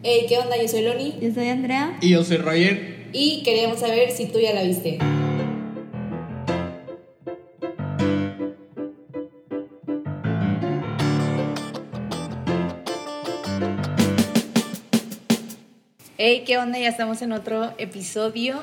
Hey, 0.00 0.26
¿qué 0.28 0.38
onda? 0.38 0.56
Yo 0.56 0.68
soy 0.68 0.82
Loni 0.82 1.18
Yo 1.20 1.34
soy 1.34 1.48
Andrea. 1.48 1.98
Y 2.00 2.10
yo 2.10 2.22
soy 2.22 2.36
Roger. 2.36 3.08
y 3.12 3.42
queríamos 3.42 3.80
saber 3.80 4.12
si 4.12 4.26
tú 4.26 4.38
ya 4.38 4.52
la 4.54 4.62
viste. 4.62 4.98
Hey, 16.16 16.42
¿qué 16.46 16.58
onda? 16.58 16.78
Ya 16.78 16.88
estamos 16.88 17.22
en 17.22 17.32
otro 17.32 17.72
episodio 17.78 18.62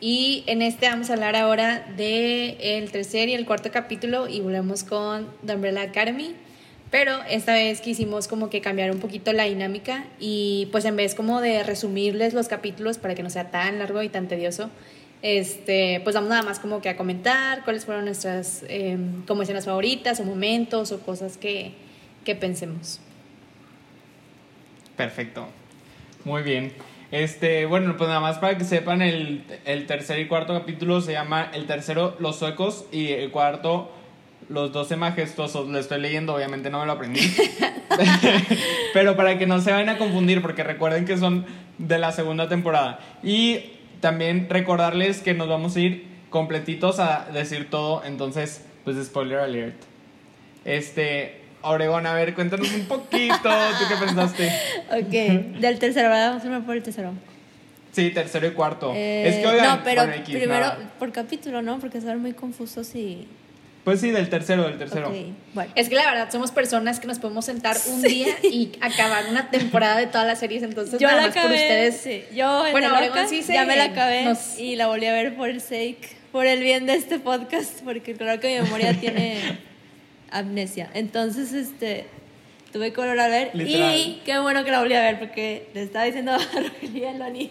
y 0.00 0.44
en 0.46 0.62
este 0.62 0.88
vamos 0.88 1.10
a 1.10 1.14
hablar 1.14 1.36
ahora 1.36 1.86
de 1.96 2.78
el 2.78 2.90
tercer 2.90 3.28
y 3.28 3.34
el 3.34 3.46
cuarto 3.46 3.70
capítulo 3.70 4.28
y 4.28 4.40
volvemos 4.40 4.84
con 4.84 5.28
The 5.44 5.54
Umbrella 5.54 5.82
Academy. 5.82 6.34
Pero 6.90 7.12
esta 7.28 7.52
vez 7.52 7.80
quisimos 7.80 8.26
como 8.26 8.50
que 8.50 8.60
cambiar 8.60 8.90
un 8.90 8.98
poquito 8.98 9.32
la 9.32 9.44
dinámica 9.44 10.04
y 10.18 10.68
pues 10.72 10.84
en 10.84 10.96
vez 10.96 11.14
como 11.14 11.40
de 11.40 11.62
resumirles 11.62 12.34
los 12.34 12.48
capítulos 12.48 12.98
para 12.98 13.14
que 13.14 13.22
no 13.22 13.30
sea 13.30 13.50
tan 13.50 13.78
largo 13.78 14.02
y 14.02 14.08
tan 14.08 14.26
tedioso, 14.26 14.70
este, 15.22 16.00
pues 16.02 16.16
vamos 16.16 16.30
nada 16.30 16.42
más 16.42 16.58
como 16.58 16.80
que 16.80 16.88
a 16.88 16.96
comentar 16.96 17.62
cuáles 17.62 17.84
fueron 17.84 18.06
nuestras 18.06 18.64
eh, 18.68 18.98
como 19.28 19.42
escenas 19.42 19.66
favoritas 19.66 20.18
o 20.18 20.24
momentos 20.24 20.90
o 20.90 21.00
cosas 21.00 21.36
que, 21.36 21.72
que 22.24 22.34
pensemos. 22.34 23.00
Perfecto. 24.96 25.46
Muy 26.24 26.42
bien. 26.42 26.72
Este, 27.12 27.66
bueno, 27.66 27.96
pues 27.96 28.08
nada 28.08 28.20
más 28.20 28.38
para 28.38 28.56
que 28.56 28.64
sepan, 28.64 29.02
el, 29.02 29.44
el 29.64 29.86
tercer 29.86 30.18
y 30.20 30.28
cuarto 30.28 30.54
capítulo 30.54 31.00
se 31.00 31.12
llama 31.12 31.50
el 31.54 31.66
tercero 31.66 32.16
Los 32.18 32.38
Suecos 32.38 32.84
y 32.92 33.08
el 33.08 33.30
cuarto 33.30 33.90
Los 34.50 34.72
Doce 34.72 34.96
Majestuosos. 34.96 35.68
Lo 35.68 35.78
estoy 35.78 36.00
leyendo, 36.00 36.34
obviamente 36.34 36.68
no 36.68 36.80
me 36.80 36.86
lo 36.86 36.92
aprendí. 36.92 37.20
Pero 38.92 39.16
para 39.16 39.38
que 39.38 39.46
no 39.46 39.60
se 39.60 39.72
vayan 39.72 39.88
a 39.88 39.98
confundir, 39.98 40.42
porque 40.42 40.62
recuerden 40.62 41.06
que 41.06 41.16
son 41.16 41.46
de 41.78 41.98
la 41.98 42.12
segunda 42.12 42.48
temporada. 42.48 43.00
Y 43.22 43.60
también 44.00 44.48
recordarles 44.50 45.20
que 45.20 45.34
nos 45.34 45.48
vamos 45.48 45.76
a 45.76 45.80
ir 45.80 46.06
completitos 46.30 47.00
a 47.00 47.26
decir 47.32 47.70
todo, 47.70 48.02
entonces, 48.04 48.64
pues 48.84 48.96
spoiler 49.04 49.38
alert. 49.38 49.76
Este, 50.64 51.40
Obregón, 51.62 52.06
a 52.06 52.14
ver, 52.14 52.34
cuéntanos 52.34 52.72
un 52.72 52.86
poquito, 52.86 53.36
¿tú 53.78 53.84
qué 53.88 54.06
pensaste? 54.06 54.52
Ok, 54.90 55.60
del 55.60 55.78
tercero, 55.78 56.08
¿verdad? 56.08 56.40
Vamos 56.42 56.62
a 56.62 56.66
por 56.66 56.76
el 56.76 56.82
tercero. 56.82 57.12
Sí, 57.92 58.10
tercero 58.10 58.46
y 58.46 58.50
cuarto. 58.52 58.92
Eh, 58.94 59.28
es 59.28 59.36
que 59.36 59.46
oigan, 59.46 59.78
no, 59.78 59.84
pero 59.84 60.02
bueno, 60.02 60.16
X, 60.22 60.36
primero 60.36 60.60
nada. 60.60 60.92
por 60.98 61.12
capítulo, 61.12 61.60
¿no? 61.62 61.78
Porque 61.78 62.00
son 62.00 62.20
muy 62.20 62.32
confusos 62.32 62.94
y. 62.94 63.26
Pues 63.84 64.00
sí, 64.00 64.10
del 64.10 64.28
tercero, 64.28 64.64
del 64.64 64.76
tercero. 64.78 65.12
Bueno. 65.54 65.72
Es 65.74 65.88
que 65.88 65.94
la 65.94 66.04
verdad 66.04 66.30
somos 66.30 66.50
personas 66.52 67.00
que 67.00 67.06
nos 67.06 67.18
podemos 67.18 67.46
sentar 67.46 67.76
un 67.88 68.02
día 68.02 68.28
y 68.42 68.72
acabar 68.80 69.24
una 69.30 69.50
temporada 69.50 69.96
de 69.98 70.06
todas 70.06 70.26
las 70.26 70.38
series, 70.38 70.62
entonces 70.62 71.00
Yo 71.00 71.08
nada 71.08 71.22
la 71.22 71.26
más 71.28 71.36
por 71.36 71.50
ustedes. 71.50 71.96
sí, 71.96 72.22
Yo, 72.34 72.66
en 72.66 72.72
Bueno, 72.72 72.90
la 72.90 73.00
loca, 73.06 73.26
sí 73.26 73.42
se- 73.42 73.54
ya 73.54 73.64
me 73.64 73.76
la 73.76 73.84
acabé 73.84 74.24
nos- 74.24 74.58
y 74.58 74.76
la 74.76 74.86
volví 74.86 75.06
a 75.06 75.12
ver 75.12 75.34
por 75.34 75.48
el 75.48 75.60
sake, 75.62 76.16
por 76.30 76.46
el 76.46 76.60
bien 76.62 76.84
de 76.86 76.94
este 76.94 77.18
podcast, 77.18 77.80
porque 77.82 78.14
claro 78.14 78.38
que 78.38 78.54
mi 78.56 78.64
memoria 78.64 78.92
tiene 79.00 79.38
amnesia. 80.30 80.90
Entonces, 80.94 81.52
este. 81.52 82.06
Tuve 82.72 82.92
que 82.92 83.00
volver 83.00 83.18
a 83.18 83.26
ver 83.26 83.50
Literal. 83.52 83.96
y 83.96 84.22
qué 84.24 84.38
bueno 84.38 84.62
que 84.64 84.70
la 84.70 84.78
volví 84.78 84.94
a 84.94 85.00
ver 85.00 85.18
porque 85.18 85.66
le 85.74 85.82
estaba 85.82 86.04
diciendo 86.04 86.30
a 86.34 86.38
Rogelio 86.38 87.10
y 87.10 87.18
Loni 87.18 87.50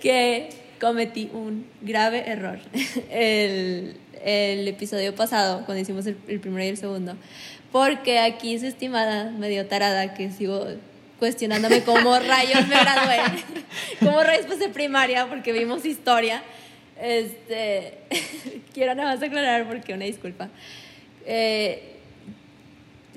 que 0.00 0.50
cometí 0.80 1.28
un 1.32 1.66
grave 1.82 2.30
error 2.30 2.60
el, 3.10 3.96
el 4.26 4.68
episodio 4.68 5.14
pasado 5.14 5.64
cuando 5.64 5.80
hicimos 5.80 6.06
el, 6.06 6.18
el 6.28 6.40
primero 6.40 6.64
y 6.64 6.68
el 6.68 6.76
segundo 6.76 7.16
porque 7.72 8.18
aquí 8.18 8.58
su 8.58 8.66
estimada 8.66 9.30
medio 9.30 9.66
tarada 9.66 10.14
que 10.14 10.30
sigo 10.30 10.66
cuestionándome 11.18 11.82
cómo 11.82 12.18
rayos 12.18 12.66
me 12.68 12.74
gradué 12.78 13.18
cómo 14.00 14.22
rayos 14.22 14.46
pasé 14.46 14.68
primaria 14.68 15.26
porque 15.28 15.52
vimos 15.52 15.84
historia 15.84 16.42
este 17.00 17.94
quiero 18.74 18.94
nada 18.94 19.14
más 19.14 19.22
aclarar 19.22 19.66
porque 19.66 19.94
una 19.94 20.04
disculpa 20.04 20.48
eh, 21.24 21.96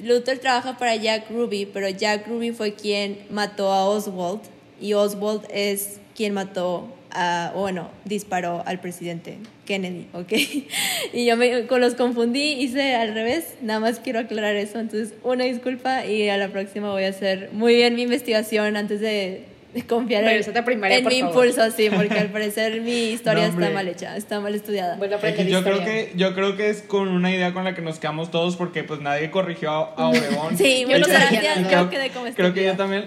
Luther 0.01 0.39
trabaja 0.39 0.77
para 0.77 0.95
Jack 0.95 1.29
Ruby, 1.29 1.65
pero 1.65 1.89
Jack 1.89 2.27
Ruby 2.27 2.51
fue 2.51 2.73
quien 2.73 3.25
mató 3.29 3.71
a 3.73 3.85
Oswald 3.85 4.41
y 4.79 4.93
Oswald 4.93 5.45
es 5.51 5.99
quien 6.15 6.33
mató 6.33 6.87
a, 7.11 7.51
o 7.55 7.61
bueno, 7.61 7.89
disparó 8.05 8.63
al 8.65 8.79
presidente 8.79 9.37
Kennedy, 9.65 10.07
¿ok? 10.13 10.33
Y 11.13 11.25
yo 11.25 11.37
me 11.37 11.65
con 11.67 11.81
los 11.81 11.95
confundí, 11.95 12.53
hice 12.53 12.95
al 12.95 13.13
revés, 13.13 13.55
nada 13.61 13.79
más 13.79 13.99
quiero 13.99 14.19
aclarar 14.19 14.55
eso, 14.55 14.79
entonces 14.79 15.13
una 15.23 15.45
disculpa 15.45 16.05
y 16.05 16.29
a 16.29 16.37
la 16.37 16.49
próxima 16.49 16.91
voy 16.91 17.03
a 17.05 17.09
hacer 17.09 17.49
muy 17.53 17.75
bien 17.75 17.95
mi 17.95 18.03
investigación 18.03 18.77
antes 18.77 18.99
de, 18.99 19.43
de 19.73 19.83
confiar 19.83 20.23
en, 20.23 20.65
primaria, 20.65 20.97
en 20.97 21.03
por 21.03 21.13
mi 21.13 21.21
favor. 21.21 21.45
impulso, 21.47 21.71
sí, 21.71 21.89
porque 21.95 22.17
al 22.19 22.27
parecer 22.31 22.81
mi 22.81 23.11
historia 23.11 23.47
No, 23.47 23.59
está 23.59 23.73
mal 23.73 23.87
hecha, 23.87 24.17
está 24.17 24.39
mal 24.39 24.53
estudiada. 24.55 24.99
Que 24.99 25.13
aprender 25.13 25.47
yo 25.47 25.63
creo 25.63 25.79
que 25.83 26.11
yo 26.15 26.33
creo 26.33 26.57
que 26.57 26.69
es 26.69 26.81
con 26.81 27.07
una 27.07 27.31
idea 27.31 27.53
con 27.53 27.63
la 27.63 27.73
que 27.73 27.81
nos 27.81 27.99
quedamos 27.99 28.31
todos 28.31 28.55
porque 28.55 28.83
pues 28.83 28.99
nadie 29.01 29.31
corrigió 29.31 29.71
a, 29.71 30.09
Obregón. 30.09 30.57
Sí, 30.57 30.85
Yo 30.87 30.97
muchas 30.97 31.09
gracias, 31.09 31.61
nada. 31.61 31.83
yo 31.83 31.89
quedé 31.89 32.09
como 32.09 32.25
Creo 32.33 32.53
que 32.53 32.63
yo 32.65 32.75
también 32.75 33.05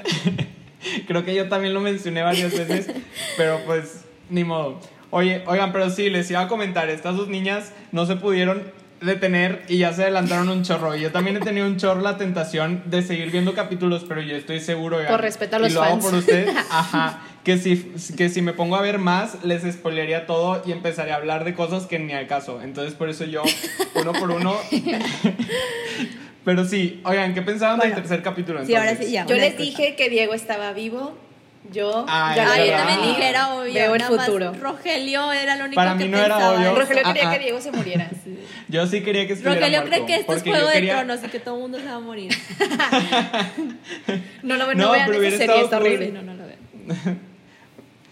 creo 1.07 1.25
que 1.25 1.35
yo 1.35 1.49
también 1.49 1.75
lo 1.75 1.81
mencioné 1.81 2.23
varias 2.23 2.53
veces, 2.53 2.91
pero 3.37 3.61
pues 3.67 4.05
ni 4.31 4.45
modo. 4.45 4.81
Oye, 5.11 5.43
oigan, 5.47 5.73
pero 5.73 5.91
sí 5.91 6.09
les 6.09 6.31
iba 6.31 6.41
a 6.41 6.49
comentar, 6.49 6.89
estas 6.89 7.17
dos 7.17 7.29
niñas 7.29 7.73
no 7.93 8.07
se 8.07 8.17
pudieron 8.17 8.63
detener 9.03 9.65
y 9.69 9.79
ya 9.79 9.93
se 9.93 10.03
adelantaron 10.03 10.49
un 10.49 10.63
chorro. 10.63 10.97
Y 10.97 11.01
yo 11.01 11.13
también 11.13 11.37
he 11.37 11.41
tenido 11.41 11.67
un 11.67 11.77
chorro 11.77 12.01
la 12.01 12.17
tentación 12.17 12.83
de 12.87 13.03
seguir 13.03 13.31
viendo 13.31 13.53
capítulos, 13.53 14.05
pero 14.09 14.23
yo 14.23 14.37
estoy 14.37 14.61
seguro, 14.61 14.99
oigan, 14.99 15.13
Por 15.13 15.21
respeto 15.21 15.57
a 15.57 15.59
los 15.59 15.71
y 15.71 15.75
lo 15.75 15.83
hago 15.83 15.95
fans. 15.95 16.05
por 16.05 16.15
ustedes, 16.15 16.55
ajá, 16.71 17.21
que 17.45 17.59
si, 17.59 17.93
que 18.17 18.29
si 18.29 18.43
me 18.43 18.53
pongo 18.53 18.77
a 18.77 18.81
ver 18.81 18.99
más, 18.99 19.45
les 19.45 19.71
spoilearía 19.71 20.27
todo 20.27 20.63
y 20.65 20.73
empezaré 20.73 21.13
a 21.13 21.17
hablar 21.17 21.45
de 21.45 21.55
cosas 21.55 21.87
que 21.87 21.99
ni 21.99 22.13
al 22.13 22.27
caso. 22.27 22.63
Entonces, 22.63 22.95
por 22.95 23.09
eso 23.09 23.25
yo, 23.25 23.43
uno 23.97 24.13
por 24.13 24.31
uno. 24.31 24.57
Pero 26.45 26.65
sí, 26.65 27.01
oigan, 27.05 27.35
¿qué 27.35 27.43
pensaban 27.43 27.77
Bueno, 27.79 27.95
del 27.95 28.03
tercer 28.03 28.23
capítulo? 28.23 28.65
sí, 28.67 28.75
ahora 28.75 28.91
entonces? 28.91 29.07
sí, 29.07 29.13
ya. 29.13 29.27
Yo 29.27 29.37
les 29.37 29.57
dije 29.57 29.95
que 29.95 30.11
Diego 30.11 30.35
estaba 30.35 30.73
vivo. 30.73 31.17
Yo 31.71 32.05
Ah, 32.09 32.33
ya 32.35 32.45
lo 32.45 32.65
yo 32.65 32.73
también 32.73 33.03
dije 33.03 33.29
era 33.29 33.55
obvio. 33.55 33.73
Veo 33.73 33.95
el 33.95 34.03
futuro. 34.03 34.53
Rogelio 34.61 35.31
era 35.31 35.55
lo 35.55 35.67
único 35.67 35.77
Para 35.77 35.97
que 35.97 36.05
mí 36.07 36.11
no 36.11 36.19
era 36.19 36.35
pensaba 36.35 36.57
obvio. 36.57 36.67
eso. 36.71 36.81
Rogelio 36.81 37.03
quería 37.05 37.31
que 37.31 37.39
Diego 37.39 37.61
se 37.61 37.71
muriera. 37.71 38.11
Yo 38.69 38.87
sí 38.89 39.01
quería 39.03 39.29
que 39.29 39.35
estuviera 39.35 39.61
Rogelio 39.61 39.81
muerto, 39.83 40.05
cree 40.05 40.07
que 40.07 40.21
esto 40.21 40.35
es 40.35 40.43
Juego 40.43 40.67
de 40.67 40.73
quería- 40.73 40.95
Tronos 40.97 41.21
y 41.25 41.29
que 41.29 41.39
todo 41.39 41.55
el 41.55 41.61
mundo 41.61 41.79
se 41.79 41.85
va 41.85 41.95
a 41.95 42.01
morir. 42.01 42.33
No, 44.43 44.57
no, 44.57 44.67
no, 44.67 44.75
No, 44.75 44.93
vean 44.93 45.13
esa 45.15 45.37
serie, 45.37 45.61
está 45.63 45.77
horrible. 45.77 46.13
No, 46.13 46.23
no 46.23 46.35
lo 46.35 46.45
veo. 46.47 46.57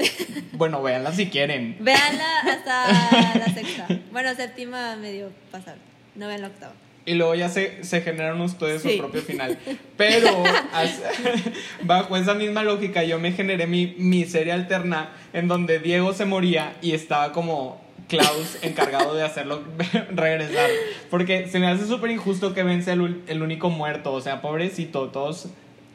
Bueno, 0.53 0.83
véanla 0.83 1.13
si 1.13 1.29
quieren. 1.29 1.77
Veanla 1.81 2.41
hasta 2.41 3.39
la 3.39 3.47
sexta. 3.53 3.87
Bueno, 4.13 4.35
séptima 4.35 4.97
medio 4.97 5.31
pasable. 5.51 5.81
No 6.15 6.29
vean 6.29 6.43
la 6.43 6.49
octava. 6.49 6.73
Y 7.07 7.15
luego 7.15 7.35
ya 7.35 7.49
se, 7.49 7.83
se 7.83 8.03
generaron 8.03 8.41
ustedes 8.43 8.83
Sí. 8.83 8.93
su 8.93 8.99
propio 8.99 9.23
final. 9.23 9.59
Pero 9.97 10.29
as- 10.73 11.01
bajo 11.83 12.17
esa 12.17 12.35
misma 12.35 12.63
lógica 12.63 13.03
yo 13.05 13.19
me 13.19 13.33
generé 13.33 13.67
mi, 13.67 13.95
mi 13.99 14.25
serie 14.27 14.53
alterna 14.53 15.11
en 15.33 15.49
donde 15.49 15.79
Diego 15.79 16.13
se 16.13 16.25
moría 16.27 16.75
y 16.83 16.93
estaba 16.93 17.33
como 17.33 17.81
Klaus 18.09 18.59
encargado 18.63 19.15
de 19.15 19.23
hacerlo 19.23 19.63
regresar. 20.11 20.69
Porque 21.11 21.49
se 21.49 21.59
me 21.59 21.69
hace 21.69 21.87
súper 21.87 22.11
injusto 22.11 22.53
que 22.55 22.63
vence 22.65 22.93
el, 22.93 23.23
el 23.29 23.43
único 23.43 23.71
muerto. 23.71 24.13
O 24.13 24.21
sea, 24.21 24.43
pobrecito, 24.43 25.09
todos, 25.09 25.49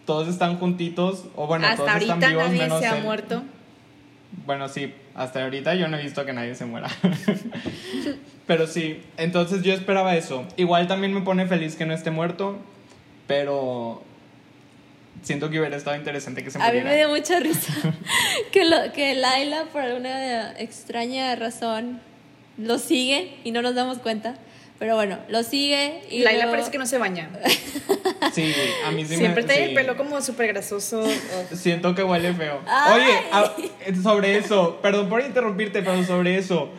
todos 0.06 0.28
están 0.28 0.58
juntitos. 0.58 1.26
O 1.36 1.46
bueno, 1.48 1.66
Hasta 1.68 1.78
todos 1.78 1.92
ahorita 1.92 2.14
están 2.16 2.30
vivos 2.32 2.46
nadie 2.46 2.60
menos 2.62 2.80
se 2.80 2.88
ha 2.88 2.98
él. 2.98 3.04
muerto. 3.04 3.44
Bueno, 4.46 4.70
sí, 4.70 4.94
hasta 5.16 5.44
ahorita 5.44 5.76
yo 5.76 5.88
no 5.88 5.98
he 5.98 6.04
visto 6.04 6.26
que 6.26 6.34
nadie 6.34 6.56
se 6.56 6.66
muera. 6.66 6.88
pero 8.48 8.68
sí, 8.68 9.02
entonces 9.18 9.64
yo 9.64 9.74
esperaba 9.74 10.16
eso. 10.16 10.46
Igual 10.58 10.88
también 10.88 11.14
me 11.14 11.22
pone 11.22 11.48
feliz 11.48 11.76
que 11.76 11.86
no 11.86 11.94
esté 11.94 12.12
muerto, 12.12 12.58
pero 13.28 14.04
siento 15.24 15.50
que 15.50 15.60
hubiera 15.60 15.76
estado 15.76 15.96
interesante 15.96 16.44
que 16.44 16.52
se 16.52 16.58
A 16.60 16.62
mí 16.62 16.68
muriera. 16.68 16.90
me 16.90 16.96
dio 16.98 17.10
mucha 17.10 17.40
risa 17.40 17.74
que, 18.52 18.66
lo, 18.66 18.92
que 18.94 19.16
Laila, 19.16 19.64
por 19.72 19.82
alguna 19.82 20.52
extraña 20.60 21.36
razón, 21.36 22.00
lo 22.58 22.78
sigue 22.78 23.36
y 23.44 23.52
no 23.52 23.62
nos 23.62 23.74
damos 23.76 23.98
cuenta. 24.00 24.36
Pero 24.78 24.96
bueno, 24.96 25.18
lo 25.30 25.42
sigue 25.44 26.02
y. 26.12 26.20
Laila 26.20 26.40
luego- 26.44 26.52
parece 26.52 26.72
que 26.72 26.78
no 26.78 26.86
se 26.86 26.98
baña. 26.98 27.30
Sí, 28.34 28.54
a 28.86 28.92
mí 28.92 29.06
sí 29.06 29.16
Siempre 29.18 29.44
me... 29.44 29.48
trae 29.48 29.58
sí. 29.60 29.64
el 29.70 29.74
pelo 29.74 29.96
como 29.98 30.22
súper 30.22 30.48
grasoso. 30.48 31.04
Siento 31.54 31.94
que 31.96 32.04
huele 32.04 32.34
feo. 32.34 32.62
Ay. 32.68 33.02
Oye, 33.02 33.18
a- 33.32 34.02
sobre 34.04 34.38
eso, 34.38 34.80
perdón 34.82 35.10
por 35.10 35.22
interrumpirte, 35.22 35.82
pero 35.82 36.04
sobre 36.04 36.38
eso, 36.38 36.70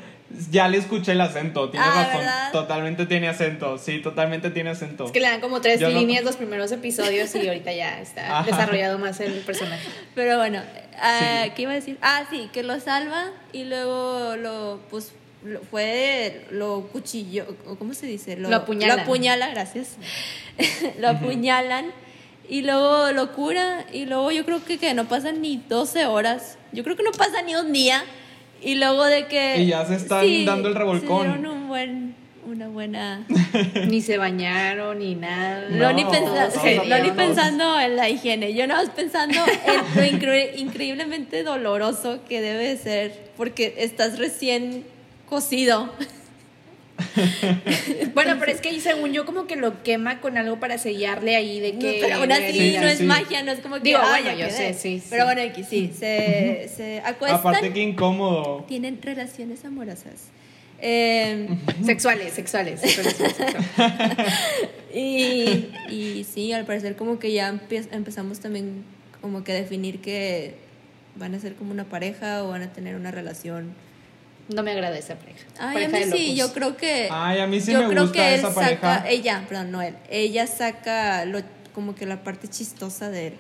ya 0.50 0.66
le 0.68 0.78
escuché 0.78 1.12
el 1.12 1.20
acento, 1.20 1.70
tienes 1.70 1.88
Ah, 1.88 2.04
razón, 2.04 2.18
¿verdad? 2.18 2.52
totalmente 2.52 3.06
tiene 3.06 3.28
acento, 3.28 3.78
sí, 3.78 4.00
totalmente 4.02 4.50
tiene 4.50 4.70
acento. 4.70 5.04
Es 5.06 5.12
que 5.12 5.20
le 5.20 5.28
dan 5.28 5.40
como 5.40 5.60
tres 5.60 5.78
Yo 5.80 5.88
no- 5.90 5.98
líneas 5.98 6.24
los 6.24 6.36
primeros 6.36 6.72
episodios 6.72 7.32
y 7.36 7.46
ahorita 7.46 7.72
ya 7.72 8.00
está 8.00 8.40
Ajá. 8.40 8.44
desarrollado 8.50 8.98
más 8.98 9.20
el 9.20 9.32
personaje. 9.40 9.86
Pero 10.14 10.36
bueno, 10.36 10.62
ah, 11.00 11.42
Sí. 11.44 11.50
¿qué 11.54 11.62
iba 11.62 11.72
a 11.72 11.76
decir? 11.76 11.96
Ah, 12.02 12.24
sí, 12.30 12.50
que 12.52 12.62
lo 12.64 12.78
salva 12.80 13.30
y 13.52 13.64
luego 13.64 14.34
lo, 14.36 14.80
pues, 14.90 15.12
lo- 15.46 15.60
fue, 15.62 16.46
lo 16.50 16.88
cuchillo, 16.92 17.46
¿cómo 17.78 17.94
se 17.94 18.06
dice? 18.06 18.36
Lo 18.36 18.54
apuñalan. 18.54 18.96
Lo 18.96 19.02
apuñala, 19.02 19.48
gracias. 19.50 19.96
lo 21.00 21.08
apuñalan 21.08 21.86
Y 22.48 22.62
luego 22.62 23.10
lo 23.12 23.32
cura 23.32 23.84
y 23.92 24.04
luego 24.06 24.30
yo 24.30 24.44
creo 24.44 24.64
que, 24.64 24.78
que 24.78 24.94
no 24.94 25.06
pasan 25.08 25.40
ni 25.42 25.56
12 25.68 26.06
horas. 26.06 26.58
Yo 26.72 26.84
creo 26.84 26.96
que 26.96 27.02
no 27.02 27.10
pasa 27.12 27.42
ni 27.42 27.54
un 27.56 27.72
día. 27.72 28.04
Y 28.62 28.76
luego 28.76 29.04
de 29.04 29.26
que... 29.26 29.60
Y 29.60 29.66
ya 29.66 29.84
se 29.84 29.96
están 29.96 30.44
dando 30.44 30.68
el 30.68 30.74
revolcón. 30.76 31.22
Se 31.26 31.32
dieron 31.32 31.46
un 31.46 31.68
buen, 31.68 32.14
una 32.46 32.68
buena... 32.68 33.26
ni 33.88 34.00
se 34.00 34.16
bañaron 34.16 34.98
ni 35.00 35.14
nada. 35.16 35.68
No, 35.70 35.76
Loni, 35.88 36.04
pensa- 36.04 36.84
Loni 36.86 37.10
pensando 37.10 37.78
en 37.80 37.96
la 37.96 38.08
higiene. 38.08 38.54
Yo 38.54 38.66
no 38.68 38.76
pensando 38.94 39.38
en 39.66 39.76
lo 39.96 40.02
incre- 40.18 40.52
increíblemente 40.56 41.42
doloroso 41.42 42.20
que 42.28 42.40
debe 42.40 42.68
de 42.68 42.76
ser 42.78 43.30
porque 43.36 43.74
estás 43.78 44.18
recién 44.18 44.84
cocido. 45.28 45.92
Bueno, 48.14 48.36
pero 48.40 48.52
es 48.52 48.60
que 48.62 48.80
según 48.80 49.12
yo 49.12 49.26
como 49.26 49.46
que 49.46 49.56
lo 49.56 49.82
quema 49.82 50.20
con 50.20 50.38
algo 50.38 50.58
para 50.58 50.78
sellarle 50.78 51.36
ahí 51.36 51.60
de 51.60 51.78
que... 51.78 51.98
pero 52.00 52.16
aún 52.16 52.32
así 52.32 52.52
Sí, 52.52 52.76
no 52.76 52.82
sí, 52.84 52.88
es 52.88 52.98
sí. 52.98 53.04
magia, 53.04 53.42
no 53.42 53.52
es 53.52 53.60
como 53.60 53.76
que. 53.76 53.82
Digo, 53.82 53.98
"Ah, 54.00 54.08
bueno, 54.20 54.30
yo 54.32 54.46
quedé". 54.48 54.72
sé, 54.72 54.74
sí, 54.74 55.00
sí. 55.00 55.06
Pero 55.10 55.24
bueno, 55.26 55.42
aquí 55.42 55.62
sí, 55.62 55.92
se, 55.98 56.70
se 56.74 57.00
acuestan, 57.04 57.40
Aparte 57.40 57.72
que 57.72 57.80
incómodo. 57.82 58.64
tienen 58.66 59.00
relaciones 59.02 59.64
amorosas. 59.66 60.28
Eh, 60.80 61.48
Sexuales, 61.84 62.32
sexuales. 62.32 62.80
sexuales, 62.80 63.14
sexuales. 63.16 63.56
y, 64.94 65.68
y 65.90 66.24
sí, 66.32 66.52
al 66.52 66.64
parecer 66.64 66.96
como 66.96 67.18
que 67.18 67.32
ya 67.32 67.48
empezamos 67.90 68.40
también 68.40 68.84
como 69.20 69.44
que 69.44 69.52
a 69.52 69.54
definir 69.54 70.00
que 70.00 70.54
van 71.16 71.34
a 71.34 71.40
ser 71.40 71.54
como 71.54 71.72
una 71.72 71.84
pareja 71.84 72.42
o 72.44 72.48
van 72.48 72.62
a 72.62 72.72
tener 72.72 72.94
una 72.96 73.10
relación. 73.10 73.74
No 74.48 74.62
me 74.62 74.70
agrada 74.72 74.96
esa 74.96 75.16
pareja. 75.16 75.44
Ay, 75.58 75.84
a 75.84 75.88
mí 75.88 75.98
de 75.98 76.04
sí, 76.04 76.10
locos. 76.10 76.36
yo 76.36 76.52
creo 76.54 76.76
que. 76.76 77.08
Ay, 77.10 77.40
a 77.40 77.46
mí 77.46 77.60
sí 77.60 77.72
yo 77.72 77.82
me 77.82 77.88
creo 77.88 78.02
gusta 78.04 78.18
que 78.18 78.34
él 78.34 78.40
esa 78.40 78.52
saca. 78.52 78.80
pareja. 78.80 79.08
Ella, 79.08 79.44
perdón, 79.48 79.70
no 79.72 79.82
él. 79.82 79.96
Ella 80.08 80.46
saca 80.46 81.24
lo, 81.24 81.40
como 81.74 81.94
que 81.94 82.06
la 82.06 82.22
parte 82.22 82.46
chistosa 82.48 83.10
de 83.10 83.28
él. 83.28 83.34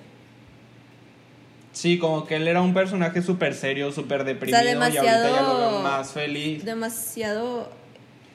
Sí, 1.72 1.98
como 1.98 2.26
que 2.26 2.36
él 2.36 2.48
era 2.48 2.62
un 2.62 2.72
personaje 2.72 3.20
súper 3.22 3.54
serio, 3.54 3.92
súper 3.92 4.24
deprimido 4.24 4.62
y 4.64 4.68
ahorita 4.68 5.00
ya 5.00 5.42
lo 5.42 5.58
veo 5.58 5.80
más 5.80 6.10
feliz. 6.10 6.64
demasiado 6.64 7.70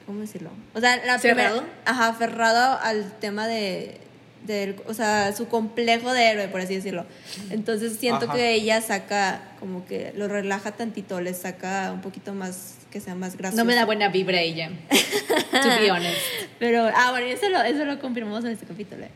¿cómo 0.06 0.20
decirlo? 0.20 0.50
O 0.74 0.80
sea, 0.80 1.04
la 1.04 1.18
¿Cerrado? 1.18 1.58
primera 1.58 1.74
ajá, 1.84 2.08
aferrado 2.08 2.78
al 2.80 3.12
tema 3.18 3.46
de 3.48 4.00
del- 4.46 4.76
o 4.86 4.94
sea, 4.94 5.32
su 5.32 5.48
complejo 5.48 6.12
de 6.12 6.30
héroe, 6.30 6.48
por 6.48 6.60
así 6.60 6.74
decirlo. 6.74 7.06
Entonces 7.50 7.96
siento 7.96 8.24
Ajá. 8.26 8.34
que 8.34 8.54
ella 8.54 8.80
saca 8.80 9.42
como 9.60 9.84
que 9.86 10.12
lo 10.16 10.28
relaja 10.28 10.72
tantito, 10.72 11.20
le 11.20 11.34
saca 11.34 11.92
un 11.92 12.00
poquito 12.00 12.34
más 12.34 12.76
que 12.90 13.00
sea 13.00 13.14
más 13.14 13.36
gracioso. 13.36 13.62
No 13.62 13.68
me 13.68 13.74
da 13.74 13.84
buena 13.86 14.08
vibra 14.08 14.40
ella. 14.40 14.70
To 14.90 15.68
be 15.80 15.90
honest. 15.90 16.16
Pero 16.58 16.88
ah, 16.94 17.10
bueno, 17.10 17.26
eso 17.26 17.48
lo 17.48 17.62
eso 17.62 17.84
lo 17.84 17.98
confirmamos 18.00 18.44
en 18.44 18.50
este 18.52 18.66
capítulo. 18.66 19.06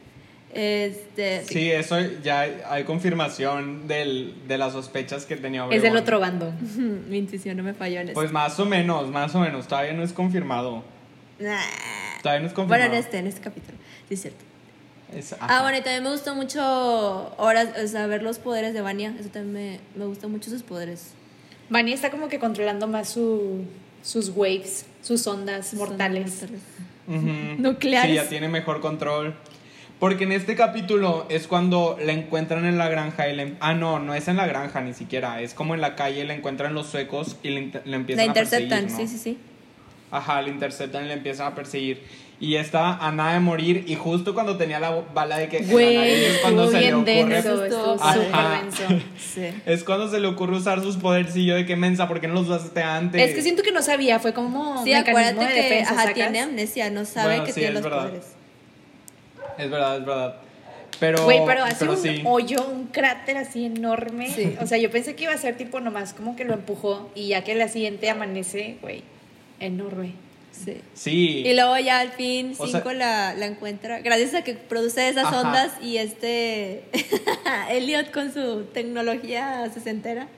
Este 0.54 1.44
Sí, 1.44 1.70
eso 1.70 2.00
ya 2.22 2.46
hay 2.70 2.84
confirmación 2.84 3.86
del, 3.88 4.34
de 4.48 4.56
las 4.56 4.72
sospechas 4.72 5.26
que 5.26 5.36
tenía 5.36 5.66
Es 5.70 5.82
del 5.82 5.96
otro 5.96 6.18
bando. 6.20 6.52
mi 7.08 7.18
intuición 7.18 7.56
no 7.58 7.62
me 7.62 7.74
falló 7.74 8.00
en 8.00 8.08
eso. 8.10 8.14
Pues 8.14 8.32
más 8.32 8.58
o 8.58 8.64
menos, 8.64 9.10
más 9.10 9.34
o 9.34 9.40
menos. 9.40 9.66
Todavía 9.68 9.92
no 9.92 10.02
es 10.02 10.12
confirmado. 10.14 10.82
Nah. 11.38 11.58
Todavía 12.22 12.40
no 12.40 12.46
es 12.46 12.54
Bueno, 12.54 12.68
confirmado. 12.70 12.92
en 12.94 12.98
este, 12.98 13.18
en 13.18 13.26
este 13.26 13.40
capítulo. 13.42 13.76
Sí, 14.08 14.14
es 14.14 14.22
cierto. 14.22 14.44
Es- 15.14 15.34
Ah, 15.40 15.62
bueno, 15.62 15.78
y 15.78 15.82
también 15.82 16.02
me 16.02 16.10
gustó 16.10 16.34
mucho 16.34 16.60
ahora, 16.62 17.64
o 17.64 18.08
ver 18.08 18.22
los 18.22 18.38
poderes 18.38 18.74
de 18.74 18.80
Vania. 18.80 19.14
Eso 19.18 19.28
también 19.30 19.52
me, 19.94 19.98
me 19.98 20.04
gustan 20.06 20.30
mucho 20.30 20.50
sus 20.50 20.62
poderes. 20.62 21.12
Manny 21.68 21.92
está 21.92 22.10
como 22.10 22.28
que 22.28 22.38
controlando 22.38 22.86
más 22.86 23.08
su, 23.08 23.64
sus 24.02 24.30
waves, 24.34 24.86
sus 25.02 25.26
ondas 25.26 25.68
Son 25.68 25.78
mortales. 25.80 26.30
mortales. 26.42 26.62
Ujú. 27.08 27.22
Nucleares. 27.62 28.10
Sí, 28.10 28.16
ya 28.16 28.28
tiene 28.28 28.48
mejor 28.48 28.80
control. 28.80 29.34
Porque 29.98 30.24
en 30.24 30.32
este 30.32 30.56
capítulo 30.56 31.24
es 31.30 31.46
cuando 31.46 31.96
la 32.04 32.12
encuentran 32.12 32.66
en 32.66 32.76
la 32.76 32.88
granja 32.88 33.28
y 33.30 33.34
le... 33.34 33.54
Ah, 33.60 33.72
no, 33.72 33.98
no 33.98 34.12
es 34.14 34.28
en 34.28 34.36
la 34.36 34.46
granja 34.46 34.82
ni 34.82 34.92
siquiera. 34.92 35.40
Es 35.40 35.54
como 35.54 35.74
en 35.74 35.80
la 35.80 35.94
calle, 35.96 36.22
la 36.26 36.34
encuentran 36.34 36.74
los 36.74 36.88
suecos 36.88 37.36
y 37.42 37.48
le 37.48 37.70
La 37.86 37.96
empiezan 37.96 38.24
a 38.24 38.26
interceptan, 38.26 38.80
perseguir, 38.82 38.90
¿no? 38.92 38.96
sí, 38.98 39.06
sí, 39.08 39.18
sí. 39.18 39.38
Ajá, 40.10 40.42
la 40.42 40.50
interceptan 40.50 41.04
y 41.04 41.08
le 41.08 41.14
empiezan 41.14 41.50
a 41.50 41.54
perseguir. 41.54 42.02
Y 42.38 42.56
está 42.56 42.98
a 42.98 43.12
nada 43.12 43.32
de 43.34 43.40
morir. 43.40 43.84
Y 43.86 43.94
justo 43.94 44.34
cuando 44.34 44.58
tenía 44.58 44.78
la 44.78 44.90
bala 45.14 45.38
de 45.38 45.48
que... 45.48 45.60
Güey, 45.60 45.96
es 46.26 46.38
cuando 46.38 46.66
se 46.66 46.74
le 46.74 46.78
bien 46.80 46.94
ocurre... 46.96 47.42
denso, 47.42 47.96
Ajá. 47.98 48.62
Sí. 49.18 49.48
Es 49.64 49.84
cuando 49.84 50.10
se 50.10 50.20
le 50.20 50.28
ocurre 50.28 50.56
usar 50.56 50.82
sus 50.82 50.96
podercillos 50.96 51.56
de 51.56 51.64
que 51.64 51.76
mensa, 51.76 52.06
¿por 52.06 52.20
qué 52.20 52.28
no 52.28 52.34
los 52.34 52.48
usaste 52.48 52.82
antes? 52.82 53.22
Es 53.22 53.34
que 53.34 53.40
siento 53.40 53.62
que 53.62 53.72
no 53.72 53.80
sabía, 53.80 54.18
fue 54.18 54.34
como 54.34 54.84
Sí, 54.84 54.92
acuérdate 54.92 55.46
de 55.46 55.54
que 55.54 55.62
defensa, 55.62 55.92
ajá, 55.92 56.12
tiene 56.12 56.40
amnesia, 56.40 56.90
no 56.90 57.06
sabe 57.06 57.28
Bueno, 57.28 57.44
que 57.44 57.52
sí, 57.52 57.60
tiene 57.60 57.74
los 57.74 57.82
verdad. 57.82 58.02
poderes. 58.08 58.26
Es 59.56 59.70
verdad, 59.70 59.96
es 59.96 60.04
verdad. 60.04 60.36
Pero... 61.00 61.24
Güey, 61.24 61.40
pero 61.46 61.64
hace 61.64 61.76
pero 61.78 61.92
un 61.92 61.98
sí. 61.98 62.22
hoyo, 62.24 62.66
un 62.70 62.86
cráter 62.88 63.38
así 63.38 63.64
enorme. 63.64 64.30
Sí. 64.30 64.56
O 64.60 64.66
sea, 64.66 64.76
yo 64.76 64.90
pensé 64.90 65.14
que 65.14 65.24
iba 65.24 65.32
a 65.32 65.38
ser 65.38 65.56
tipo 65.56 65.80
nomás 65.80 66.12
como 66.12 66.36
que 66.36 66.44
lo 66.44 66.52
empujó 66.52 67.10
y 67.14 67.28
ya 67.28 67.44
que 67.44 67.54
la 67.54 67.68
siguiente 67.68 68.10
amanece, 68.10 68.76
güey, 68.82 69.02
enorme. 69.58 70.25
Sí. 70.64 70.80
Sí. 70.94 71.42
Y 71.46 71.54
luego 71.54 71.76
ya 71.78 72.00
al 72.00 72.12
fin 72.12 72.54
O 72.58 72.66
Cinco 72.66 72.90
sea- 72.90 72.94
la, 72.94 73.34
la 73.34 73.46
encuentra, 73.46 74.00
gracias 74.00 74.34
a 74.34 74.42
que 74.42 74.54
produce 74.54 75.08
esas 75.08 75.26
Ajá. 75.26 75.40
ondas 75.42 75.72
y 75.82 75.98
este 75.98 76.82
Elliot 77.70 78.10
con 78.10 78.32
su 78.32 78.64
tecnología 78.72 79.70
sesentera, 79.72 80.28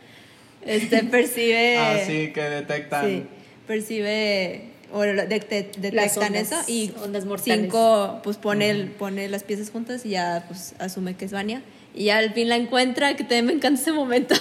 este 0.65 1.05
percibe... 1.11 1.79
Ah, 1.79 1.99
sí, 2.07 2.33
que 2.33 2.43
detectan. 2.43 3.07
Sí, 3.07 3.23
percibe 3.67 4.63
o 4.93 5.03
de- 5.03 5.15
de- 5.15 5.71
detectan 5.79 6.29
ondas, 6.35 6.53
eso 6.53 6.57
y 6.67 6.93
ondas 7.03 7.25
mortales. 7.27 7.61
cinco 7.61 8.21
pues 8.25 8.39
pone, 8.39 8.71
el- 8.71 8.87
pone 8.89 9.29
las 9.29 9.45
piezas 9.45 9.71
juntas 9.71 10.05
y 10.07 10.11
ya 10.11 10.45
pues 10.49 10.75
asume 10.79 11.15
que 11.15 11.27
es 11.27 11.33
Vania 11.33 11.63
y 11.99 12.05
ya 12.05 12.19
al 12.19 12.33
fin 12.33 12.49
la 12.49 12.55
encuentra 12.57 13.17
que 13.17 13.25
también 13.25 13.47
me 13.47 13.53
encanta 13.55 13.81
ese 13.81 13.91
momento 13.93 14.35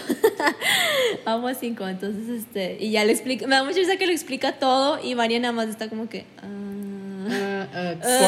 amo 1.25 1.47
a 1.47 1.53
cinco 1.55 1.87
entonces 1.87 2.29
este 2.29 2.77
y 2.79 2.91
ya 2.91 3.03
le 3.03 3.11
explica 3.11 3.47
me 3.47 3.55
da 3.55 3.63
mucha 3.63 3.77
risa 3.77 3.97
que 3.97 4.05
le 4.05 4.13
explica 4.13 4.53
todo 4.53 4.99
y 5.03 5.15
Vania 5.15 5.39
nada 5.39 5.53
más 5.53 5.67
está 5.67 5.89
como 5.89 6.07
que 6.07 6.25
ah, 6.41 7.65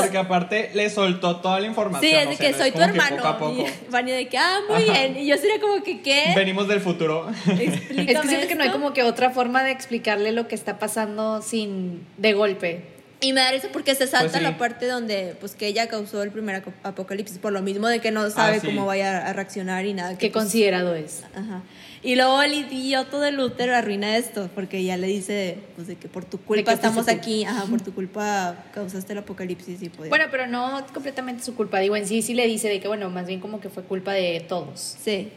Porque 0.01 0.17
aparte 0.17 0.71
le 0.73 0.89
soltó 0.89 1.37
toda 1.37 1.59
la 1.59 1.67
información. 1.67 2.09
sí 2.11 2.15
es 2.17 2.25
o 2.27 2.29
de 2.31 2.35
sea, 2.35 2.47
que 2.51 2.53
soy 2.57 2.71
tu 2.71 2.81
hermano 2.81 3.17
Poco 3.17 3.27
a 3.27 3.37
poco. 3.37 3.61
y 3.61 3.65
Vania 3.91 4.15
de 4.15 4.27
que 4.27 4.37
ah 4.37 4.59
muy 4.67 4.83
Ajá. 4.83 4.91
bien 4.93 5.17
y 5.17 5.27
yo 5.27 5.37
sería 5.37 5.59
como 5.61 5.83
que 5.83 6.01
qué 6.01 6.33
Venimos 6.35 6.67
del 6.67 6.81
futuro. 6.81 7.29
Explícame 7.47 8.11
Es 8.11 8.19
que 8.19 8.27
siento 8.27 8.47
que 8.47 8.55
no 8.55 8.63
hay 8.63 8.69
esto. 8.69 8.79
como 8.79 8.93
que 8.93 9.03
otra 9.03 9.29
forma 9.29 9.63
de 9.63 9.71
explicarle 9.71 10.31
lo 10.31 10.47
que 10.47 10.55
está 10.55 10.79
pasando 10.79 11.41
sin 11.41 12.05
de 12.17 12.33
golpe. 12.33 12.98
Y 13.21 13.33
me 13.33 13.41
da 13.41 13.51
risa 13.51 13.67
porque 13.73 13.95
se 13.95 14.07
salta 14.07 14.29
Pues 14.31 14.37
sí. 14.37 14.43
la 14.43 14.57
parte 14.57 14.87
donde 14.87 15.35
pues 15.41 15.53
que 15.53 15.67
ella 15.67 15.87
causó 15.89 16.23
el 16.23 16.31
primer 16.31 16.63
apocalipsis 16.83 17.37
por 17.37 17.51
lo 17.51 17.61
mismo 17.61 17.87
de 17.89 17.99
que 17.99 18.11
no 18.11 18.29
sabe 18.29 18.57
Ah, 18.57 18.59
sí. 18.61 18.67
cómo 18.67 18.85
vaya 18.85 19.27
a 19.27 19.33
reaccionar 19.33 19.85
y 19.85 19.93
nada. 19.93 20.17
Qué 20.17 20.29
pues, 20.29 20.43
considerado 20.43 20.95
es. 20.95 21.23
Ajá. 21.35 21.61
Y 22.01 22.15
luego 22.15 22.41
el 22.41 22.53
idioto 22.53 23.19
de 23.19 23.33
Luther 23.33 23.71
arruina 23.71 24.15
esto 24.15 24.49
porque 24.55 24.81
ya 24.85 24.95
le 24.95 25.07
dice 25.07 25.57
pues 25.75 25.87
de 25.87 25.97
que 25.97 26.07
por 26.07 26.23
tu 26.23 26.37
culpa 26.39 26.63
que 26.71 26.75
estamos 26.75 27.09
aquí, 27.09 27.43
ajá, 27.43 27.65
por 27.65 27.81
tu 27.81 27.93
culpa 27.93 28.55
causaste 28.73 29.11
el 29.11 29.19
apocalipsis 29.19 29.81
y 29.81 29.89
pues 29.89 30.07
Bueno, 30.07 30.25
pero 30.31 30.47
no 30.47 30.85
completamente 30.93 31.43
su 31.43 31.55
culpa. 31.55 31.79
Digo, 31.79 31.97
en 31.97 32.07
sí 32.07 32.21
sí 32.21 32.33
le 32.33 32.47
dice 32.47 32.69
de 32.69 32.79
que, 32.79 32.87
bueno, 32.87 33.09
más 33.09 33.27
bien 33.27 33.41
como 33.41 33.59
que 33.59 33.67
fue 33.69 33.83
culpa 33.83 34.13
de 34.13 34.45
todos. 34.47 34.95
sí. 35.03 35.29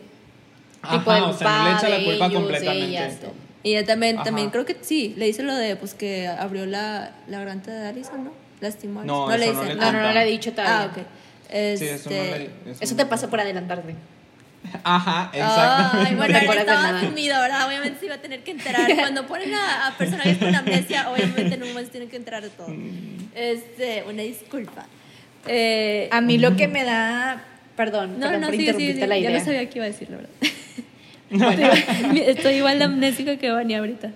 Tipo 0.83 1.11
Ajá, 1.13 1.15
del 1.15 1.23
o 1.25 1.33
sea, 1.33 1.59
no 1.59 1.65
le 1.71 1.75
echa 1.77 1.89
la 1.89 1.99
de 1.99 2.05
culpa 2.05 2.27
ellos, 2.27 2.41
completamente. 2.41 3.27
Y 3.63 3.77
ella 3.77 3.87
también, 3.87 4.17
Ajá. 4.17 4.25
también 4.25 4.51
creo 4.51 4.65
que 4.67 4.77
sí, 4.81 5.15
le 5.17 5.27
dice 5.27 5.43
lo 5.43 5.55
de 5.55 5.77
pues 5.77 5.95
que 5.95 6.27
abrió 6.27 6.67
la, 6.67 7.13
la 7.29 7.39
garganta 7.39 7.71
de 7.73 7.89
Alison, 7.89 8.25
¿no? 8.25 8.33
Lastimó 8.61 9.05
No, 9.05 9.31
eso 9.31 9.39
le 9.39 9.53
no 9.53 9.61
dice. 9.63 9.75
le 9.75 9.81
No, 9.81 9.87
no, 9.87 9.93
no 9.93 9.99
Cuenta. 10.05 10.13
le 10.21 10.29
he 10.29 10.31
dicho 10.33 10.53
todavía. 10.53 10.81
Ah, 10.83 10.87
ok. 10.87 10.97
Sí, 10.97 11.05
Este, 11.51 11.95
eso 11.95 12.11
no 12.11 12.17
le- 12.17 12.51
Eso 12.81 12.95
no 12.95 12.97
te 12.97 13.05
le- 13.05 13.11
pasa 13.11 13.29
por 13.31 13.41
adelantarte. 13.41 13.95
Ajá, 14.85 15.31
Ay, 15.33 15.41
exactamente. 15.41 16.15
bueno, 16.17 16.33
No 16.33 16.39
te 16.39 16.45
él 16.45 16.51
acuerdas 16.51 16.67
de 16.67 16.73
estaba 16.73 17.01
sumido, 17.01 17.41
¿verdad? 17.41 17.67
Obviamente 17.69 17.99
se 18.01 18.07
iba 18.07 18.15
a 18.15 18.19
tener 18.23 18.43
que 18.45 18.51
enterar. 18.53 18.89
Cuando 18.97 19.27
ponen 19.27 19.53
a, 19.55 19.89
a 19.89 19.97
personajes 19.99 20.39
con 20.39 20.55
amnesia, 20.55 21.11
obviamente 21.11 21.55
en 21.55 21.63
un 21.63 21.69
momento 21.71 21.91
tienen 21.91 22.09
que 22.09 22.17
enterar 22.17 22.43
de 22.43 22.51
todo. 22.51 22.69
Mm. 22.69 23.29
Este, 23.35 24.05
una 24.09 24.23
disculpa. 24.23 24.87
Eh, 25.47 26.09
A 26.13 26.21
mí 26.21 26.39
lo 26.39 26.57
que 26.57 26.69
me 26.69 26.85
da. 26.85 27.43
Perdón, 27.77 28.21
no, 28.21 28.27
perdón 28.27 28.41
no, 28.43 28.47
por 28.49 28.57
sí, 28.57 28.67
sí, 28.77 28.93
sí. 28.93 29.01
la 29.01 29.07
Ya 29.19 29.31
idea. 29.31 29.39
no 29.39 29.45
sabía 29.45 29.69
qué 29.69 29.79
iba 29.79 29.85
a 29.87 29.89
decir, 29.89 30.09
la 30.11 30.17
verdad. 30.19 30.31
Estoy, 31.33 32.19
estoy 32.21 32.55
igual 32.55 32.79
de 32.79 32.85
amnésica 32.85 33.37
que 33.37 33.51
Vania 33.51 33.79
ahorita. 33.79 34.11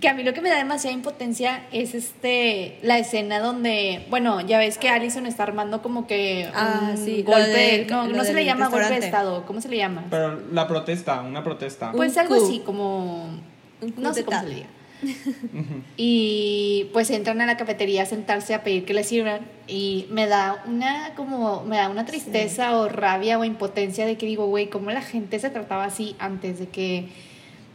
Que 0.00 0.08
a 0.08 0.14
mí 0.14 0.22
lo 0.22 0.32
que 0.32 0.40
me 0.40 0.48
da 0.48 0.56
demasiada 0.56 0.94
impotencia 0.94 1.64
es 1.70 1.94
este 1.94 2.78
la 2.82 2.98
escena 2.98 3.40
donde, 3.40 4.06
bueno, 4.08 4.40
ya 4.40 4.56
ves 4.58 4.78
que 4.78 4.88
Allison 4.88 5.26
está 5.26 5.42
armando 5.42 5.82
como 5.82 6.06
que 6.06 6.48
Ah, 6.54 6.92
un 6.92 6.96
sí, 7.04 7.22
golpe, 7.22 7.48
del- 7.50 7.86
no, 7.88 8.06
no 8.06 8.24
se 8.24 8.32
le 8.32 8.44
llama 8.46 8.68
golpe 8.68 8.88
de 9.00 9.04
estado, 9.04 9.44
¿cómo 9.44 9.60
se 9.60 9.68
le 9.68 9.76
llama? 9.76 10.04
Pero 10.08 10.40
la 10.50 10.66
protesta, 10.66 11.20
una 11.20 11.44
protesta. 11.44 11.90
Un 11.90 11.96
Pues 11.96 12.16
algo 12.16 12.36
así 12.36 12.60
como 12.64 13.28
no 13.98 14.14
sé 14.14 14.24
cómo 14.24 14.40
se 14.40 14.48
le 14.48 14.54
diga. 14.54 14.66
Y 15.96 16.88
pues 16.92 17.10
entran 17.10 17.40
a 17.40 17.46
la 17.46 17.56
cafetería 17.56 18.02
a 18.02 18.06
sentarse 18.06 18.54
a 18.54 18.62
pedir 18.64 18.84
que 18.84 18.94
les 18.94 19.06
sirvan 19.08 19.40
y 19.68 20.06
me 20.10 20.26
da 20.26 20.62
una 20.66 21.14
como 21.14 21.62
me 21.64 21.76
da 21.76 21.88
una 21.88 22.04
tristeza 22.04 22.76
o 22.76 22.88
rabia 22.88 23.38
o 23.38 23.44
impotencia 23.44 24.06
de 24.06 24.16
que 24.16 24.26
digo, 24.26 24.46
güey, 24.46 24.68
cómo 24.68 24.90
la 24.90 25.02
gente 25.02 25.38
se 25.38 25.50
trataba 25.50 25.84
así 25.84 26.16
antes 26.18 26.58
de 26.58 26.66
que 26.66 27.08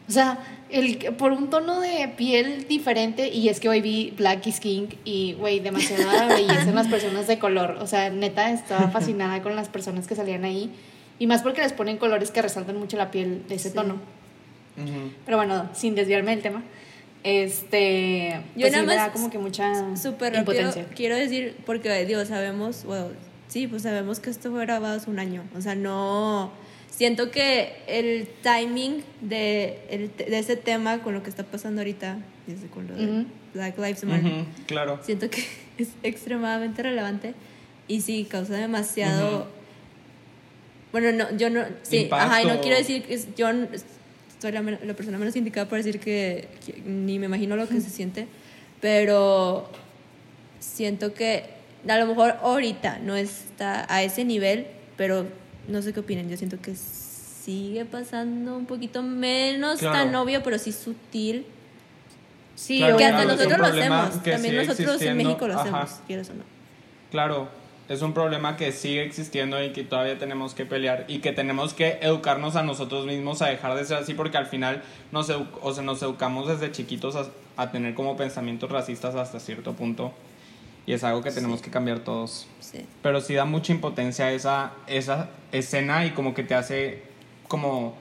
O 0.08 0.12
sea, 0.12 0.40
el, 0.72 0.98
por 1.18 1.32
un 1.32 1.50
tono 1.52 1.80
de 1.82 2.08
piel 2.18 2.68
diferente, 2.68 3.30
y 3.30 3.48
es 3.50 3.60
que 3.60 3.70
hoy 3.70 3.80
vi 3.82 4.12
Black 4.18 4.46
is 4.48 4.60
King 4.60 4.88
y, 5.06 5.34
güey, 5.34 5.60
demasiada 5.60 6.28
belleza 6.36 6.64
en 6.70 6.74
las 6.76 6.88
personas 6.88 7.28
de 7.28 7.38
color. 7.38 7.78
O 7.80 7.86
sea, 7.86 8.10
neta, 8.10 8.52
estaba 8.52 8.90
fascinada 8.90 9.42
con 9.44 9.56
las 9.56 9.68
personas 9.70 10.08
que 10.08 10.16
salían 10.16 10.46
ahí. 10.46 10.72
Y 11.20 11.28
más 11.28 11.44
porque 11.44 11.62
les 11.62 11.74
ponen 11.74 11.98
colores 11.98 12.32
que 12.32 12.42
resaltan 12.42 12.78
mucho 12.78 12.98
la 12.98 13.12
piel 13.12 13.44
de 13.48 13.56
ese 13.56 13.70
Sí. 13.70 13.76
tono. 13.76 13.96
Ujú. 14.78 15.12
Pero 15.26 15.38
bueno, 15.38 15.70
sin 15.74 15.94
desviarme 15.94 16.32
del 16.32 16.42
tema. 16.42 16.64
Este. 17.24 18.42
Yo 18.56 18.62
Pues 18.62 18.72
nada 18.72 18.84
sí 18.84 18.88
más 18.88 18.96
da 18.96 19.12
como 19.12 19.30
que 19.30 19.38
mucha 19.40 19.96
Súper 19.98 20.34
rápido, 20.34 20.62
impotencia. 20.62 20.86
quiero 20.96 21.16
decir, 21.16 21.56
porque 21.66 22.06
digo, 22.06 22.24
sabemos, 22.26 22.84
bueno, 22.86 23.08
sí, 23.48 23.68
pues 23.68 23.84
sabemos 23.84 24.20
que 24.20 24.30
esto 24.30 24.52
fue 24.52 24.62
grabado 24.62 24.96
hace 24.98 25.10
un 25.10 25.20
año. 25.20 25.44
O 25.58 25.62
sea, 25.62 25.76
no. 25.76 26.52
Siento 26.90 27.30
que 27.32 27.74
el 27.88 28.28
timing 28.42 29.04
de, 29.22 29.80
el- 29.90 30.12
de 30.18 30.38
ese 30.40 30.56
tema 30.58 31.02
con 31.02 31.14
lo 31.14 31.24
que 31.24 31.30
está 31.30 31.44
pasando 31.44 31.82
ahorita, 31.82 32.18
desde 32.48 32.68
con 32.68 32.88
lo 32.88 32.96
de. 32.96 33.26
Black 33.54 33.78
Lives 33.78 34.04
Matter, 34.04 34.46
Claro. 34.68 35.00
siento 35.04 35.30
que 35.30 35.44
es 35.78 35.90
extremadamente 36.04 36.84
relevante 36.84 37.34
y 37.88 38.02
sí, 38.02 38.26
causa 38.30 38.54
demasiado. 38.56 39.48
Bueno, 40.92 41.12
no, 41.12 41.36
yo 41.38 41.50
no. 41.50 41.64
Sí, 41.84 42.02
Impacto. 42.04 42.26
ajá, 42.26 42.42
y 42.44 42.46
no 42.48 42.62
quiero 42.62 42.78
decir 42.78 43.04
que 43.04 43.14
es- 43.14 43.34
yo 43.36 43.48
soy 44.40 44.52
la, 44.52 44.62
men- 44.62 44.80
la 44.84 44.94
persona 44.94 45.18
menos 45.18 45.36
indicada 45.36 45.68
para 45.68 45.78
decir 45.84 46.00
que, 46.00 46.48
que 46.66 46.82
ni 46.86 47.20
me 47.20 47.26
imagino 47.28 47.56
lo 47.56 47.68
que 47.68 47.80
se 47.82 47.90
siente, 47.90 48.28
pero 48.82 49.70
siento 50.60 51.14
que 51.14 51.44
a 51.88 51.98
lo 51.98 52.06
mejor 52.08 52.36
ahorita 52.42 53.00
no 53.00 53.16
está 53.16 53.86
a 53.94 54.04
ese 54.04 54.26
nivel, 54.26 54.68
pero 54.98 55.26
no 55.68 55.82
sé 55.82 55.94
qué 55.94 56.00
opinen. 56.02 56.30
Yo 56.30 56.38
siento 56.38 56.60
que 56.62 56.76
sigue 56.76 57.86
pasando 57.86 58.58
un 58.58 58.66
poquito 58.66 59.02
menos 59.02 59.80
Claro. 59.80 59.96
tan 59.96 60.16
obvio, 60.16 60.44
pero 60.44 60.58
sí 60.60 60.72
sutil. 60.72 61.46
Sí, 62.56 62.80
Claro, 62.80 62.98
que 62.98 63.06
hasta 63.06 63.24
claro, 63.24 63.32
nosotros 63.38 63.60
lo 63.60 63.66
hacemos. 63.66 64.24
También 64.24 64.56
nosotros 64.58 65.02
en. 65.02 65.18
México 65.18 65.48
lo 65.48 65.54
Ajá. 65.54 65.62
hacemos, 65.62 66.02
quieres 66.08 66.30
o 66.30 66.34
no. 66.34 66.44
Claro, 67.12 67.50
es 67.90 68.02
un 68.02 68.14
problema 68.14 68.56
que 68.56 68.72
sigue 68.72 69.04
existiendo 69.04 69.62
y 69.64 69.72
que 69.74 69.84
todavía 69.84 70.18
tenemos 70.18 70.54
que 70.54 70.66
pelear 70.66 71.06
y 71.08 71.20
que 71.20 71.32
tenemos 71.34 71.74
que 71.74 71.98
educarnos 72.02 72.56
a 72.56 72.64
nosotros 72.64 73.06
mismos 73.06 73.42
a 73.42 73.48
dejar 73.48 73.76
de 73.76 73.84
ser 73.84 73.98
así 73.98 74.14
porque 74.14 74.38
al 74.38 74.46
final 74.46 74.84
nos, 75.12 75.30
edu- 75.30 75.48
o 75.62 75.74
sea, 75.74 75.84
nos 75.84 76.02
educamos 76.02 76.48
desde 76.48 76.72
chiquitos 76.72 77.16
a, 77.16 77.26
a 77.58 77.72
tener 77.72 77.96
como 77.96 78.16
pensamientos 78.16 78.72
racistas 78.72 79.16
hasta 79.16 79.40
cierto 79.40 79.74
punto 79.74 80.14
y 80.86 80.94
es 80.94 81.04
algo 81.04 81.22
que 81.22 81.32
tenemos 81.32 81.62
que 81.62 81.70
cambiar 81.70 82.00
todos. 82.00 82.48
Sí. 82.60 82.86
Pero 83.02 83.22
sí 83.22 83.34
da 83.34 83.46
mucha 83.46 83.74
impotencia 83.74 84.32
esa, 84.32 84.72
esa 84.88 85.30
escena 85.52 86.06
y 86.06 86.12
como 86.12 86.34
que 86.34 86.44
te 86.44 86.56
hace 86.56 87.04
como 87.48 87.96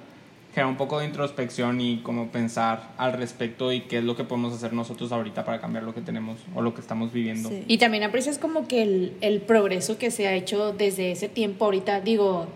generar 0.54 0.70
un 0.70 0.76
poco 0.76 0.98
de 0.98 1.06
introspección 1.06 1.80
y 1.80 1.98
como 1.98 2.28
pensar 2.28 2.90
al 2.96 3.12
respecto 3.12 3.70
y 3.72 3.82
qué 3.82 3.98
es 3.98 4.04
lo 4.04 4.16
que 4.16 4.24
podemos 4.24 4.54
hacer 4.54 4.72
nosotros 4.72 5.12
ahorita 5.12 5.44
para 5.44 5.60
cambiar 5.60 5.84
lo 5.84 5.94
que 5.94 6.00
tenemos 6.00 6.38
o 6.54 6.62
lo 6.62 6.74
que 6.74 6.80
estamos 6.80 7.12
viviendo. 7.12 7.48
Sí. 7.48 7.64
Y 7.68 7.78
también 7.78 8.02
aprecias 8.02 8.38
como 8.38 8.66
que 8.66 8.82
el, 8.82 9.12
el 9.20 9.40
progreso 9.40 9.98
que 9.98 10.10
se 10.10 10.26
ha 10.26 10.32
hecho 10.34 10.72
desde 10.72 11.12
ese 11.12 11.28
tiempo 11.28 11.66
ahorita, 11.66 12.00
digo, 12.00 12.46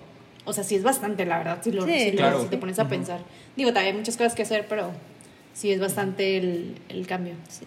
o 0.44 0.52
sea, 0.52 0.64
sí 0.64 0.74
es 0.74 0.82
bastante, 0.82 1.24
la 1.26 1.38
verdad, 1.38 1.58
si, 1.62 1.70
lo, 1.70 1.84
Sí. 1.86 1.98
si 1.98 2.10
lo- 2.12 2.16
Claro. 2.18 2.42
si 2.42 2.48
te 2.48 2.58
pones 2.58 2.78
a 2.78 2.88
pensar. 2.88 3.20
Digo, 3.56 3.70
todavía 3.70 3.92
hay 3.92 3.96
muchas 3.98 4.16
cosas 4.16 4.34
que 4.34 4.42
hacer, 4.42 4.66
pero 4.68 4.90
sí 5.54 5.70
es 5.70 5.78
bastante 5.78 6.38
el, 6.38 6.74
el 6.88 7.06
cambio. 7.06 7.34
Sí. 7.48 7.64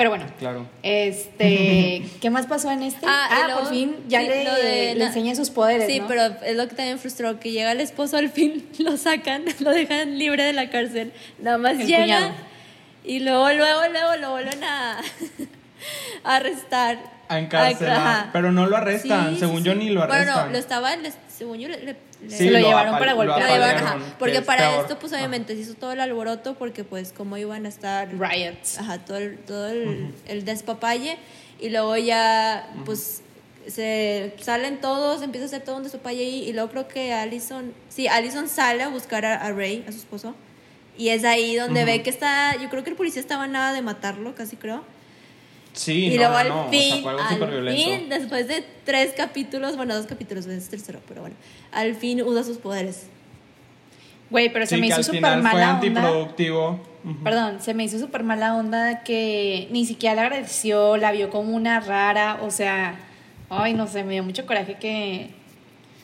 Pero 0.00 0.08
bueno, 0.08 0.24
Claro. 0.38 0.66
este, 0.82 2.02
¿qué 2.22 2.30
más 2.30 2.46
pasó 2.46 2.70
en 2.70 2.82
este? 2.82 3.04
Ah, 3.06 3.28
Ah, 3.30 3.42
luego- 3.48 3.60
por 3.60 3.68
fin 3.68 3.96
ya 4.08 4.22
sí, 4.22 4.28
le, 4.28 4.34
de 4.38 4.44
le 4.46 4.94
la- 4.94 5.06
enseña 5.08 5.34
sus 5.34 5.50
poderes, 5.50 5.86
Sí, 5.92 6.00
¿no? 6.00 6.06
pero 6.06 6.22
es 6.42 6.56
lo 6.56 6.66
que 6.68 6.74
también 6.74 6.98
frustró, 6.98 7.38
que 7.38 7.50
llega 7.52 7.70
el 7.72 7.80
esposo 7.82 8.16
al 8.16 8.30
fin, 8.30 8.66
lo 8.78 8.96
sacan, 8.96 9.44
lo 9.60 9.70
dejan 9.72 10.18
libre 10.18 10.42
de 10.44 10.54
la 10.54 10.70
cárcel. 10.70 11.12
Nada 11.38 11.58
más 11.58 11.72
El 11.78 11.86
llega 11.86 12.00
cuñado. 12.04 12.30
y 13.04 13.18
luego, 13.20 13.52
luego, 13.52 13.80
luego 13.92 14.16
lo 14.16 14.30
vuelven 14.30 14.64
a, 14.64 15.00
a 16.24 16.36
arrestar. 16.36 16.98
A 17.28 17.38
encarcelar. 17.38 18.30
Pero 18.32 18.52
no 18.52 18.66
lo 18.66 18.76
arrestan. 18.78 19.34
Sí, 19.34 19.40
según 19.40 19.58
sí, 19.58 19.64
yo 19.64 19.74
ni 19.74 19.90
lo 19.90 20.02
arrestan. 20.02 20.24
Bueno, 20.26 20.46
no, 20.46 20.52
lo 20.52 20.58
estaba, 20.58 20.96
les- 20.96 21.14
según 21.40 21.58
yo, 21.58 21.68
le, 21.68 21.78
le- 21.82 21.96
le- 22.28 22.36
Se 22.36 22.50
lo 22.50 22.58
llevaron 22.58 22.98
para 22.98 23.14
golpear. 23.14 23.40
lo 23.40 23.46
llevaron, 23.46 23.76
ajá, 23.76 23.86
apalearon, 23.94 24.10
que 24.12 24.16
porque 24.18 24.42
para 24.42 24.68
peor. 24.68 24.82
esto, 24.82 24.98
pues 24.98 25.12
obviamente 25.14 25.54
se 25.56 25.62
hizo 25.62 25.72
todo 25.74 25.92
el 25.92 26.00
alboroto, 26.00 26.54
porque 26.54 26.84
pues 26.84 27.12
como 27.12 27.36
iban 27.38 27.64
a 27.64 27.68
estar 27.70 28.08
Riots. 28.12 28.78
Ajá, 28.78 28.98
todo 28.98 29.16
el, 29.16 29.38
todo 29.38 29.68
el, 29.68 30.14
el 30.28 30.44
despapalle. 30.44 31.16
Y 31.58 31.70
luego 31.70 31.96
ya, 31.96 32.70
pues, 32.84 33.22
se 33.66 34.34
salen 34.40 34.80
todos, 34.82 35.22
empieza 35.22 35.44
a 35.44 35.48
hacer 35.48 35.62
todo 35.62 35.76
un 35.78 35.82
despapalle 35.82 36.22
ahí. 36.24 36.48
Y 36.48 36.52
luego 36.52 36.68
creo 36.70 36.88
que 36.88 37.12
Allison, 37.14 37.72
sí, 37.88 38.06
Allison 38.06 38.46
sale 38.48 38.82
a 38.82 38.88
buscar 38.88 39.24
a, 39.24 39.36
a 39.36 39.50
Ray, 39.52 39.84
a 39.88 39.92
su 39.92 39.98
esposo. 39.98 40.34
Y 40.98 41.08
es 41.08 41.24
ahí 41.24 41.56
donde 41.56 41.84
ve 41.86 42.02
que 42.02 42.10
está, 42.10 42.54
yo 42.60 42.68
creo 42.68 42.84
que 42.84 42.90
el 42.90 42.96
policía 42.96 43.20
estaba 43.20 43.46
nada 43.46 43.72
de 43.72 43.80
matarlo, 43.80 44.34
casi 44.34 44.56
creo. 44.56 44.84
Sí, 45.72 46.06
y 46.06 46.10
no, 46.10 46.16
luego 46.16 46.32
no, 46.32 46.38
al 46.38 46.48
no, 46.48 46.66
o 46.66 46.70
fin, 46.70 47.02
sea, 47.02 47.02
fue 47.02 47.48
al 47.48 47.76
fin, 47.76 48.08
después 48.08 48.48
de 48.48 48.64
tres 48.84 49.12
capítulos, 49.16 49.76
bueno, 49.76 49.94
dos 49.94 50.06
capítulos, 50.06 50.46
es 50.46 50.68
tercero, 50.68 51.00
pero 51.06 51.20
bueno, 51.20 51.36
al 51.72 51.94
fin 51.94 52.22
usa 52.22 52.42
sus 52.42 52.58
poderes. 52.58 53.06
Güey, 54.30 54.52
pero 54.52 54.66
se 54.66 54.76
me 54.76 54.86
hizo 54.86 55.02
súper 55.02 55.20
fue 55.20 55.36
mala 55.36 55.50
onda. 55.50 55.70
antiproductivo. 55.74 56.80
Perdón, 57.24 57.60
se 57.60 57.72
me 57.74 57.84
hizo 57.84 57.98
súper 57.98 58.24
mala 58.24 58.54
onda 58.54 59.02
que 59.02 59.68
ni 59.70 59.86
siquiera 59.86 60.14
le 60.14 60.20
agradeció, 60.20 60.96
la 60.96 61.12
vio 61.12 61.30
como 61.30 61.56
una 61.56 61.80
rara, 61.80 62.38
o 62.42 62.50
sea, 62.50 62.94
ay, 63.48 63.72
no 63.74 63.86
sé, 63.86 64.04
me 64.04 64.12
dio 64.12 64.22
mucho 64.22 64.46
coraje 64.46 64.74
que, 64.74 65.30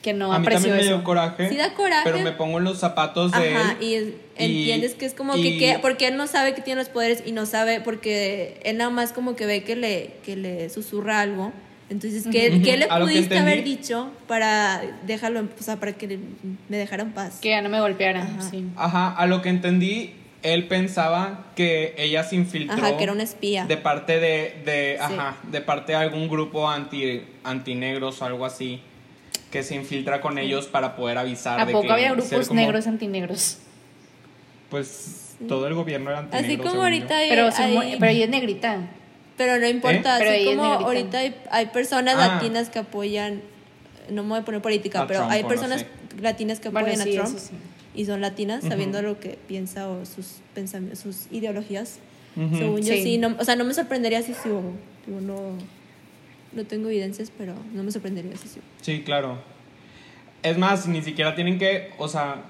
que 0.06 0.12
no 0.14 0.32
a 0.32 0.38
mí 0.38 0.44
apreció 0.46 0.68
también 0.68 0.76
me 0.76 0.82
eso. 0.86 0.94
dio 0.98 1.04
coraje. 1.04 1.48
Sí 1.48 1.56
da 1.56 1.74
coraje. 1.74 2.02
Pero 2.04 2.18
me 2.20 2.30
pongo 2.30 2.58
en 2.58 2.64
los 2.64 2.78
zapatos 2.78 3.32
de 3.32 3.54
Ajá, 3.56 3.76
él. 3.80 3.84
y 3.86 3.94
es- 3.94 4.04
entiendes 4.36 4.94
que 4.94 5.04
es 5.04 5.14
como 5.14 5.36
y- 5.36 5.42
que, 5.42 5.58
que- 5.58 5.78
porque 5.80 6.06
él 6.06 6.16
no 6.16 6.28
sabe 6.28 6.54
que 6.54 6.62
tiene 6.62 6.80
los 6.80 6.88
poderes 6.88 7.24
y 7.26 7.32
no 7.32 7.44
sabe 7.44 7.80
porque 7.80 8.60
él 8.62 8.76
nada 8.76 8.90
más 8.90 9.12
como 9.12 9.34
que 9.34 9.46
ve 9.46 9.64
que 9.64 9.74
le, 9.74 10.12
que 10.24 10.36
le 10.36 10.68
susurra 10.70 11.20
algo. 11.20 11.52
Entonces, 11.90 12.24
¿qué. 12.30 12.60
¿qué 12.64 12.76
le 12.76 12.86
que 12.88 12.94
pudiste 13.00 13.36
haber 13.38 13.64
dicho 13.64 14.10
para 14.28 14.80
dejarlo, 15.06 15.40
en- 15.40 15.50
o 15.58 15.62
sea, 15.62 15.76
para 15.80 15.92
que 15.92 16.18
me 16.68 16.76
dejara 16.76 17.02
en 17.02 17.12
paz? 17.12 17.38
Que 17.40 17.50
ya 17.50 17.60
no 17.62 17.68
me 17.68 17.80
golpeara, 17.80 18.22
Ajá. 18.22 18.42
sí. 18.50 18.64
Ajá, 18.76 19.08
a 19.12 19.26
lo 19.26 19.42
que 19.42 19.48
entendí, 19.48 20.14
él 20.42 20.68
pensaba 20.68 21.46
que 21.56 21.94
ella 21.98 22.22
se 22.22 22.36
infiltró. 22.36 22.76
Ajá, 22.76 22.96
que 22.96 23.02
era 23.02 23.12
una 23.12 23.22
espía. 23.24 23.66
De 23.66 23.76
parte 23.76 24.20
de, 24.20 24.62
de, 24.64 24.98
Sí. 25.08 25.14
ajá, 25.14 25.36
de 25.50 25.60
parte 25.60 25.92
de 25.92 25.98
algún 25.98 26.28
grupo 26.28 26.68
anti, 26.68 27.22
antinegros 27.42 28.20
o 28.22 28.24
algo 28.24 28.44
así. 28.46 28.80
Que 29.56 29.62
se 29.62 29.74
infiltra 29.74 30.20
con 30.20 30.36
ellos 30.38 30.66
para 30.66 30.96
poder 30.96 31.16
avisar 31.16 31.58
¿A 31.58 31.64
de 31.64 31.72
poco 31.72 31.86
que 31.86 31.92
había 31.94 32.12
grupos 32.12 32.48
como- 32.48 32.60
negros 32.60 32.86
antinegros? 32.86 33.56
Pues 34.68 35.36
todo 35.48 35.66
el 35.66 35.72
gobierno 35.74 36.10
era 36.10 36.18
antinegro. 36.20 36.46
Así 36.46 36.56
como 36.58 36.82
ahorita 36.82 37.16
hay, 37.16 37.28
Pero, 37.30 37.48
hay- 37.56 37.96
pero 37.98 38.12
ella 38.12 38.24
es 38.24 38.30
negrita. 38.30 38.80
pero 39.38 39.58
no 39.58 39.66
importa, 39.66 40.16
¿Eh? 40.16 40.18
Pero 40.18 40.30
así 40.30 40.40
es 40.48 40.56
como 40.56 40.62
ahorita 40.86 41.18
hay, 41.18 41.34
hay 41.50 41.66
personas 41.66 42.16
Ah. 42.18 42.34
latinas 42.34 42.68
que 42.68 42.78
apoyan, 42.80 43.40
no 44.10 44.22
me 44.24 44.28
voy 44.30 44.38
a 44.40 44.44
poner 44.44 44.60
política, 44.60 45.02
A 45.02 45.06
pero 45.06 45.20
Trump, 45.20 45.32
hay 45.32 45.42
no 45.42 45.48
personas 45.48 45.80
sé. 45.80 46.20
latinas 46.20 46.60
que 46.60 46.68
Bueno, 46.68 46.88
apoyan 46.88 47.06
sí, 47.06 47.16
a 47.16 47.22
Trump 47.22 47.38
sí. 47.38 47.50
y 47.94 48.04
son 48.04 48.20
latinas, 48.20 48.60
Ujú. 48.60 48.68
sabiendo 48.68 49.00
lo 49.00 49.18
que 49.20 49.38
piensa 49.48 49.88
o 49.88 50.04
sus 50.04 50.40
pensamientos, 50.54 50.98
sus 50.98 51.28
ideologías. 51.30 51.98
Ujú. 52.36 52.56
Según 52.58 52.82
yo 52.82 52.92
Sí. 52.92 53.02
sí, 53.02 53.18
no, 53.18 53.34
o 53.38 53.44
sea, 53.44 53.56
no 53.56 53.64
me 53.64 53.72
sorprendería 53.72 54.20
si 54.22 54.34
sí 54.34 54.50
hubo. 54.50 54.72
No, 55.06 55.52
no 56.56 56.64
tengo 56.64 56.88
evidencias, 56.88 57.30
pero 57.36 57.54
no 57.72 57.82
me 57.82 57.90
sorprendería 57.92 58.36
si 58.36 58.48
sí. 58.48 58.60
Sí, 58.82 59.02
claro. 59.02 59.38
Es 60.42 60.58
más, 60.58 60.86
ni 60.86 61.02
siquiera 61.02 61.34
tienen 61.34 61.58
que, 61.58 61.90
o 61.98 62.08
sea, 62.08 62.42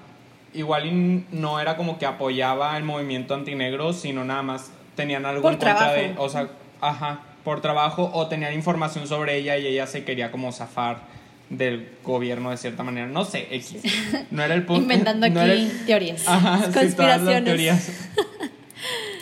igual 0.53 1.25
no 1.31 1.59
era 1.59 1.75
como 1.77 1.97
que 1.99 2.05
apoyaba 2.05 2.77
el 2.77 2.83
movimiento 2.83 3.33
antinegro, 3.35 3.93
sino 3.93 4.23
nada 4.23 4.41
más 4.43 4.71
tenían 4.95 5.25
algo 5.25 5.41
Por 5.41 5.53
en 5.53 5.59
contra 5.59 5.93
de, 5.93 6.13
o 6.17 6.29
sea, 6.29 6.49
ajá, 6.81 7.21
por 7.43 7.61
trabajo 7.61 8.09
o 8.13 8.27
tenían 8.27 8.53
información 8.53 9.07
sobre 9.07 9.37
ella 9.37 9.57
y 9.57 9.67
ella 9.67 9.87
se 9.87 10.03
quería 10.03 10.31
como 10.31 10.51
zafar 10.51 11.01
del 11.49 11.89
gobierno 12.03 12.51
de 12.51 12.57
cierta 12.57 12.83
manera, 12.83 13.07
no 13.07 13.23
sé, 13.25 13.47
X. 13.51 13.75
No 14.31 14.43
era 14.43 14.53
el 14.53 14.63
punto. 14.65 14.81
Inventando 14.83 15.29
no 15.31 15.39
aquí 15.41 15.49
el- 15.51 15.85
teorías. 15.85 16.23
Ajá, 16.27 16.57
sí, 16.57 16.61
todas 16.63 16.75
las 16.75 16.83
Conspiraciones. 16.83 17.43
teorías. 17.45 17.91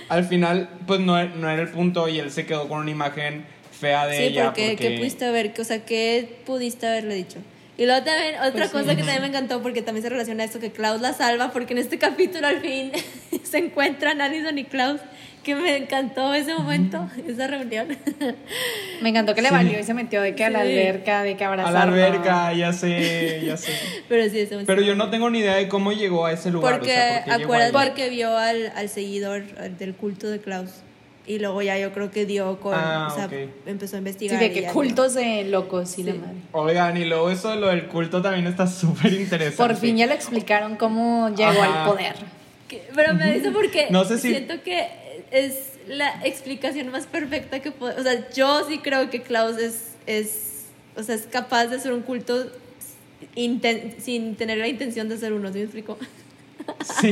Al 0.09 0.23
final, 0.25 0.69
pues 0.85 0.99
no, 0.99 1.23
no 1.23 1.49
era 1.49 1.61
el 1.61 1.69
punto 1.69 2.07
y 2.07 2.19
él 2.19 2.29
se 2.31 2.45
quedó 2.45 2.67
con 2.67 2.79
una 2.79 2.91
imagen 2.91 3.45
fea 3.85 4.07
de 4.07 4.17
Sí, 4.17 4.23
ella. 4.23 4.45
porque, 4.45 4.69
porque 4.71 4.87
¿qué 4.89 4.97
pudiste 4.97 5.25
haber? 5.25 5.53
O 5.59 5.63
sea, 5.63 5.85
¿qué 5.85 6.37
pudiste 6.45 6.87
haberle 6.87 7.15
dicho? 7.15 7.37
Y 7.77 7.85
luego 7.85 8.03
también, 8.05 8.35
otra 8.35 8.51
Pues 8.51 8.65
sí. 8.69 8.71
cosa 8.71 8.95
que 8.95 9.01
también 9.03 9.21
me 9.21 9.27
encantó, 9.27 9.61
porque 9.61 9.81
también 9.81 10.01
se 10.03 10.09
relaciona 10.09 10.43
a 10.43 10.45
esto, 10.45 10.59
que 10.61 10.71
Klaus 10.71 11.01
la 11.01 11.11
salva, 11.13 11.51
porque 11.51 11.73
en 11.73 11.79
este 11.79 11.97
capítulo 11.97 12.47
al 12.47 12.61
fin 12.61 12.91
se 13.43 13.57
encuentran 13.57 14.21
Alison 14.21 14.57
y 14.57 14.63
Klaus, 14.63 15.01
que 15.43 15.53
me 15.55 15.75
encantó 15.75 16.33
ese 16.33 16.53
momento, 16.55 17.07
esa 17.27 17.45
reunión. 17.47 17.87
Me 19.01 19.09
encantó 19.09 19.35
que 19.35 19.41
le 19.43 19.49
Sí. 19.49 19.53
valió 19.53 19.79
y 19.79 19.83
se 19.83 19.93
metió 19.93 20.21
de 20.21 20.33
que 20.33 20.43
a 20.45 20.49
la 20.49 20.63
Sí. 20.63 20.71
alberca, 20.71 21.21
de 21.21 21.35
que 21.37 21.43
A 21.43 21.49
abrazarlo. 21.49 21.95
la 21.95 22.05
alberca, 22.07 22.53
ya 22.53 22.73
sé, 22.73 23.41
ya 23.45 23.55
sé. 23.57 23.71
Pero 24.09 24.23
sí, 24.29 24.39
momento. 24.49 24.65
Pero 24.65 24.81
yo 24.81 24.95
no 24.95 25.09
tengo 25.11 25.29
ni 25.29 25.39
idea 25.39 25.55
de 25.55 25.67
cómo 25.67 25.91
llegó 25.91 26.25
a 26.25 26.31
ese 26.31 26.49
lugar. 26.49 26.79
Porque 26.79 26.91
o 26.91 26.95
sea, 26.95 27.23
¿por 27.25 27.43
acuérdate 27.43 27.77
ahí? 27.77 27.91
que 27.95 28.09
vio 28.09 28.35
al, 28.35 28.71
al 28.75 28.89
seguidor 28.89 29.43
del 29.77 29.93
culto 29.93 30.27
de 30.29 30.39
Klaus. 30.39 30.71
Y 31.27 31.39
luego 31.39 31.61
ya 31.63 31.77
yo 31.79 31.91
creo 31.91 32.11
que 32.11 32.25
dio 32.25 32.59
con. 32.59 32.73
Ah, 32.75 33.09
o 33.11 33.15
sea, 33.15 33.29
empezó 33.65 33.95
a 33.95 33.97
Sí, 33.97 33.97
investigar. 33.97 34.39
de 34.39 34.45
y 34.47 34.49
que 34.53 34.63
cultos 34.67 35.15
de 35.15 35.43
locos 35.45 35.97
y 35.97 36.03
la 36.03 36.11
Sí. 36.11 36.17
madre. 36.19 36.35
Oigan, 36.51 36.97
y 36.97 37.05
luego 37.05 37.31
eso 37.31 37.49
de 37.49 37.55
lo 37.55 37.67
del 37.67 37.87
culto 37.87 38.21
también 38.21 38.45
está 38.47 38.67
súper 38.67 39.11
interesante. 39.13 39.57
Por 39.57 39.75
fin 39.75 39.97
ya 39.97 40.05
le 40.05 40.13
explicaron 40.13 40.75
cómo 40.75 41.29
llegó 41.35 41.49
Ajá. 41.49 41.83
al 41.85 41.89
poder. 41.89 42.15
Pero 42.95 43.13
me 43.15 43.33
dice 43.33 43.51
porque 43.51 43.87
No 43.89 44.03
sé 44.05 44.17
si- 44.19 44.29
siento 44.29 44.61
que 44.63 44.87
es 45.31 45.73
la 45.87 46.23
explicación 46.25 46.89
más 46.91 47.07
perfecta 47.07 47.59
que 47.59 47.71
puedo. 47.71 47.99
O 47.99 48.03
sea, 48.03 48.29
yo 48.31 48.63
sí 48.67 48.79
creo 48.79 49.09
que 49.09 49.21
Klaus 49.21 49.57
es, 49.57 49.95
es, 50.07 50.65
o 50.95 51.01
sea, 51.03 51.15
es 51.15 51.23
capaz 51.23 51.67
de 51.67 51.77
hacer 51.77 51.91
un 51.93 52.01
culto 52.01 52.47
inten- 53.35 53.95
sin 53.99 54.35
tener 54.35 54.57
la 54.59 54.67
intención 54.67 55.09
de 55.09 55.17
ser 55.17 55.33
uno, 55.33 55.49
¿sí 55.51 55.57
me 55.59 55.63
explico? 55.63 55.97
Sí. 56.99 57.11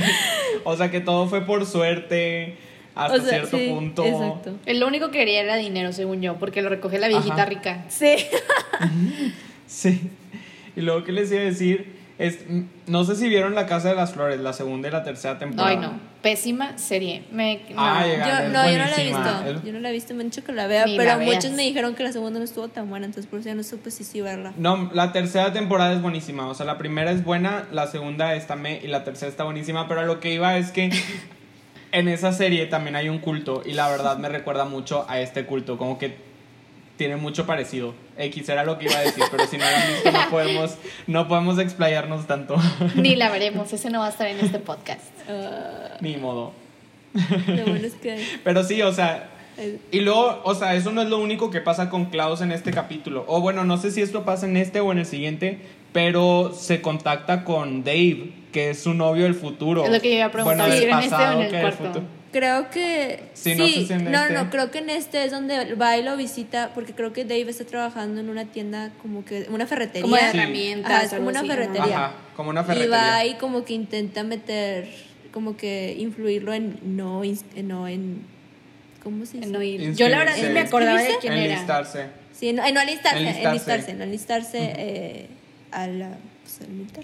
O 0.64 0.76
sea 0.76 0.90
que 0.92 1.00
todo 1.00 1.28
fue 1.28 1.42
por 1.46 1.66
suerte 1.66 2.58
hasta 2.96 3.18
O 3.18 3.22
sea, 3.22 3.30
cierto 3.30 3.58
sí, 3.58 3.68
punto. 3.70 4.06
Exacto. 4.06 4.56
Él 4.66 4.80
lo 4.80 4.88
único 4.88 5.12
que 5.12 5.20
quería 5.20 5.42
era 5.42 5.56
dinero, 5.56 5.92
según 5.94 6.22
yo, 6.22 6.36
porque 6.36 6.62
lo 6.62 6.70
recoge 6.70 7.00
la 7.00 7.08
viejita 7.08 7.36
Ajá. 7.36 7.46
rica. 7.46 7.86
Sí. 7.90 8.16
Sí. 9.66 10.12
Y 10.76 10.82
luego 10.82 11.04
que 11.04 11.12
les 11.12 11.32
iba 11.32 11.42
a 11.42 11.46
decir 11.46 12.04
es 12.20 12.46
no 12.86 13.04
sé 13.06 13.16
si 13.16 13.28
vieron 13.28 13.56
La 13.56 13.66
Casa 13.66 13.90
de 13.90 13.96
las 13.96 14.14
Flores, 14.14 14.40
la 14.40 14.54
segunda 14.54 14.88
y 14.88 14.92
la 14.92 15.04
tercera 15.04 15.40
temporada. 15.40 15.70
Ay, 15.70 15.78
no. 15.78 16.00
Pésima 16.22 16.78
serie. 16.78 17.24
Me, 17.32 17.62
no. 17.70 17.76
Ay, 17.78 18.12
Yo, 18.18 18.50
no, 18.50 18.70
yo 18.70 18.78
no 18.78 18.86
la 18.86 18.96
he 18.96 19.04
visto. 19.04 19.66
Yo 19.66 19.74
no 19.74 19.80
la 19.80 19.90
he 19.90 19.92
visto, 19.92 20.14
me 20.14 20.22
han 20.22 20.30
dicho 20.30 20.44
que 20.44 20.54
la 20.54 20.68
vea, 20.68 20.86
Ni 20.86 20.96
pero 20.96 21.18
la 21.18 21.26
muchos 21.26 21.52
me 21.52 21.64
dijeron 21.64 21.96
que 21.96 22.04
la 22.04 22.12
segunda 22.12 22.40
no 22.40 22.46
estuvo 22.46 22.68
tan 22.68 22.90
buena, 22.90 23.08
entonces 23.08 23.30
por 23.30 23.40
eso 23.40 23.50
ya 23.50 23.56
no 23.56 23.64
supe 23.64 23.92
si 23.92 24.04
sí 24.04 24.22
verla. 24.22 24.54
No, 24.58 24.90
la 24.94 25.12
tercera 25.12 25.52
temporada 25.52 25.92
es 25.94 26.02
buenísima. 26.02 26.48
O 26.48 26.54
sea, 26.54 26.66
la 26.66 26.78
primera 26.78 27.12
es 27.12 27.24
buena, 27.24 27.68
la 27.72 27.88
segunda 27.88 28.36
está 28.36 28.56
me 28.56 28.80
y 28.82 28.88
la 28.88 29.04
tercera 29.04 29.30
está 29.30 29.44
buenísima. 29.44 29.88
Pero 29.88 30.02
a 30.02 30.06
lo 30.06 30.20
que 30.20 30.34
iba 30.34 30.56
es 30.58 30.72
que 30.72 30.92
en 31.94 32.10
esa 32.10 32.34
serie 32.34 32.66
también 32.66 32.96
hay 32.98 33.08
un 33.08 33.20
culto. 33.20 33.62
Y 33.66 33.74
la 33.74 33.90
verdad 33.90 34.18
me 34.18 34.28
recuerda 34.28 34.66
mucho 34.66 35.06
a 35.08 35.20
este 35.22 35.46
culto. 35.46 35.78
Como 35.78 35.98
que 35.98 36.18
tiene 36.98 37.16
mucho 37.16 37.46
parecido. 37.46 37.94
X 38.18 38.50
era 38.50 38.64
lo 38.66 38.78
que 38.78 38.86
iba 38.86 38.98
a 38.98 39.02
decir, 39.02 39.24
pero 39.32 39.48
si 39.48 39.58
no 39.58 39.64
lo 39.64 39.76
han 39.76 39.94
visto, 39.94 40.12
no 40.12 40.30
podemos, 40.30 40.76
no 41.08 41.28
podemos 41.28 41.60
explayarnos 41.60 42.28
tanto. 42.28 42.56
Ni 42.96 43.16
la 43.16 43.30
veremos. 43.32 43.72
Ese 43.72 43.90
no 43.90 44.00
va 44.00 44.08
a 44.08 44.10
estar 44.10 44.28
en 44.28 44.40
este 44.40 44.60
podcast. 44.60 45.02
Ah, 45.30 45.98
Ni 46.02 46.18
modo. 46.18 46.52
lo 47.48 47.66
bueno 47.66 47.86
es 47.88 47.94
que. 47.94 48.24
Pero 48.44 48.64
sí, 48.64 48.82
o 48.82 48.92
sea, 48.92 49.30
Y 49.92 50.00
luego, 50.02 50.42
o 50.44 50.56
sea, 50.56 50.74
eso 50.76 50.92
no 50.92 51.02
es 51.04 51.10
lo 51.10 51.20
único 51.20 51.52
que 51.52 51.62
pasa 51.62 51.90
con 51.90 52.06
Klaus 52.06 52.42
en 52.42 52.52
este 52.52 52.72
capítulo. 52.72 53.24
O 53.28 53.40
bueno, 53.42 53.64
no 53.64 53.78
sé 53.78 53.92
si 53.92 54.02
esto 54.02 54.24
pasa 54.26 54.46
en 54.48 54.58
este 54.58 54.80
o 54.80 54.92
en 54.92 54.98
el 55.00 55.06
siguiente, 55.06 55.60
pero 55.92 56.52
se 56.56 56.82
contacta 56.82 57.44
con 57.44 57.84
Dave, 57.84 58.32
que 58.54 58.70
es 58.70 58.80
su 58.84 58.94
novio 58.94 59.24
del 59.26 59.36
futuro. 59.36 59.84
Es 59.84 59.92
lo 59.92 60.00
que 60.00 60.10
yo 60.12 60.16
iba 60.16 60.26
a 60.28 60.32
preguntar, 60.32 60.70
Bueno, 60.70 60.74
era 60.82 60.98
en 61.00 61.04
este 61.04 61.16
o 61.16 61.32
en 61.42 61.56
el 61.56 61.62
cuarto. 61.62 62.04
Creo 62.32 62.70
que. 62.72 63.20
Sí, 63.34 63.54
no 63.56 63.68
sé 63.68 63.74
si 63.86 63.94
en 63.94 64.12
no, 64.12 64.22
este. 64.22 64.34
no, 64.34 64.50
creo 64.50 64.72
que 64.72 64.80
en 64.80 64.90
este 64.90 65.24
es 65.26 65.32
donde 65.32 65.76
va 65.76 65.98
y 65.98 66.04
lo 66.04 66.16
visita, 66.18 66.72
porque 66.74 66.94
creo 66.94 67.14
que 67.14 67.26
Dave 67.26 67.46
está 67.50 67.64
trabajando 67.66 68.22
en 68.22 68.30
una 68.30 68.46
tienda, 68.46 68.92
como 69.02 69.24
que. 69.26 69.48
Una 69.52 69.68
ferretería. 69.68 70.02
Como 70.04 70.16
de 70.16 70.32
Sí. 70.32 70.38
herramientas. 70.38 70.92
Ajá, 70.92 71.04
es 71.04 71.14
como 71.14 71.28
una 71.30 71.40
así, 71.42 71.48
ferretería. 71.50 72.06
Ajá, 72.06 72.12
como 72.36 72.50
una 72.50 72.62
Y 72.62 72.64
ferretería. 72.64 72.98
va 72.98 73.26
y 73.26 73.34
como 73.36 73.66
que 73.66 73.74
intenta 73.74 74.24
meter. 74.24 74.88
Como 75.32 75.58
que 75.58 75.96
influirlo 76.00 76.54
en 76.54 76.80
no, 76.84 77.24
ins- 77.24 77.44
en- 77.56 77.68
no 77.68 77.88
en. 77.88 78.22
¿Cómo 79.04 79.26
se 79.26 79.38
¿no? 79.38 79.42
dice? 79.42 79.46
En 79.48 79.52
no 79.52 79.62
ir. 79.90 79.96
Yo 79.96 80.10
la 80.10 80.18
verdad 80.20 80.36
ni 80.42 80.50
me 80.50 80.60
acordaba 80.62 81.02
de 81.02 81.16
quién 81.20 81.34
era. 81.34 81.54
Enlistarse. 81.54 82.06
Sí, 82.32 82.52
no, 82.54 82.66
eh, 82.66 82.72
no 82.72 82.80
alistarse, 82.80 83.20
Enlistarse. 83.20 83.48
enlistarse, 83.48 83.94
no 83.94 84.04
enlistarse 84.06 84.74
eh, 84.78 85.28
a 85.72 85.86
la, 85.88 86.18
pues, 86.42 86.62
al 86.62 86.70
militar. 86.70 87.04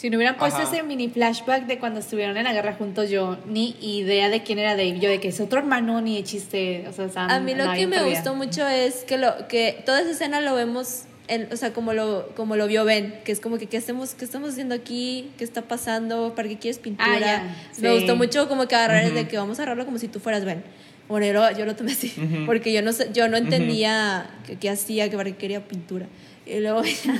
Si 0.00 0.08
no 0.08 0.16
hubieran 0.16 0.38
puesto 0.38 0.60
Ajá. 0.62 0.72
ese 0.72 0.82
mini 0.82 1.08
flashback 1.10 1.66
de 1.66 1.78
cuando 1.78 2.00
estuvieron 2.00 2.34
en 2.38 2.44
la 2.44 2.54
guerra 2.54 2.72
juntos, 2.72 3.10
yo 3.10 3.36
ni 3.46 3.76
idea 3.82 4.30
de 4.30 4.42
quién 4.42 4.58
era 4.58 4.70
Dave. 4.70 4.98
Yo 4.98 5.10
de 5.10 5.20
que 5.20 5.28
es 5.28 5.40
otro 5.40 5.58
hermano, 5.58 6.00
ni 6.00 6.16
de 6.16 6.24
chiste. 6.24 6.86
O 6.88 6.92
sea, 6.94 7.26
A 7.26 7.38
mí 7.40 7.54
lo 7.54 7.66
no, 7.66 7.74
que 7.74 7.86
me 7.86 7.96
sabía. 7.98 8.14
gustó 8.14 8.34
mucho 8.34 8.66
es 8.66 9.04
que 9.04 9.18
lo 9.18 9.46
que 9.46 9.82
toda 9.84 10.00
esa 10.00 10.12
escena 10.12 10.40
lo 10.40 10.54
vemos 10.54 11.02
en- 11.28 11.52
o 11.52 11.56
sea, 11.58 11.74
como 11.74 11.92
lo 11.92 12.30
como 12.34 12.56
lo 12.56 12.66
vio 12.66 12.86
Ben, 12.86 13.12
que 13.24 13.32
es 13.32 13.40
como 13.40 13.58
que 13.58 13.66
qué 13.66 13.76
hacemos, 13.76 14.14
qué 14.14 14.24
estamos 14.24 14.48
haciendo 14.52 14.74
aquí, 14.74 15.30
qué 15.36 15.44
está 15.44 15.60
pasando, 15.62 16.34
para 16.34 16.48
qué 16.48 16.56
quieres 16.58 16.78
pintura. 16.78 17.42
Ah, 17.44 17.54
Me 17.78 17.88
sí. 17.90 17.94
gustó 17.94 18.16
mucho 18.16 18.48
como 18.48 18.66
que 18.68 18.76
agarrar 18.76 19.04
Ujú. 19.04 19.14
de 19.16 19.28
que 19.28 19.36
vamos 19.36 19.58
a 19.58 19.62
agarrarlo 19.64 19.84
como 19.84 19.98
si 19.98 20.08
tú 20.08 20.18
fueras 20.18 20.46
Ben. 20.46 20.64
Bueno, 21.08 21.26
yo 21.26 21.32
lo, 21.34 21.50
yo 21.58 21.66
lo 21.66 21.76
tomé 21.76 21.92
así, 21.92 22.10
Ujú. 22.16 22.46
porque 22.46 22.72
yo 22.72 22.80
no 22.80 22.92
sé- 22.94 23.10
yo 23.12 23.28
no 23.28 23.36
entendía 23.36 24.30
qué, 24.46 24.56
qué 24.56 24.70
hacía, 24.70 25.10
que 25.10 25.16
para 25.18 25.30
qué 25.30 25.36
quería 25.36 25.68
pintura. 25.68 26.06
Y 26.46 26.58
luego 26.60 26.82
ya, 27.04 27.14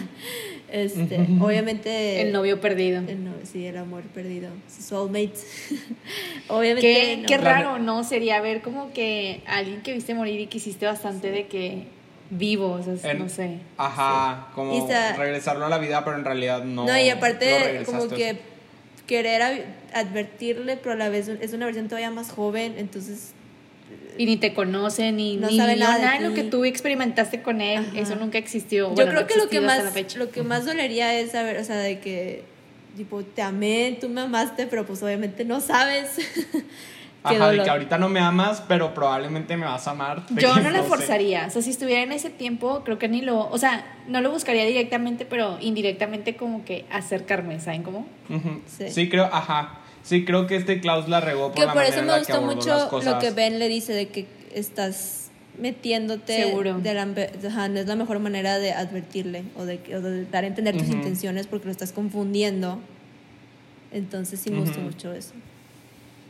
este, 0.73 1.27
obviamente 1.41 2.23
El 2.23 2.33
novio 2.33 2.61
perdido. 2.61 3.03
el 3.07 3.25
no- 3.25 3.33
sí, 3.51 3.67
el 3.67 3.77
amor 3.77 4.03
perdido, 4.05 4.49
soulmate. 4.69 5.33
obviamente 6.49 6.81
Qué, 6.81 7.17
no. 7.19 7.27
qué 7.29 7.37
raro, 7.39 7.79
¿no? 7.79 8.05
Sería 8.05 8.41
ver 8.41 8.63
como 8.63 8.93
que 8.93 9.43
alguien 9.47 9.83
que 9.83 9.93
viste 9.93 10.15
morir 10.15 10.41
y 10.41 10.47
que 10.47 10.59
hiciste 10.59 10.87
bastante 10.87 11.31
de 11.31 11.47
que 11.47 11.85
vivo, 12.31 12.73
o 12.73 12.83
sea, 12.97 13.11
En- 13.13 13.19
no 13.19 13.29
sé. 13.29 13.59
Ajá, 13.77 14.49
como 14.55 14.89
regresarlo 15.17 15.67
a 15.67 15.69
la 15.69 15.79
vida, 15.79 16.05
pero 16.05 16.17
en 16.17 16.25
realidad 16.25 16.63
no. 16.65 16.87
No, 16.87 16.99
y 16.99 17.09
aparte 17.09 17.83
como 17.87 18.09
que 18.09 18.39
querer 19.07 19.43
advertirle, 19.93 20.77
pero 20.77 20.93
a 20.93 20.97
la 20.97 21.09
vez 21.09 21.29
es 21.29 21.53
una 21.53 21.67
versión 21.67 21.89
todavía 21.89 22.11
más 22.11 22.31
joven, 22.31 22.75
entonces 22.79 23.33
Y 24.19 24.27
ni 24.27 24.37
te 24.37 24.53
conoce, 24.53 25.13
ni, 25.13 25.37
No 25.37 25.49
ni 25.49 25.57
sabe 25.57 25.77
nada 25.77 25.97
de 25.97 26.05
nada 26.05 26.19
de 26.19 26.29
lo 26.29 26.35
que 26.35 26.45
tú 26.45 26.65
experimentaste 26.65 27.41
con 27.43 27.61
él. 27.61 27.87
Ajá. 27.89 27.99
Eso 27.99 28.17
nunca 28.17 28.39
existió. 28.39 28.89
yo 28.89 28.95
Bueno, 28.95 29.11
creo 29.13 29.23
no 29.23 29.27
que 29.27 29.37
lo 29.37 29.49
que 29.49 29.61
más 29.61 30.17
lo 30.17 30.31
que 30.31 30.43
más 30.43 30.67
dolería 30.67 31.15
es 31.19 31.33
saber, 31.33 31.57
o 31.59 31.65
sea, 31.65 31.77
de 31.77 32.01
que 32.01 32.45
tipo 32.97 33.23
te 33.23 33.41
amé, 33.41 33.97
tú 34.01 34.09
me 34.09 34.21
amaste, 34.23 34.67
pero 34.67 34.85
pues 34.85 35.03
obviamente 35.03 35.45
no 35.45 35.61
sabes. 35.61 36.17
Qué 37.29 37.37
Ajá, 37.37 37.51
de 37.51 37.51
dolor. 37.51 37.65
que 37.65 37.71
ahorita 37.71 37.99
no 37.99 38.09
me 38.09 38.21
amas, 38.21 38.63
pero 38.67 38.95
probablemente 38.95 39.55
me 39.59 39.67
vas 39.67 39.87
a 39.87 39.91
amar. 39.91 40.25
Yo 40.39 40.57
no 40.57 40.71
la 40.71 40.83
forzaría. 40.83 41.47
O 41.47 41.51
sea, 41.51 41.61
si 41.61 41.69
estuviera 41.71 42.03
en 42.03 42.13
ese 42.13 42.31
tiempo, 42.31 42.83
creo 42.83 42.99
que 42.99 43.09
ni 43.09 43.21
lo. 43.21 43.47
O 43.51 43.59
sea, 43.59 43.85
no 44.09 44.23
lo 44.23 44.31
buscaría 44.31 44.65
directamente, 44.65 45.27
pero 45.27 45.59
indirectamente, 45.61 46.35
como 46.37 46.65
que 46.65 46.87
acercarme, 46.91 47.61
¿saben 47.61 47.83
cómo? 47.83 48.07
Ujú. 48.31 48.63
Sí. 48.67 48.91
Sí. 48.91 49.09
creo, 49.11 49.25
ajá. 49.31 49.81
Sí, 50.03 50.25
creo 50.25 50.47
que 50.47 50.57
este 50.57 50.81
Klaus 50.81 51.09
la 51.09 51.21
regó 51.21 51.49
por 51.49 51.55
que 51.55 51.61
la 51.61 51.73
por 51.73 51.77
manera 51.77 51.95
eso 51.95 52.01
en 52.01 52.07
me 52.07 52.19
gustó 52.19 52.41
mucho 52.43 53.01
lo 53.05 53.19
que 53.19 53.31
Ben 53.31 53.59
le 53.59 53.69
dice 53.69 53.93
de 53.93 54.09
que 54.09 54.27
estás 54.55 55.31
metiéndote 55.59 56.37
Seguro. 56.37 56.79
de 56.79 56.95
la, 56.95 57.03
ajá, 57.03 57.69
no 57.69 57.79
es 57.81 57.87
la 57.87 57.97
mejor 57.97 58.19
manera 58.19 58.59
de 58.59 58.73
advertirle 58.73 59.45
o 59.57 59.65
de, 59.65 59.79
o 59.95 60.01
de 60.01 60.25
dar 60.27 60.45
a 60.45 60.47
entender 60.47 60.75
tus 60.77 60.89
Ujú. 60.89 60.95
intenciones 60.95 61.47
porque 61.47 61.67
lo 61.67 61.73
estás 61.73 61.93
confundiendo. 61.93 62.81
Entonces 63.93 64.41
sí 64.41 64.51
me 64.51 64.61
gustó 64.61 64.81
mucho 64.81 65.13
eso. 65.13 65.33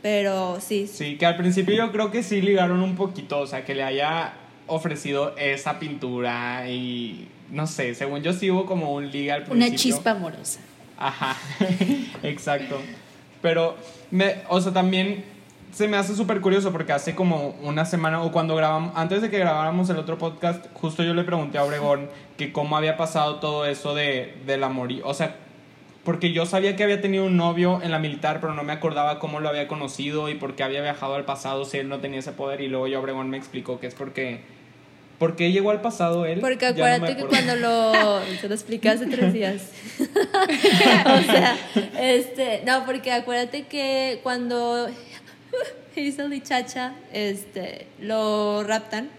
Pero 0.01 0.59
sí, 0.59 0.87
Sí, 0.87 1.17
que 1.17 1.25
al 1.25 1.37
principio 1.37 1.75
yo 1.75 1.91
creo 1.91 2.11
que 2.11 2.23
sí 2.23 2.41
ligaron 2.41 2.81
un 2.81 2.95
poquito, 2.95 3.39
o 3.39 3.47
sea, 3.47 3.63
que 3.63 3.75
le 3.75 3.83
haya 3.83 4.33
ofrecido 4.67 5.35
esa 5.37 5.79
pintura 5.79 6.67
y 6.69 7.27
no 7.51 7.67
sé, 7.67 7.93
según 7.93 8.23
yo 8.23 8.33
sí 8.33 8.49
hubo 8.49 8.65
como 8.65 8.93
un 8.93 9.11
liga 9.11 9.35
al 9.35 9.43
principio. 9.43 9.67
Una 9.67 9.75
chispa 9.77 10.11
amorosa. 10.11 10.59
Ajá, 10.97 11.37
exacto. 12.23 12.79
Pero, 13.41 13.75
me, 14.11 14.35
o 14.49 14.61
sea, 14.61 14.71
también 14.71 15.23
se 15.71 15.87
me 15.87 15.97
hace 15.97 16.15
súper 16.15 16.41
curioso 16.41 16.71
porque 16.71 16.91
hace 16.91 17.15
como 17.15 17.55
una 17.61 17.85
semana 17.85 18.21
o 18.21 18.31
cuando 18.31 18.55
grabamos, 18.55 18.91
antes 18.95 19.21
de 19.21 19.29
que 19.29 19.39
grabáramos 19.39 19.89
el 19.89 19.97
otro 19.97 20.17
podcast, 20.17 20.65
justo 20.73 21.03
yo 21.03 21.13
le 21.13 21.23
pregunté 21.23 21.57
a 21.57 21.63
Obregón 21.63 22.09
que 22.37 22.51
cómo 22.51 22.75
había 22.77 22.97
pasado 22.97 23.37
todo 23.37 23.65
eso 23.65 23.95
de, 23.95 24.35
del 24.45 24.63
amor. 24.63 24.89
O 25.03 25.13
sea, 25.13 25.35
porque 26.03 26.33
yo 26.33 26.45
sabía 26.45 26.75
que 26.75 26.83
había 26.83 26.99
tenido 26.99 27.25
un 27.25 27.37
novio 27.37 27.79
en 27.83 27.91
la 27.91 27.99
militar, 27.99 28.39
pero 28.41 28.53
no 28.53 28.63
me 28.63 28.73
acordaba 28.73 29.19
cómo 29.19 29.39
lo 29.39 29.49
había 29.49 29.67
conocido 29.67 30.29
y 30.29 30.35
por 30.35 30.55
qué 30.55 30.63
había 30.63 30.81
viajado 30.81 31.15
al 31.15 31.25
pasado 31.25 31.63
si 31.63 31.77
él 31.77 31.87
no 31.87 31.99
tenía 31.99 32.19
ese 32.19 32.31
poder. 32.31 32.61
Y 32.61 32.67
luego 32.67 32.87
yo 32.87 32.99
Obregón 32.99 33.29
me 33.29 33.37
explicó 33.37 33.79
que 33.79 33.87
es 33.87 33.95
porque... 33.95 34.60
¿Por 35.21 35.35
qué 35.35 35.51
llegó 35.51 35.69
al 35.69 35.81
pasado 35.81 36.25
él? 36.25 36.39
porque 36.39 36.65
no 36.65 36.71
acuérdate 36.71 37.15
que 37.15 37.25
cuando 37.25 37.55
lo... 37.57 38.21
Te 38.41 38.47
lo 38.47 38.55
expliqué 38.55 38.89
hace 38.89 39.05
tres 39.05 39.31
días. 39.31 39.61
o 39.99 41.21
sea, 41.31 41.55
este... 41.99 42.63
No, 42.65 42.87
porque 42.87 43.11
acuérdate 43.11 43.67
que 43.67 44.19
cuando 44.23 44.89
Hazel 45.95 46.33
y 46.33 46.41
Chacha 46.41 46.93
este, 47.13 47.85
lo 47.99 48.63
raptan, 48.63 49.11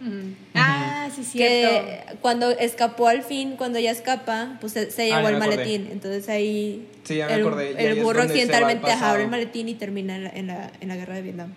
Mm. 0.00 0.32
Ah, 0.56 1.08
sí, 1.14 1.22
cierto. 1.22 1.86
que 1.86 2.16
cuando 2.20 2.50
escapó 2.50 3.06
al 3.06 3.22
fin, 3.22 3.54
cuando 3.56 3.78
ella 3.78 3.92
escapa, 3.92 4.58
pues 4.60 4.72
se, 4.72 4.90
se 4.90 5.12
Ah, 5.12 5.18
llevó 5.18 5.28
el 5.28 5.38
maletín. 5.38 5.88
Entonces 5.92 6.28
ahí 6.28 6.88
Sí, 7.04 7.18
ya 7.18 7.28
me 7.28 7.34
el, 7.34 7.40
acordé. 7.42 7.90
El 7.90 8.02
burro 8.02 8.22
se 8.22 8.26
accidentalmente 8.26 8.90
abre 8.90 9.22
el 9.22 9.30
maletín 9.30 9.68
y 9.68 9.74
termina 9.74 10.16
en 10.16 10.24
la, 10.24 10.30
en 10.30 10.46
la, 10.48 10.72
en 10.80 10.88
la 10.88 10.96
guerra 10.96 11.14
de 11.14 11.22
Vietnam. 11.22 11.52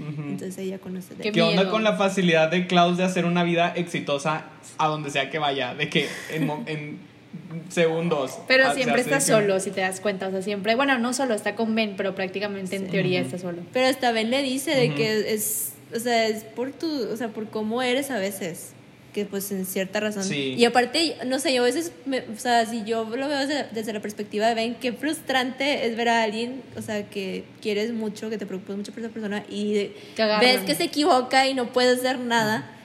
Entonces 0.00 0.58
ella 0.58 0.78
conoce 0.78 1.14
de 1.14 1.22
Qué 1.22 1.32
¿Qué 1.32 1.42
onda 1.42 1.68
con 1.70 1.84
la 1.84 1.96
facilidad 1.96 2.50
de 2.50 2.66
Klaus 2.66 2.96
de 2.96 3.04
hacer 3.04 3.24
una 3.26 3.44
vida 3.44 3.72
exitosa 3.76 4.44
a 4.78 4.86
donde 4.88 5.10
sea 5.10 5.30
que 5.30 5.38
vaya? 5.38 5.74
De 5.74 5.88
que 5.88 6.08
en, 6.32 6.46
mo- 6.46 6.62
en 6.66 6.98
segundos. 7.68 8.38
Pero 8.48 8.66
ah, 8.68 8.74
siempre 8.74 9.00
está 9.00 9.16
que- 9.16 9.24
solo, 9.24 9.60
si 9.60 9.70
te 9.70 9.80
das 9.80 10.00
cuenta. 10.00 10.28
O 10.28 10.30
sea, 10.30 10.42
siempre. 10.42 10.74
Bueno, 10.74 10.98
no 10.98 11.12
solo, 11.12 11.34
está 11.34 11.54
con 11.54 11.74
Ben, 11.74 11.94
pero 11.96 12.14
prácticamente 12.14 12.76
en 12.76 12.88
teoría 12.88 13.20
está 13.20 13.38
solo. 13.38 13.62
Pero 13.72 13.86
hasta 13.88 14.12
Ben 14.12 14.30
le 14.30 14.42
dice 14.42 14.74
de 14.74 14.88
Ujú. 14.88 14.96
que 14.96 15.34
es, 15.34 15.72
o 15.94 15.98
sea, 15.98 16.26
es 16.28 16.44
por 16.44 16.72
tu, 16.72 17.12
o 17.12 17.16
sea, 17.16 17.28
por 17.28 17.48
cómo 17.48 17.82
eres 17.82 18.10
a 18.10 18.18
veces, 18.18 18.72
que 19.12 19.24
pues 19.24 19.50
en 19.52 19.66
cierta 19.66 20.00
razón. 20.00 20.24
Sí. 20.24 20.54
Y 20.56 20.64
aparte, 20.64 21.16
no 21.26 21.38
sé, 21.38 21.52
yo 21.54 21.62
a 21.62 21.66
veces, 21.66 21.92
me- 22.06 22.20
o 22.20 22.38
sea, 22.38 22.66
si 22.66 22.84
yo 22.84 23.04
lo 23.04 23.28
veo 23.28 23.38
desde, 23.38 23.66
desde 23.72 23.92
la 23.92 24.00
perspectiva 24.00 24.48
de 24.48 24.54
Ben, 24.54 24.74
qué 24.76 24.92
frustrante 24.92 25.86
es 25.86 25.96
ver 25.96 26.08
a 26.08 26.22
alguien, 26.22 26.62
o 26.76 26.82
sea, 26.82 27.08
que 27.08 27.44
quieres 27.60 27.92
mucho, 27.92 28.30
que 28.30 28.38
te 28.38 28.46
preocupas 28.46 28.76
mucho 28.76 28.92
por 28.92 29.00
esa 29.02 29.12
persona 29.12 29.44
y 29.48 29.90
Te 30.16 30.26
ves 30.40 30.60
que 30.60 30.74
se 30.74 30.84
equivoca 30.84 31.46
y 31.48 31.54
no 31.54 31.72
puedes 31.72 31.98
hacer 31.98 32.18
nada. 32.18 32.76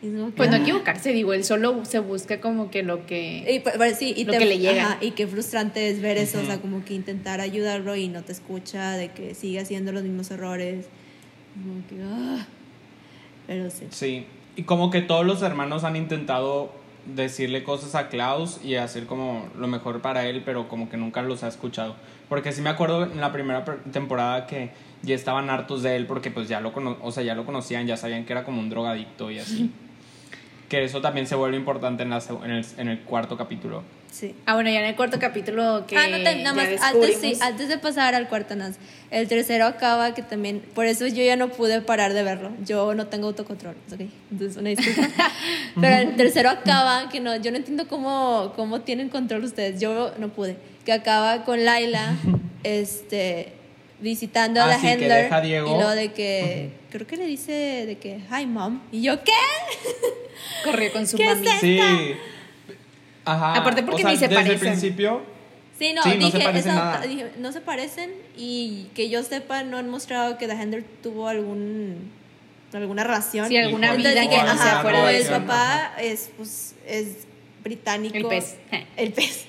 Pues 0.00 0.48
no 0.48 0.56
ah. 0.56 0.60
equivocarse, 0.60 1.12
digo, 1.12 1.32
él 1.32 1.42
solo 1.42 1.84
se 1.84 1.98
busca 1.98 2.40
como 2.40 2.70
que 2.70 2.84
lo 2.84 3.04
que... 3.04 3.44
Y, 3.52 3.58
pues, 3.58 3.76
bueno, 3.78 3.96
sí, 3.98 4.14
y 4.16 4.24
lo 4.24 4.32
que 4.32 4.44
le 4.44 4.58
llega. 4.58 4.92
ajá, 4.92 4.98
y 5.00 5.10
qué 5.10 5.26
frustrante 5.26 5.90
es 5.90 6.00
ver 6.00 6.18
eso, 6.18 6.40
o 6.40 6.44
sea, 6.44 6.60
como 6.60 6.84
que 6.84 6.94
intentar 6.94 7.40
ayudarlo 7.40 7.96
y 7.96 8.06
no 8.06 8.22
te 8.22 8.30
escucha, 8.30 8.92
de 8.92 9.10
que 9.10 9.34
sigue 9.34 9.58
haciendo 9.58 9.90
los 9.90 10.04
mismos 10.04 10.30
errores. 10.30 10.86
Como 11.54 11.84
que, 11.88 11.96
ah. 12.04 12.46
Pero 13.48 13.70
sí. 13.70 13.86
Sí, 13.90 14.24
y 14.58 14.64
como 14.64 14.90
que 14.90 15.02
todos 15.02 15.24
los 15.24 15.42
hermanos 15.42 15.84
han 15.84 15.94
intentado 15.94 16.72
decirle 17.06 17.62
cosas 17.62 17.94
a 17.94 18.08
Klaus 18.08 18.58
y 18.64 18.74
hacer 18.74 19.06
como 19.06 19.48
lo 19.56 19.68
mejor 19.68 20.00
para 20.00 20.26
él, 20.26 20.42
pero 20.44 20.66
como 20.66 20.90
que 20.90 20.96
nunca 20.96 21.22
los 21.22 21.44
ha 21.44 21.48
escuchado. 21.48 21.94
Porque 22.28 22.50
sí 22.50 22.60
me 22.60 22.68
acuerdo 22.68 23.04
en 23.04 23.20
la 23.20 23.30
primera 23.30 23.64
temporada 23.92 24.48
que 24.48 24.72
ya 25.02 25.14
estaban 25.14 25.48
hartos 25.48 25.84
de 25.84 25.94
él 25.94 26.06
porque 26.06 26.32
pues 26.32 26.48
ya 26.48 26.60
lo, 26.60 26.72
cono 26.72 26.96
o 27.02 27.12
sea, 27.12 27.22
ya 27.22 27.36
lo 27.36 27.46
conocían, 27.46 27.86
ya 27.86 27.96
sabían 27.96 28.24
que 28.24 28.32
era 28.32 28.42
como 28.42 28.60
un 28.60 28.68
drogadicto 28.68 29.30
y 29.30 29.38
así. 29.38 29.70
que 30.68 30.82
eso 30.82 31.00
también 31.00 31.28
se 31.28 31.36
vuelve 31.36 31.56
importante 31.56 32.02
en, 32.02 32.10
la, 32.10 32.20
en, 32.44 32.50
el, 32.50 32.66
en 32.78 32.88
el 32.88 32.98
cuarto 33.02 33.36
capítulo. 33.36 33.84
Sí. 34.10 34.34
Ah, 34.46 34.54
bueno, 34.54 34.70
ya 34.70 34.80
en 34.80 34.86
el 34.86 34.96
cuarto 34.96 35.18
capítulo 35.18 35.84
que 35.86 35.96
ah, 35.96 36.08
no, 36.08 36.16
te- 36.16 36.42
nada 36.42 36.64
ya 36.66 36.70
más, 36.72 36.82
antes, 36.82 37.18
sí, 37.20 37.34
antes 37.40 37.68
de 37.68 37.78
pasar 37.78 38.14
al 38.14 38.26
cuarto 38.28 38.56
nas, 38.56 38.76
el 39.10 39.28
tercero 39.28 39.66
acaba 39.66 40.14
que 40.14 40.22
también, 40.22 40.60
por 40.74 40.86
eso 40.86 41.06
yo 41.06 41.22
ya 41.22 41.36
no 41.36 41.50
pude 41.50 41.80
parar 41.82 42.14
de 42.14 42.22
verlo, 42.22 42.50
yo 42.64 42.94
no 42.94 43.06
tengo 43.06 43.26
autocontrol, 43.28 43.74
ok, 43.92 44.00
entonces 44.32 44.56
una 44.56 44.70
disculpa, 44.70 45.08
pero 45.80 45.96
el 45.96 46.16
tercero 46.16 46.48
acaba, 46.50 47.08
que 47.10 47.20
no, 47.20 47.36
yo 47.36 47.50
no 47.50 47.58
entiendo 47.58 47.86
cómo, 47.86 48.54
cómo 48.56 48.80
tienen 48.80 49.08
control 49.08 49.44
ustedes, 49.44 49.78
yo 49.80 50.12
no 50.18 50.28
pude, 50.30 50.56
que 50.84 50.92
acaba 50.92 51.44
con 51.44 51.64
Laila, 51.64 52.16
este, 52.64 53.52
visitando 54.00 54.60
a 54.60 54.64
Ah, 54.64 54.68
la 54.68 54.74
sí, 54.76 54.82
que 54.86 54.92
handler, 54.92 55.22
deja 55.24 55.36
a 55.36 55.40
Diego. 55.42 55.76
y 55.76 55.80
lo 55.80 55.90
de 55.90 56.12
que, 56.12 56.70
creo 56.90 57.06
que 57.06 57.16
le 57.18 57.26
dice 57.26 57.52
de 57.86 57.98
que, 57.98 58.18
hi 58.36 58.46
mom, 58.46 58.80
y 58.90 59.02
yo, 59.02 59.22
¿qué? 59.22 59.32
corrió 60.64 60.92
con 60.92 61.06
su 61.06 61.16
¿Qué 61.18 61.24
mami. 61.26 61.46
es 61.46 61.60
Sí. 61.60 61.78
Ajá. 63.32 63.54
Aparte 63.54 63.82
porque 63.82 64.02
o 64.02 64.04
sea, 64.06 64.10
ni 64.10 64.16
se 64.16 64.28
desde 64.28 64.40
el 64.40 64.46
parecen. 64.46 64.68
principio 64.70 65.22
Sí, 65.78 65.92
no, 65.92 66.02
Sí, 66.02 66.08
no 66.10 66.14
dije, 66.26 66.38
se 66.38 66.44
parecen 66.44 66.72
esa- 66.72 66.84
nada. 66.84 67.00
dije, 67.02 67.30
no 67.38 67.52
se 67.52 67.60
parecen 67.60 68.10
y 68.36 68.88
que 68.94 69.08
yo 69.10 69.22
sepa 69.22 69.62
no 69.62 69.76
han 69.76 69.88
mostrado 69.88 70.36
que 70.36 70.46
The 70.48 70.54
Handler 70.54 70.82
tuvo 71.04 71.28
algún 71.28 72.10
alguna 72.72 73.04
relación. 73.04 73.46
Sí, 73.48 73.56
alguna 73.56 73.92
vida 73.94 74.12
que 74.12 74.20
dije, 74.22 74.36
no 74.42 74.42
ajá, 74.50 74.62
sea 74.62 74.80
fuera 74.82 75.12
el 75.12 75.24
papá 75.26 75.92
es 76.00 76.30
pues 76.36 76.74
es 76.84 77.27
británico. 77.68 78.16
El 78.16 78.26
pez. 78.26 78.56
El 78.96 79.12
pez. 79.12 79.46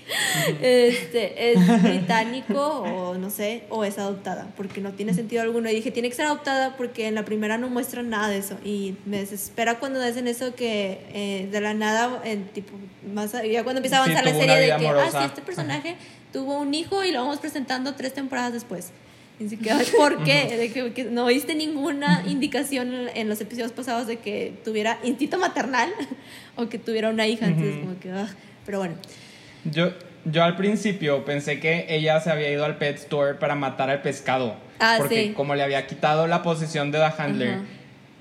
Este, 0.62 1.52
es 1.52 1.84
británico 1.84 2.62
o 2.62 3.16
no 3.16 3.30
sé, 3.30 3.64
o 3.70 3.84
es 3.84 3.98
adoptada, 3.98 4.52
porque 4.56 4.82
no 4.82 4.92
tiene 4.94 5.14
sentido 5.14 5.42
alguno. 5.42 5.70
Y 5.70 5.76
dije, 5.76 5.92
tiene 5.92 6.10
que 6.10 6.16
ser 6.16 6.26
adoptada 6.26 6.78
porque 6.78 7.08
en 7.08 7.16
la 7.16 7.26
primera 7.26 7.58
no 7.58 7.70
muestran 7.70 8.10
nada 8.10 8.30
de 8.30 8.38
eso. 8.38 8.58
Y 8.64 8.96
me 9.06 9.18
desespera 9.20 9.80
cuando 9.80 10.02
dicen 10.02 10.28
eso 10.28 10.56
que 10.56 11.02
eh, 11.14 11.48
de 11.52 11.62
la 11.62 11.74
nada, 11.74 12.22
en 12.24 12.48
tipo, 12.50 12.74
más 13.14 13.32
ya 13.32 13.64
cuando 13.64 13.80
empieza 13.80 14.02
a 14.02 14.06
Sí, 14.06 14.12
avanzar 14.12 14.34
la 14.34 14.40
serie 14.40 14.56
de 14.58 14.78
que, 14.78 14.88
ah, 14.88 15.10
sí, 15.12 15.18
este 15.26 15.42
personaje 15.42 15.96
tuvo 16.32 16.60
un 16.60 16.74
hijo 16.74 17.04
y 17.04 17.12
lo 17.12 17.22
vamos 17.22 17.40
presentando 17.40 17.96
tres 17.96 18.14
temporadas 18.14 18.54
después. 18.54 18.92
Y 19.40 19.46
¿por 19.96 20.24
qué? 20.24 20.58
De 20.58 20.72
que, 20.72 20.92
que 20.94 21.06
no 21.06 21.26
viste 21.28 21.56
ninguna 21.56 22.24
indicación 22.28 22.94
en- 23.16 23.30
los 23.30 23.40
episodios 23.40 23.72
pasados 23.72 24.06
de 24.08 24.18
que 24.18 24.54
tuviera 24.66 25.00
instinto 25.04 25.38
maternal 25.38 25.90
o 26.58 26.68
que 26.68 26.78
tuviera 26.78 27.10
una 27.10 27.26
hija. 27.26 27.46
Entonces, 27.46 27.78
como 27.80 28.00
que, 28.00 28.12
ah, 28.12 28.28
pero 28.66 28.80
bueno. 28.80 28.96
Yo, 29.64 29.94
yo 30.26 30.44
al 30.44 30.56
principio 30.58 31.24
pensé 31.24 31.60
que 31.60 31.86
ella 31.90 32.20
se 32.20 32.30
había 32.30 32.52
ido 32.52 32.66
al 32.66 32.78
pet 32.78 32.98
store 32.98 33.36
para 33.36 33.56
matar 33.56 33.90
al 33.90 34.02
pescado. 34.02 34.56
Ah, 34.80 34.96
porque 34.98 35.28
sí. 35.28 35.34
como 35.34 35.56
le 35.56 35.64
había 35.64 35.88
quitado 35.88 36.28
la 36.28 36.42
posesión 36.44 36.92
de 36.92 37.00
The 37.00 37.22
Handler 37.22 37.50
Ajá. 37.50 37.64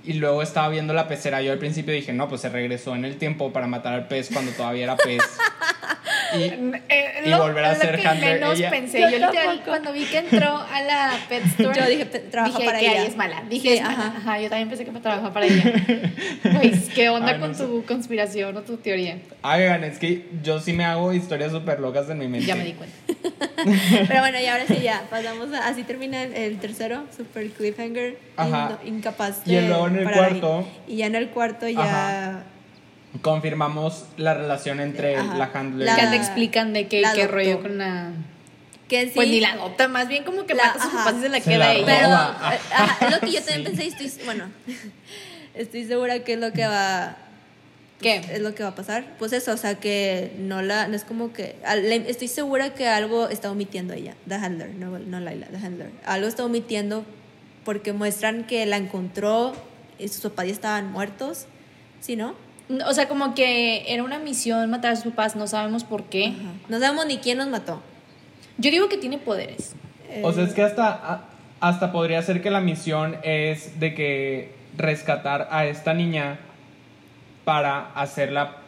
Y 0.05 0.15
luego 0.15 0.43
estaba 0.43 0.69
viendo 0.69 0.95
la 0.95 1.09
pecera, 1.09 1.43
yo 1.43 1.53
al 1.53 1.59
principio 1.59 1.93
dije, 1.95 2.13
no, 2.13 2.29
pues 2.29 2.41
se 2.41 2.49
regresó 2.49 2.95
en 2.95 3.05
el 3.05 3.17
tiempo 3.17 3.53
para 3.53 3.67
matar 3.67 3.95
al 3.95 4.09
pez 4.09 4.31
cuando 4.33 4.53
todavía 4.53 4.85
era 4.85 4.97
pez. 4.97 5.23
y, 6.37 6.43
Eh, 6.43 7.23
Y 7.27 7.33
volver 7.33 7.65
a 7.65 7.73
lo 7.75 7.81
ser 7.81 7.99
que 8.01 8.07
handler 8.07 8.41
menos 8.41 8.59
ella. 8.59 8.71
pensé. 8.71 9.01
Yo 9.01 9.09
Yo, 9.11 9.19
literal, 9.27 9.63
cuando 9.65 9.93
vi 9.93 10.05
que 10.05 10.19
entró 10.19 10.57
a 10.57 10.81
la 10.83 11.19
pet 11.29 11.45
store, 11.59 11.79
Yo 11.81 11.87
dije, 11.89 12.07
"Pe- 12.07 12.19
trabaja 12.21 12.53
dije 12.59 12.67
para 12.67 12.79
que 12.79 12.87
ella". 12.87 13.05
es 13.05 13.17
mala. 13.17 13.43
Dije, 13.49 13.69
Sí, 13.69 13.75
es 13.77 13.83
mala. 13.83 13.95
ajá. 13.95 14.15
Ajá. 14.19 14.41
yo 14.41 14.49
también 14.49 14.69
pensé 14.69 14.85
que 14.85 14.91
trabajaba 14.93 15.33
para 15.33 15.47
ella. 15.47 15.63
Pues, 16.43 16.89
¿qué 16.95 17.09
onda 17.09 17.29
Ay, 17.33 17.35
no 17.39 17.41
con 17.47 17.55
sé. 17.55 17.65
tu 17.65 17.85
conspiración 17.85 18.57
o 18.57 18.63
tu 18.63 18.77
teoría? 18.79 19.19
Oigan, 19.43 19.85
es 19.85 19.99
que 19.99 20.27
yo 20.43 20.61
sí 20.61 20.73
me 20.73 20.85
hago 20.85 21.13
historias 21.13 21.53
súper 21.53 21.81
locas 21.81 22.09
en 22.11 22.19
mi 22.19 22.29
mente. 22.29 22.47
Ya 22.47 22.55
me 22.57 22.65
di 22.65 22.73
cuenta. 22.73 22.97
Pero 24.07 24.21
bueno, 24.21 24.41
y 24.41 24.47
ahora 24.47 24.65
sí 24.67 24.79
ya, 24.83 25.03
pasamos 25.11 25.53
a, 25.53 25.69
así 25.69 25.83
termina 25.83 26.23
el, 26.23 26.35
el 26.35 26.59
tercero, 26.59 27.05
super 27.17 27.49
cliffhanger, 27.51 28.19
Ajá. 28.37 28.79
in- 28.85 28.97
incapaz 28.99 29.41
Y 29.47 29.55
de 29.57 29.63
luego 29.63 29.88
en 29.89 29.97
el 29.97 30.11
cuarto- 30.15 30.69
Y 30.87 30.97
ya 30.97 31.07
en 31.07 31.15
el 31.15 31.29
cuarto 31.31 31.69
ya... 31.69 31.81
Ajá. 32.31 32.43
Confirmamos 33.23 34.05
la 34.17 34.35
relación 34.35 34.81
entre 34.81 35.17
Ajá. 35.17 35.35
la 35.37 35.51
handler 35.53 35.87
La- 35.87 35.97
Que 35.97 36.05
y 36.05 36.09
te 36.11 36.17
explican 36.17 36.73
de 36.73 36.89
qué, 36.89 37.03
qué 37.15 37.27
rollo 37.27 37.63
con 37.63 37.79
la... 37.79 38.11
Que 38.87 39.05
sí, 39.07 39.13
Pues 39.15 39.29
ni 39.29 39.41
la 39.41 39.53
adopta, 39.53 39.87
más 39.89 40.09
bien 40.09 40.25
como 40.25 40.45
que 40.47 40.55
La- 40.55 40.65
mata 40.75 41.09
a 41.09 41.13
y 41.13 41.21
se 41.21 41.29
la 41.29 41.39
Se 41.41 41.51
queda 41.51 41.59
la 41.59 41.75
ella. 41.75 41.87
Pero, 41.87 42.07
roba. 42.07 42.37
ajá, 42.73 43.07
es 43.07 43.13
lo 43.13 43.21
que 43.21 43.33
yo 43.33 43.43
también 43.43 43.59
Sí. 43.77 43.77
pensé 43.77 43.85
y 43.85 44.07
estoy, 44.07 44.25
bueno, 44.25 44.45
estoy 45.55 45.85
segura 45.85 46.21
que 46.21 46.35
es 46.35 46.39
lo 46.41 46.53
que 46.53 46.67
va... 46.67 47.17
¿Qué? 48.01 48.17
Es 48.33 48.41
lo 48.41 48.55
que 48.55 48.63
va 48.63 48.69
a 48.71 48.75
pasar. 48.77 49.05
Pues 49.19 49.33
eso, 49.33 49.53
o 49.53 49.57
sea, 49.57 49.75
que 49.75 50.33
no 50.39 50.63
la, 50.63 50.87
no 50.87 50.95
es 50.95 51.03
como 51.03 51.33
que, 51.33 51.57
estoy 52.07 52.29
segura 52.29 52.73
que 52.73 52.87
algo 52.87 53.29
está 53.29 53.51
omitiendo 53.51 53.93
ella, 53.93 54.15
The 54.29 54.37
Handler, 54.37 54.71
no, 54.77 54.97
no 55.01 55.19
Laila, 55.19 55.47
The 55.49 55.57
Handler. 55.57 55.91
Algo 56.07 56.29
está 56.29 56.45
omitiendo 56.45 57.05
porque 57.65 57.93
muestran 57.93 58.45
que 58.45 58.65
la 58.67 58.77
encontró 58.77 59.53
sus 60.07 60.21
papás 60.21 60.47
ya 60.47 60.53
estaban 60.53 60.93
muertos, 60.93 61.47
¿sí, 62.01 62.17
no? 62.17 62.35
O 62.87 62.93
sea, 62.93 63.09
como 63.09 63.35
que 63.35 63.93
era 63.93 64.03
una 64.05 64.19
misión 64.19 64.69
matar 64.71 64.93
a 64.93 64.97
sus 64.97 65.13
papás, 65.13 65.37
no 65.37 65.47
sabemos 65.47 65.85
por 65.85 66.05
qué. 66.05 66.27
Ajá. 66.39 66.53
No 66.69 66.79
sabemos 66.79 67.07
ni 67.07 67.19
quién 67.19 67.39
nos 67.39 67.49
mató. 67.49 67.81
Yo 68.59 68.71
digo 68.71 68.89
que 68.89 68.99
tiene 68.99 69.19
poderes. 69.19 69.75
O 70.23 70.33
sea, 70.33 70.43
Eh, 70.43 70.47
es 70.47 70.55
que 70.55 70.63
hasta, 70.63 71.23
hasta 71.61 71.93
podría 71.93 72.21
ser 72.23 72.43
que 72.43 72.51
la 72.51 72.61
misión 72.61 73.17
es 73.23 73.81
de 73.81 73.95
que 73.95 74.55
rescatar 74.77 75.49
a 75.51 75.67
esta 75.67 75.95
niña 75.95 76.39
para 77.45 77.91
hacerla 77.95 78.59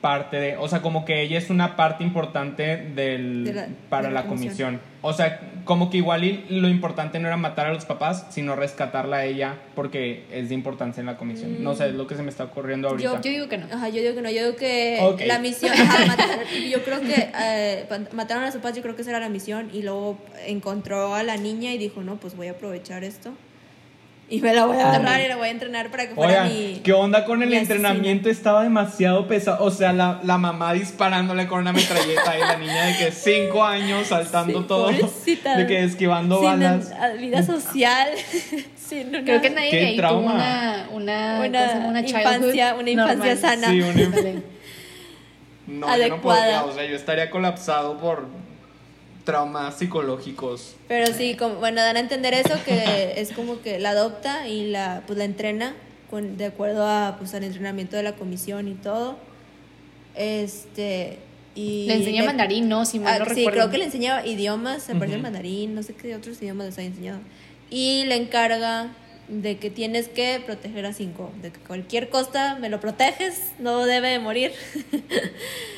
parte 0.00 0.38
de, 0.38 0.56
o 0.56 0.66
sea, 0.68 0.80
como 0.82 1.04
que 1.04 1.20
ella 1.22 1.36
es 1.38 1.50
una 1.50 1.76
parte 1.76 2.02
importante 2.04 2.76
del, 2.94 3.44
De 3.44 3.52
la- 3.52 3.68
para 3.88 4.08
de 4.08 4.14
la 4.14 4.22
la, 4.22 4.26
comisión. 4.28 4.78
comisión. 4.78 4.80
O 5.02 5.12
sea, 5.12 5.40
como 5.64 5.88
que 5.90 5.98
igual 5.98 6.24
y 6.24 6.44
lo 6.50 6.68
importante 6.68 7.18
no 7.20 7.28
era 7.28 7.36
matar 7.36 7.66
a 7.66 7.72
los 7.72 7.84
papás, 7.84 8.26
sino 8.30 8.56
rescatarla 8.56 9.18
a 9.18 9.24
ella 9.24 9.56
porque 9.74 10.24
es 10.32 10.48
de 10.48 10.54
importancia 10.54 11.00
en 11.00 11.06
la 11.06 11.16
comisión. 11.16 11.62
No 11.62 11.74
sé, 11.74 11.88
es 11.88 11.94
lo 11.94 12.06
que 12.06 12.16
se 12.16 12.22
me 12.22 12.30
está 12.30 12.44
ocurriendo 12.44 12.88
ahorita. 12.88 13.08
Yo, 13.10 13.20
yo 13.20 13.30
digo 13.30 13.48
que 13.48 13.58
no. 13.58 13.66
Ajá, 13.66 13.88
yo 13.88 14.00
digo 14.02 14.14
que 14.14 14.22
no, 14.22 14.30
yo 14.30 14.44
digo 14.44 14.56
que 14.56 14.98
Ok. 15.02 15.20
la 15.26 15.38
misión, 15.38 15.72
ajá, 15.72 16.04
matar- 16.06 16.46
yo 16.70 16.82
creo 16.82 17.00
que 17.00 17.28
eh, 17.42 17.86
mataron 18.12 18.44
a 18.44 18.52
sus 18.52 18.60
papás, 18.60 18.76
yo 18.76 18.82
creo 18.82 18.96
que 18.96 19.02
esa 19.02 19.10
era 19.10 19.20
la 19.20 19.28
misión 19.28 19.70
y 19.72 19.82
luego 19.82 20.18
encontró 20.46 21.14
a 21.14 21.22
la 21.22 21.36
niña 21.36 21.72
y 21.72 21.78
dijo, 21.78 22.02
no, 22.02 22.16
pues 22.16 22.36
voy 22.36 22.48
a 22.48 22.52
aprovechar 22.52 23.04
esto 23.04 23.32
y 24.30 24.40
me 24.40 24.54
la 24.54 24.64
voy 24.64 24.78
a 24.78 24.88
agarrar 24.88 25.20
y 25.20 25.28
la 25.28 25.36
voy 25.36 25.48
a 25.48 25.50
entrenar 25.50 25.90
para 25.90 26.08
que 26.08 26.14
fuera 26.14 26.44
Oigan, 26.44 26.48
mi... 26.48 26.80
¿qué 26.84 26.92
onda 26.92 27.24
con 27.24 27.42
el 27.42 27.48
asesina. 27.48 27.74
entrenamiento? 27.74 28.30
Estaba 28.30 28.62
demasiado 28.62 29.26
pesado. 29.26 29.64
O 29.64 29.70
sea, 29.72 29.92
la, 29.92 30.20
la 30.22 30.38
mamá 30.38 30.72
disparándole 30.72 31.46
con 31.48 31.58
una 31.60 31.72
metralleta 31.72 32.36
y 32.36 32.40
la 32.40 32.56
niña 32.56 32.86
de 32.86 32.96
que 32.96 33.10
cinco 33.12 33.64
años 33.64 34.06
saltando 34.06 34.60
Sí, 34.60 34.66
todo. 34.68 34.84
pobrecita. 34.86 35.56
De 35.56 35.66
que 35.66 35.82
esquivando 35.84 36.36
Sin 36.36 36.44
balas. 36.60 36.92
vida 37.18 37.42
social, 37.42 38.08
sin 38.88 39.08
una, 39.08 39.24
Creo 39.24 39.42
que 39.42 39.50
nadie 39.50 39.86
ahí 39.86 39.96
tuvo 39.96 40.18
una, 40.20 40.86
una, 40.92 41.32
¿cómo 41.36 41.42
se 41.42 41.48
una? 41.48 41.86
Una 41.88 42.00
infancia, 42.00 42.74
una 42.78 42.90
infancia 42.90 43.34
normal. 43.34 43.38
sana. 43.38 43.68
Sí, 43.70 43.80
una. 43.82 44.40
No, 45.66 45.86
yo 45.86 45.86
no 45.86 45.88
Adecuada. 45.92 46.40
podría. 46.40 46.64
O 46.64 46.72
sea, 46.74 46.84
yo 46.84 46.96
estaría 46.96 47.30
colapsado 47.30 47.96
por 47.98 48.26
traumas 49.24 49.78
psicológicos. 49.78 50.74
Pero 50.88 51.12
sí, 51.12 51.34
como, 51.36 51.56
bueno, 51.56 51.80
dan 51.82 51.96
a 51.96 52.00
entender 52.00 52.34
eso, 52.34 52.54
que 52.64 53.14
es 53.20 53.32
como 53.32 53.60
que 53.62 53.78
la 53.78 53.90
adopta 53.90 54.48
y 54.48 54.70
la, 54.70 55.02
pues, 55.06 55.18
la 55.18 55.24
entrena 55.24 55.74
con, 56.10 56.36
de 56.36 56.46
acuerdo 56.46 56.86
a, 56.86 57.16
pues, 57.18 57.34
al 57.34 57.44
entrenamiento 57.44 57.96
de 57.96 58.02
la 58.02 58.16
comisión 58.16 58.68
y 58.68 58.74
todo. 58.74 59.16
Este, 60.16 61.18
y 61.54 61.86
Le 61.86 61.94
enseña 61.94 62.24
mandarín, 62.24 62.68
¿no? 62.68 62.84
Si 62.84 62.98
mal 62.98 63.14
Ah, 63.14 63.18
no 63.20 63.24
sí, 63.24 63.34
recuerdo. 63.36 63.50
creo 63.58 63.70
que 63.70 63.78
le 63.78 63.84
enseñaba 63.84 64.26
idiomas, 64.26 64.82
se 64.82 64.94
parece 64.94 65.14
el 65.14 65.20
Ujú. 65.20 65.22
mandarín, 65.24 65.74
no 65.74 65.82
sé 65.82 65.94
qué 65.94 66.14
otros 66.14 66.40
idiomas 66.42 66.66
les 66.66 66.78
ha 66.78 66.82
enseñado. 66.82 67.20
Y 67.70 68.04
le 68.06 68.16
encarga 68.16 68.88
de 69.30 69.58
que 69.58 69.70
tienes 69.70 70.08
que 70.08 70.42
proteger 70.44 70.84
a 70.86 70.92
cinco, 70.92 71.30
de 71.40 71.52
que 71.52 71.60
cualquier 71.60 72.08
costa 72.08 72.56
me 72.60 72.68
lo 72.68 72.80
proteges, 72.80 73.52
no 73.60 73.84
debe 73.86 74.08
de 74.08 74.18
morir. 74.18 74.52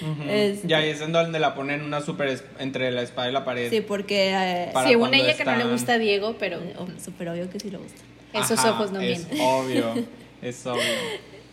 Ujú. 0.03 0.23
Este- 0.29 0.67
Y 0.69 0.73
ahí 0.73 0.89
es 0.89 1.01
en 1.01 1.13
donde 1.13 1.39
la 1.39 1.55
ponen 1.55 1.83
una 1.83 2.01
super 2.01 2.43
entre 2.59 2.91
la 2.91 3.03
espada 3.03 3.29
y 3.29 3.33
la 3.33 3.45
pared. 3.45 3.71
sí, 3.71 3.81
porque 3.83 4.31
eh, 4.35 4.73
Según 4.87 5.13
ella 5.15 5.37
que 5.37 5.45
no 5.45 5.55
le 5.57 5.65
gusta 5.65 5.95
a 5.95 5.99
Diego, 5.99 6.37
pero 6.39 6.61
oh, 6.79 6.87
súper 7.03 7.29
obvio 7.29 7.51
que 7.51 7.61
sí 7.61 7.71
le 7.71 7.79
gusta. 7.79 8.01
esos 8.33 8.59
Ajá, 8.59 8.71
ojos 8.73 8.91
no 8.93 9.01
es 9.01 9.19
mienten. 9.29 9.41
obvio. 9.41 9.95
Es 10.43 10.67
obvio. 10.67 10.83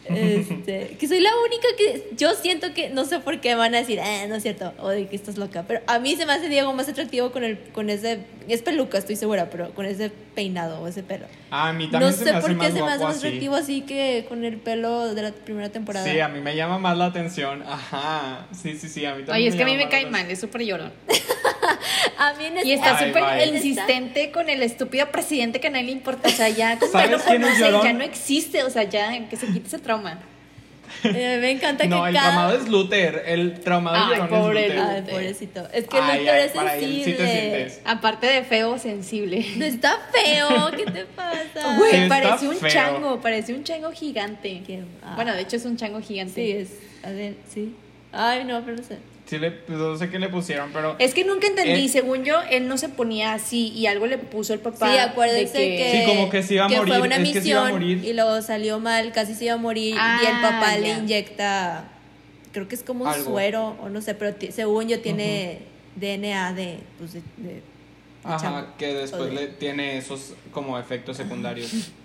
Este, 0.10 0.96
que 1.00 1.08
soy 1.08 1.20
la 1.20 1.32
única 1.46 1.68
que 1.78 2.10
yo 2.16 2.34
siento 2.34 2.74
que 2.74 2.90
no 2.90 3.06
sé 3.06 3.20
por 3.20 3.40
qué 3.40 3.56
van 3.56 3.74
a 3.76 3.78
decir, 3.80 4.00
eh, 4.00 4.26
no 4.28 4.36
es 4.36 4.44
cierto, 4.44 4.74
o 4.80 4.90
de 4.90 5.08
que 5.08 5.16
estás 5.16 5.38
loca, 5.38 5.64
pero 5.68 5.82
a 5.88 6.00
mí 6.00 6.16
se 6.16 6.26
me 6.26 6.34
hace 6.34 6.50
Diego 6.50 6.74
más 6.74 6.90
atractivo 6.90 7.32
con 7.32 7.44
el 7.44 7.58
con 7.74 7.90
ese 7.90 8.20
es 8.48 8.62
peluca, 8.62 8.98
estoy 8.98 9.16
segura, 9.16 9.50
pero 9.50 9.72
con 9.76 9.86
ese 9.86 10.10
peinado 10.10 10.82
o 10.82 10.88
ese 10.88 11.04
pelo. 11.04 11.26
A 11.52 11.72
mí 11.74 11.90
también 11.90 12.12
No 12.12 12.18
se 12.18 12.24
sé 12.26 12.32
me 12.32 12.38
hace 12.38 12.42
por 12.42 12.50
qué 12.52 12.56
más 12.58 12.74
se 12.74 12.82
me 12.82 12.90
hace 12.92 13.04
más 13.04 13.18
así. 13.18 13.28
atractivo 13.28 13.56
así 13.56 13.82
que 13.82 14.26
con 14.28 14.44
el 14.44 14.58
pelo 14.58 15.14
de 15.14 15.22
la 15.22 15.32
primera 15.32 15.70
temporada. 15.70 16.06
Sí, 16.06 16.20
a 16.20 16.28
mí 16.28 16.40
me 16.42 16.56
llama 16.56 16.80
más 16.80 16.98
la 16.98 17.06
atención. 17.06 17.64
Ajá. 17.68 18.48
Sí, 18.52 18.76
sí, 18.78 18.88
sí, 18.90 19.06
a 19.06 19.12
mí 19.16 19.24
también. 19.24 19.36
Oye, 19.38 19.48
es 19.50 19.56
que 19.56 19.64
a 19.64 19.66
mí 19.66 19.76
me 19.78 19.88
cae 19.90 20.06
mal, 20.08 20.30
es 20.32 20.40
súper 20.40 20.62
llorón. 20.64 20.92
A 22.18 22.34
mí 22.34 22.46
en 22.46 22.66
Y 22.68 22.72
está 22.74 22.98
Ay, 22.98 23.08
súper 23.08 23.48
insistente 23.56 24.32
con 24.32 24.50
el 24.50 24.62
estúpido 24.64 25.10
presidente 25.12 25.60
que 25.60 25.68
a 25.68 25.70
nadie 25.72 25.86
le 25.86 25.92
importa. 25.92 26.28
O 26.30 26.32
sea, 26.32 26.50
ya 26.50 26.78
como 26.80 26.92
¿Sabes 26.92 27.12
es 27.20 27.22
conoce, 27.24 27.72
ya 27.84 27.94
no 27.94 28.04
existe. 28.04 28.64
O 28.64 28.70
sea, 28.70 28.84
ya 28.84 29.28
que 29.30 29.36
se 29.38 29.48
quite 29.48 29.68
ese 29.68 29.80
trauma. 29.80 30.20
eh, 31.04 31.38
me 31.40 31.52
encanta 31.52 31.86
No, 31.86 32.02
que 32.04 32.10
el 32.10 32.16
cada 32.16 32.32
traumado 32.32 32.58
es 32.58 32.68
Luther. 32.68 33.24
El 33.28 33.60
traumado 33.62 34.12
Ay, 34.14 34.22
pobre 34.28 34.66
es 34.68 34.76
Luther. 34.76 34.86
Ay, 34.90 35.02
pobrecito. 35.10 35.68
Es 35.72 35.88
que 35.88 35.98
Ay, 35.98 36.20
Luther 36.20 36.34
ay, 36.36 36.46
es 36.46 36.52
sí 36.52 37.04
sensible. 37.04 37.32
sientes. 37.32 37.82
Aparte 37.86 38.28
de 38.28 38.44
feo, 38.44 38.78
sensible. 38.80 39.46
No 39.58 39.66
está 39.66 39.98
feo, 40.12 40.72
¿qué 40.76 40.86
te 40.92 41.06
pasa? 41.06 41.78
Güey, 41.78 41.92
Sí, 42.04 42.10
parece 42.10 42.48
un 42.48 42.56
feo. 42.56 42.70
chango, 42.72 43.22
parece 43.22 43.54
un 43.54 43.64
chango 43.64 43.92
gigante. 43.92 44.64
Qué- 44.66 44.84
ah. 45.04 45.14
Bueno, 45.16 45.34
de 45.36 45.42
hecho 45.42 45.58
es 45.58 45.66
un 45.66 45.78
chango 45.78 46.02
gigante. 46.02 46.34
Sí, 46.34 46.52
es. 46.52 46.70
A 47.06 47.12
ver, 47.12 47.36
sí. 47.54 47.76
Ay, 48.12 48.44
no, 48.44 48.60
pero 48.66 48.78
no 48.78 48.84
sé. 48.84 48.98
Sí, 49.30 49.38
le, 49.38 49.52
pues, 49.52 49.78
no 49.78 49.96
sé 49.96 50.10
qué 50.10 50.18
le 50.18 50.28
pusieron, 50.30 50.72
pero. 50.74 50.96
Es 50.98 51.14
que 51.14 51.24
nunca 51.24 51.46
entendí, 51.46 51.86
Eh. 51.86 51.90
según 51.90 52.24
yo, 52.24 52.42
él 52.50 52.68
no 52.68 52.80
se 52.80 52.90
ponía 52.90 53.34
así 53.34 53.68
y 53.74 53.86
algo 53.86 54.08
le 54.08 54.18
puso 54.18 54.54
el 54.54 54.60
papá. 54.60 54.92
Sí, 54.92 54.98
acuérdense 54.98 55.56
de 55.60 55.78
que, 55.78 55.92
Sí, 55.92 56.04
como 56.08 56.30
que 56.32 56.42
se 56.42 56.56
iba 56.56 56.66
a 56.66 56.70
morir, 56.70 56.88
fue 56.96 57.02
una 57.02 57.18
es 57.18 57.34
que 57.34 57.42
se 57.42 57.50
iba 57.50 57.60
a 57.62 57.64
misión 57.66 57.80
morir. 57.82 58.04
y 58.06 58.14
luego 58.14 58.42
salió 58.42 58.80
mal, 58.80 59.12
casi 59.12 59.36
se 59.36 59.46
iba 59.46 59.54
a 59.54 59.58
morir 59.58 59.94
y 59.94 59.98
Ah, 60.00 60.20
el 60.24 60.42
papá 60.42 60.78
le 60.78 60.88
ya. 60.88 60.98
inyecta, 60.98 61.90
creo 62.52 62.68
que 62.68 62.74
es 62.74 62.82
como 62.82 63.06
un 63.06 63.14
suero 63.24 63.78
o 63.84 63.90
no 63.90 64.02
sé, 64.02 64.16
pero 64.16 64.36
según 64.52 64.88
yo 64.88 65.00
tiene 65.02 65.60
DNA 65.96 66.54
de, 66.54 66.80
pues 66.98 67.14
de, 67.14 67.22
de- 67.38 67.54
de 67.54 67.62
Ajá, 68.24 68.74
que 68.80 68.94
después 68.96 69.32
le 69.32 69.46
tiene 69.48 69.98
esos 70.00 70.34
como 70.52 70.80
efectos 70.80 71.18
secundarios. 71.18 71.70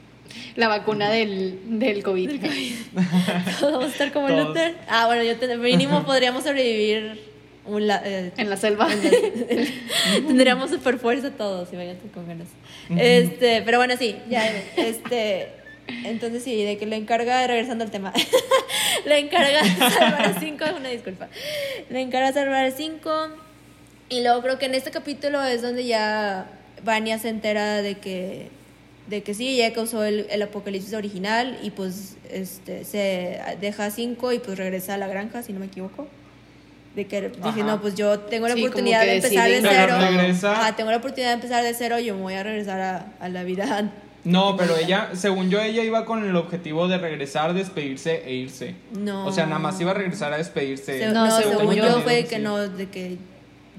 La 0.56 0.68
vacuna 0.68 1.10
del, 1.10 1.58
del 1.78 2.02
COVID. 2.02 2.30
Todos 3.60 3.72
vamos 3.72 3.84
a 3.84 3.92
estar 3.92 4.12
como 4.12 4.28
Todos. 4.28 4.48
Luther. 4.48 4.76
Ah, 4.88 5.06
bueno, 5.06 5.22
yo 5.22 5.36
te, 5.36 5.56
mínimo 5.56 6.02
podríamos 6.06 6.44
sobrevivir 6.44 7.20
un 7.66 7.86
la- 7.86 8.02
eh, 8.04 8.32
En 8.36 8.50
la 8.50 8.56
selva. 8.56 8.88
Tendríamos 10.26 10.70
super 10.70 10.98
fuerza 10.98 11.30
todos, 11.30 11.68
si 11.68 11.76
vayan 11.76 11.96
con 12.12 12.26
ganas. 12.26 12.48
Este, 12.96 13.62
pero 13.62 13.78
bueno, 13.78 13.94
sí, 13.98 14.16
ya, 14.28 14.46
este, 14.76 15.48
entonces 16.04 16.42
sí, 16.44 16.62
de 16.62 16.76
que 16.76 16.86
le 16.86 16.96
encarga, 16.96 17.46
regresando 17.46 17.84
al 17.84 17.90
tema, 17.90 18.12
le 19.06 19.18
encarga 19.18 19.64
salvar 19.90 20.22
a 20.26 20.40
cinco, 20.40 20.64
una 20.76 20.88
disculpa, 20.90 21.28
le 21.90 22.00
encarga 22.00 22.32
salvar 22.32 22.66
a 22.66 22.70
cinco, 22.70 23.10
y 24.10 24.22
luego 24.22 24.42
creo 24.42 24.58
que 24.58 24.66
en 24.66 24.74
este 24.74 24.90
capítulo 24.90 25.42
es 25.42 25.62
donde 25.62 25.84
ya 25.86 26.46
Vania 26.84 27.18
se 27.18 27.30
entera 27.30 27.80
de 27.82 27.94
que, 27.96 28.48
de 29.08 29.22
que 29.22 29.34
sí, 29.34 29.48
ella 29.60 29.72
causó 29.74 30.02
el, 30.04 30.26
el 30.30 30.42
apocalipsis 30.42 30.94
original, 30.94 31.58
y 31.62 31.70
pues, 31.70 32.16
este, 32.30 32.84
se 32.84 33.40
deja 33.60 33.86
a 33.86 33.90
cinco 33.90 34.32
y 34.32 34.38
pues 34.38 34.56
regresa 34.58 34.94
a 34.94 34.98
la 34.98 35.06
granja, 35.06 35.42
si 35.42 35.52
no 35.52 35.60
me 35.60 35.66
equivoco. 35.66 36.06
De 36.96 37.06
que 37.06 37.22
dije, 37.22 37.40
Ajá. 37.42 37.64
no, 37.64 37.80
pues 37.80 37.96
yo 37.96 38.20
tengo 38.20 38.46
la 38.46 38.54
Sí, 38.54 38.60
oportunidad 38.62 39.00
de 39.02 39.16
empezar 39.16 39.48
de 39.50 39.60
cero. 39.62 39.96
Ajá, 40.52 40.76
tengo 40.76 40.90
la 40.92 40.98
oportunidad 40.98 41.30
de 41.30 41.34
empezar 41.34 41.64
de 41.64 41.74
cero, 41.74 41.98
yo 41.98 42.14
me 42.14 42.22
voy 42.22 42.34
a 42.34 42.42
regresar 42.44 42.80
a, 42.80 43.06
a 43.20 43.28
la 43.28 43.42
vida. 43.44 43.90
No, 44.24 44.56
pero 44.56 44.74
ella, 44.78 45.10
según 45.12 45.50
yo, 45.50 45.60
ella 45.60 45.82
iba 45.84 46.06
con 46.06 46.24
el 46.24 46.34
objetivo 46.34 46.88
de 46.88 46.96
regresar, 46.96 47.52
despedirse 47.52 48.22
e 48.24 48.32
irse. 48.32 48.74
No. 48.98 49.26
O 49.26 49.32
sea, 49.32 49.44
nada 49.44 49.58
más 49.58 49.78
iba 49.82 49.90
a 49.90 49.94
regresar 49.94 50.32
a 50.32 50.38
despedirse. 50.38 50.98
Se- 50.98 51.08
No, 51.12 51.26
no, 51.26 51.36
según 51.36 51.58
según 51.58 51.74
yo, 51.74 51.84
yo 51.84 52.00
fue 52.00 52.22
sí. 52.22 52.28
que 52.28 52.38
no, 52.38 52.56
de 52.56 52.88
que 52.88 53.18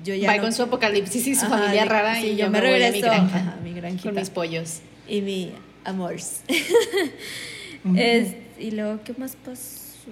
yo 0.04 0.14
ya. 0.14 0.28
Va 0.30 0.36
no- 0.38 0.44
con 0.44 0.54
su 0.54 0.62
apocalipsis 0.62 1.26
y 1.26 1.34
su 1.34 1.48
Ajá, 1.48 1.58
familia 1.58 1.82
de- 1.82 1.90
rara 1.90 2.16
sí, 2.22 2.28
y 2.28 2.36
yo 2.36 2.46
yo 2.46 2.52
me 2.52 2.62
me 2.62 2.68
voy 2.68 2.76
a 2.76 2.78
mi 2.78 2.84
regreso 3.02 3.08
granja 3.08 3.56
mi 3.64 3.74
granjita. 3.74 4.04
con 4.04 4.16
mis 4.20 4.30
pollos. 4.30 4.82
Y 5.08 5.22
mi 5.22 5.52
amors. 5.84 6.42
Es- 7.96 8.36
y 8.58 8.72
luego, 8.72 9.00
¿qué 9.04 9.14
más 9.18 9.36
pasó? 9.36 10.10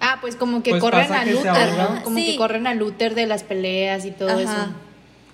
Ah, 0.00 0.18
pues 0.20 0.36
como 0.36 0.62
que 0.62 0.70
Pues 0.70 0.82
corren 0.82 1.08
pasa 1.08 1.20
a 1.20 1.24
que 1.24 1.32
Luther. 1.32 1.72
¿no? 1.78 2.02
Como 2.02 2.16
Sí. 2.18 2.26
que 2.32 2.36
corren 2.36 2.66
a 2.66 2.74
Luther 2.74 3.14
de 3.14 3.26
las 3.26 3.42
peleas 3.44 4.04
y 4.04 4.10
todo 4.10 4.30
Ajá. 4.30 4.40
eso. 4.42 4.74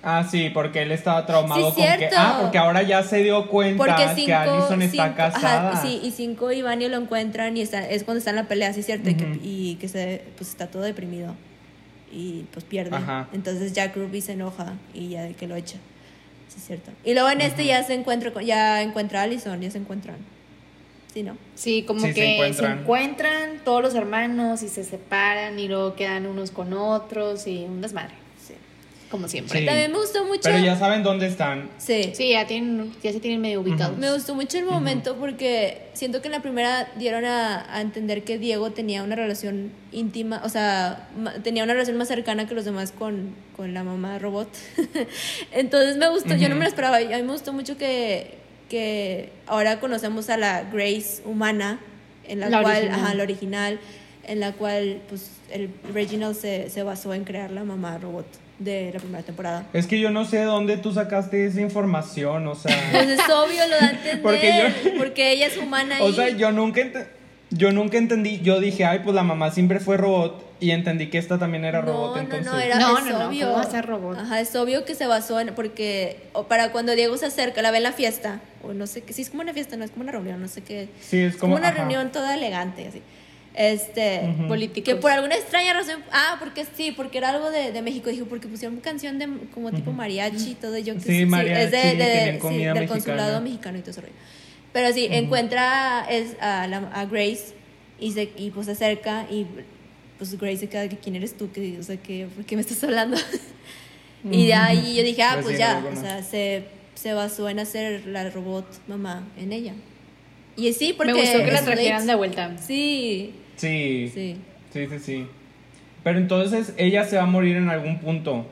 Ah, 0.03 0.27
sí, 0.31 0.51
porque 0.51 0.83
él 0.83 0.93
estaba 0.93 1.27
traumado 1.27 1.71
Sí, 1.73 1.83
con 1.83 1.99
que. 1.99 2.09
Ah, 2.17 2.38
porque 2.43 2.59
ahora 2.59 2.83
ya 2.83 3.03
se 3.03 3.19
dio 3.23 3.49
cuenta 3.49 3.79
Porque 3.85 4.05
que 4.07 4.14
cinco, 4.14 4.37
Allison 4.37 4.83
está 4.83 5.05
cinco- 5.07 5.17
casada. 5.17 5.71
ajá, 5.73 5.83
sí, 5.83 6.01
y 6.05 6.11
cinco 6.12 6.53
y 6.53 6.62
Vania 6.62 6.88
lo 6.88 6.99
encuentran 6.99 7.57
y 7.57 7.62
está, 7.62 7.88
es 7.88 8.05
cuando 8.05 8.19
está 8.19 8.31
en 8.31 8.37
la 8.37 8.45
pelea, 8.47 8.73
sí, 8.73 8.83
cierto, 8.85 9.11
y, 9.11 9.14
que, 9.14 9.38
y 9.43 9.75
que 9.81 9.88
se, 9.88 10.23
pues 10.37 10.51
está 10.51 10.69
todo 10.69 10.83
deprimido 10.83 11.35
y 12.12 12.45
pues 12.53 12.64
pierde. 12.64 12.95
Ajá. 12.97 13.27
Entonces 13.33 13.73
Jack 13.73 13.97
Ruby 13.97 14.21
se 14.21 14.33
enoja 14.33 14.75
y 14.95 15.09
ya 15.09 15.23
de 15.23 15.35
que 15.35 15.49
lo 15.49 15.57
echa. 15.57 15.79
Sí, 16.59 16.62
es 16.62 16.66
cierto. 16.66 16.90
Y 17.05 17.14
luego 17.14 17.31
en 17.31 17.40
este 17.40 17.64
ya 17.64 17.83
se 17.85 17.94
encuentra, 17.94 18.33
con- 18.33 18.44
ya 18.44 18.83
encuentra 18.83 19.21
a 19.21 19.23
Allison, 19.25 19.61
ya 19.61 19.71
se 19.71 19.79
encuentran. 19.79 20.16
Sí, 21.14 21.23
¿no? 21.23 21.37
Sí, 21.55 21.85
como 21.85 22.01
Sí, 22.01 22.09
se 22.09 22.14
que 22.14 22.21
se 22.21 22.35
encuentran. 22.35 22.79
encuentran. 22.81 23.61
todos 23.64 23.83
los 23.83 23.94
hermanos 23.94 24.62
y 24.62 24.68
se 24.68 24.85
separan 24.85 25.59
y 25.59 25.68
luego 25.68 25.94
quedan 25.94 26.27
unos 26.27 26.51
con 26.51 26.73
otros 26.73 27.47
y 27.47 27.64
un 27.64 27.81
desmadre. 27.81 28.14
Como 29.11 29.27
siempre. 29.29 29.61
Sí. 29.61 29.66
También 29.66 29.90
me 29.92 29.99
gustó 29.99 30.25
mucho. 30.25 30.40
Pero 30.44 30.59
ya 30.59 30.77
saben 30.79 31.03
dónde 31.03 31.27
están. 31.27 31.71
Sí. 31.79 32.12
Sí, 32.14 32.31
ya, 32.31 32.47
tienen, 32.47 32.92
ya 33.03 33.12
se 33.12 33.21
tienen 33.21 33.40
medio 33.40 33.61
ubicados. 33.62 33.97
Me 33.99 34.12
gustó 34.12 34.35
mucho 34.35 34.59
el 34.59 34.64
momento 34.66 35.16
porque 35.16 35.88
siento 35.94 36.21
que 36.21 36.29
en 36.29 36.33
la 36.33 36.42
primera 36.42 36.88
dieron 36.97 37.25
a, 37.25 37.75
a 37.75 37.81
entender 37.81 38.23
que 38.25 38.38
Diego 38.38 38.71
tenía 38.73 39.03
una 39.03 39.16
relación 39.16 39.73
íntima, 39.92 40.42
o 40.44 40.49
sea, 40.49 41.09
ma- 41.18 41.33
tenía 41.42 41.64
una 41.64 41.73
relación 41.73 41.97
más 41.97 42.09
cercana 42.09 42.47
que 42.47 42.55
los 42.55 42.64
demás 42.64 42.92
con, 42.92 43.35
con 43.57 43.73
la 43.75 43.83
mamá 43.83 44.18
robot. 44.18 44.49
Entonces 45.53 45.97
me 45.97 46.09
gustó, 46.11 46.35
yo 46.37 46.49
no 46.49 46.55
me 46.55 46.62
lo 46.62 46.68
esperaba, 46.68 47.01
y 47.01 47.12
a 47.12 47.16
mí 47.16 47.23
me 47.23 47.33
gustó 47.33 47.53
mucho 47.53 47.77
que, 47.79 48.35
que 48.68 49.31
ahora 49.47 49.81
conocemos 49.81 50.29
a 50.31 50.37
la 50.37 50.64
Grace 50.64 51.23
humana, 51.25 51.81
en 52.27 52.40
la, 52.40 52.51
La 52.51 52.62
cual, 52.62 52.77
original. 52.77 53.01
ajá, 53.01 53.14
la 53.14 53.23
original, 53.23 53.81
en 54.27 54.40
la 54.40 54.53
cual 54.53 55.01
pues 55.09 55.31
el 55.51 55.71
Reginald 55.94 56.37
se, 56.37 56.68
se 56.68 56.83
basó 56.83 57.14
en 57.14 57.25
crear 57.25 57.51
la 57.51 57.64
mamá 57.64 57.97
robot 57.97 58.27
de 58.59 58.90
la 58.92 58.99
primera 59.01 59.23
temporada. 59.23 59.66
Es 59.73 59.87
que 59.87 60.01
yo 60.01 60.11
no 60.11 60.25
sé 60.25 60.38
de 60.38 60.44
dónde 60.44 60.77
tú 60.79 60.92
sacaste 60.92 61.47
esa 61.47 61.61
información, 61.61 62.47
o 62.47 62.55
sea. 62.55 62.77
Pues 62.92 63.09
es 63.09 63.21
obvio, 63.21 63.66
lo 63.68 63.77
da 63.77 63.87
a 63.87 63.90
entender. 63.90 64.23
Porque 64.23 64.73
Porque, 64.99 65.23
yo- 65.25 65.31
ella 65.31 65.47
es 65.47 65.57
humana 65.57 65.97
o 66.01 66.09
y 66.11 66.14
sea, 66.14 66.29
yo 66.31 66.51
nunca 66.53 66.81
yo 67.51 67.73
nunca 67.73 67.97
entendí. 67.97 68.40
Yo 68.40 68.61
dije, 68.61 68.85
ay, 68.85 69.01
pues 69.05 69.14
la 69.14 69.23
mamá 69.23 69.51
siempre 69.51 69.81
fue 69.81 69.97
robot. 69.97 70.47
Y 70.61 70.73
entendí 70.73 71.09
que 71.09 71.18
esta 71.18 71.38
también 71.38 71.64
era 71.64 71.81
robot. 71.83 72.16
no, 72.16 72.21
entonces. 72.21 72.47
no, 72.47 72.53
no, 72.55 72.59
era 72.59 72.79
No, 72.81 72.99
es 72.99 73.05
no, 73.05 73.18
no, 73.21 73.29
obvio. 73.29 73.47
¿cómo 73.47 73.59
va 73.59 73.62
a 73.62 73.71
ser 73.71 73.87
robot? 73.87 74.18
Ajá, 74.18 74.40
es 74.40 74.55
obvio 74.57 74.85
que 74.85 74.97
se 74.97 75.07
basó 75.07 75.38
en 75.38 75.55
porque 75.55 76.16
o 76.33 76.49
para 76.49 76.73
cuando 76.73 76.97
Diego 76.97 77.16
se 77.16 77.27
acerca, 77.27 77.62
la 77.62 77.71
ve 77.71 77.77
en 77.77 77.85
la 77.85 77.92
fiesta, 77.92 78.40
o 78.64 78.73
no 78.75 78.88
sé 78.88 79.03
qué, 79.03 79.12
sí 79.12 79.23
es 79.23 79.31
como 79.31 79.42
una 79.42 79.55
fiesta, 79.55 79.77
no 79.77 79.85
es 79.85 79.92
como 79.92 80.03
una 80.03 80.11
reunión, 80.12 80.40
no 80.40 80.49
sé 80.49 80.62
qué. 80.62 80.88
Sí, 81.01 81.21
es 81.21 81.37
como. 81.37 81.55
una 81.55 81.68
ajá. 81.68 81.77
reunión 81.79 82.11
toda 82.11 82.35
elegante 82.35 82.88
así. 82.88 83.03
Este, 83.55 84.21
Ujú. 84.37 84.49
Políticos. 84.49 84.85
que 84.95 85.01
por 85.01 85.11
alguna 85.11 85.35
extraña 85.35 85.73
razón, 85.73 85.97
ah, 86.13 86.37
porque 86.39 86.65
sí, 86.77 86.93
porque 86.93 87.19
era 87.19 87.31
algo 87.31 87.51
de, 87.51 87.73
de 87.73 87.83
México, 87.83 88.09
dijo, 88.11 88.27
porque 88.27 88.47
pusieron 88.47 88.79
canción 88.79 89.19
de 89.19 89.29
como 89.53 89.73
tipo 89.73 89.91
mariachi 89.93 90.51
y 90.53 90.55
todo, 90.55 90.79
y 90.79 90.85
yo 90.85 90.95
que 90.95 91.01
Sí, 91.01 91.27
mariachi, 91.27 91.63
es 91.65 91.71
de, 91.73 91.91
sí, 92.41 92.57
del 92.65 92.87
consulado 92.89 93.41
mexicano 93.41 93.79
y 93.79 93.81
todo 93.81 93.91
eso. 93.91 94.01
rollo. 94.03 94.13
Pero 94.73 94.93
sí, 94.93 95.09
encuentra 95.11 96.07
es, 96.09 96.37
a, 96.41 96.67
la- 96.69 96.91
a 96.93 97.07
Grace 97.07 97.55
y, 97.99 98.13
se, 98.13 98.31
y 98.37 98.51
pues 98.51 98.67
se 98.67 98.73
acerca 98.73 99.27
y 99.31 99.47
pues 100.19 100.39
Grace 100.39 100.59
se 100.59 100.69
queda 100.69 100.89
que 100.89 100.97
quién 100.99 101.17
eres 101.17 101.37
tú, 101.37 101.51
que, 101.51 101.79
o 101.79 101.83
sea, 101.83 101.97
que, 101.97 102.27
¿por 102.27 102.45
qué 102.45 102.55
me 102.55 102.61
estás 102.63 102.85
hablando? 102.85 103.17
y 104.31 104.47
de 104.47 104.55
ahí 104.55 104.95
yo 104.97 105.03
dije, 105.03 105.23
ah, 105.23 105.31
Pues 105.35 105.45
pues 105.47 105.57
sí, 105.57 105.61
ya, 105.61 105.85
o 105.93 106.01
sea, 106.01 106.23
se, 106.23 106.65
se 106.95 107.13
basó 107.13 107.49
en 107.49 107.59
hacer 107.59 108.07
la 108.07 108.29
robot 108.31 108.67
mamá 108.87 109.27
en 109.37 109.53
ella. 109.53 109.73
Y 110.59 110.73
sí, 110.73 110.92
porque... 110.92 111.12
Me 111.14 111.21
gustó 111.21 111.38
que 111.44 111.53
la 111.53 111.62
trajeran 111.62 112.07
de 112.07 112.14
vuelta. 112.14 112.59
Sí, 112.59 113.35
Sí, 113.57 114.11
sí. 114.12 114.37
sí, 114.73 114.87
sí, 114.88 114.99
sí. 114.99 115.27
Pero 116.05 116.18
entonces 116.18 116.75
ella 116.77 117.05
se 117.05 117.16
va 117.16 117.23
a 117.23 117.27
morir 117.27 117.57
en 117.57 117.68
algún 117.71 117.99
punto. 118.01 118.47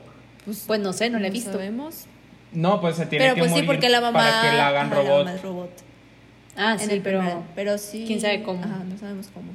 Pues 0.65 0.79
no 0.79 0.93
sé, 0.93 1.09
no 1.09 1.19
la 1.19 1.27
he 1.27 1.31
visto. 1.31 1.51
sabemos. 1.51 2.05
No, 2.53 2.79
pues 2.81 2.95
se 2.95 3.05
tiene 3.05 3.25
Pero 3.25 3.35
que 3.35 3.39
pues 3.41 3.51
sí, 3.51 3.55
morir 3.57 3.67
porque 3.67 3.89
la 3.89 3.99
mamá... 4.01 4.19
para 4.19 4.41
que 4.41 4.57
la 4.57 4.67
hagan 4.69 4.85
ajá, 4.87 4.95
robot. 4.95 5.25
mamá 5.25 5.35
es 5.35 5.41
robot. 5.41 5.69
Ah, 6.55 6.73
en 6.73 6.79
sí, 6.79 6.91
el 6.95 7.01
pero... 7.01 7.43
Pero 7.55 7.77
sí... 7.77 8.03
quién 8.07 8.21
sabe 8.21 8.41
cómo. 8.41 8.63
Ajá, 8.63 8.83
no 8.89 8.97
sabemos 8.97 9.27
cómo. 9.33 9.51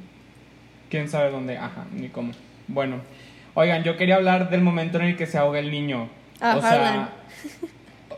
¿Quién 0.89 1.09
sabe 1.09 1.31
dónde? 1.31 1.57
Ajá, 1.57 1.85
ni 1.91 2.07
cómo. 2.09 2.33
Bueno, 2.67 2.97
oigan, 3.55 3.83
yo 3.83 3.97
quería 3.97 4.15
hablar 4.15 4.49
del 4.51 4.61
momento 4.61 4.99
en 4.99 5.05
el 5.05 5.17
que 5.17 5.25
se 5.25 5.37
ahoga 5.39 5.59
el 5.59 5.71
niño. 5.71 6.07
Ah, 6.39 6.55
o 6.57 6.61
sea. 6.61 7.09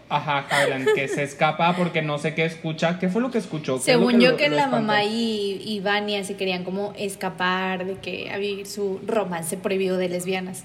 Ajá, 0.10 0.46
Harlan, 0.50 0.86
que 0.96 1.08
se 1.08 1.24
escapa 1.24 1.76
porque 1.76 2.02
no 2.02 2.18
sé 2.18 2.34
qué 2.36 2.46
escucha. 2.46 3.00
¿Qué 3.00 3.10
fue 3.10 3.22
lo 3.22 3.32
que 3.32 3.38
escuchó? 3.40 3.74
¿Qué 3.74 3.80
es 3.80 3.84
Según 3.86 4.20
yo 4.20 4.32
lo- 4.32 4.38
que 4.38 4.50
lo 4.50 4.56
la 4.56 4.64
espantó? 4.66 4.86
mamá 4.88 5.04
y, 5.04 5.62
y 5.66 5.80
Vania 5.80 6.24
se 6.24 6.36
querían 6.36 6.64
como 6.64 6.94
escapar 6.98 7.86
de 7.86 7.96
que 7.96 8.30
a 8.32 8.38
vivir 8.38 8.68
su 8.68 9.00
romance 9.06 9.58
prohibido 9.58 9.98
de 9.98 10.10
lesbianas. 10.10 10.64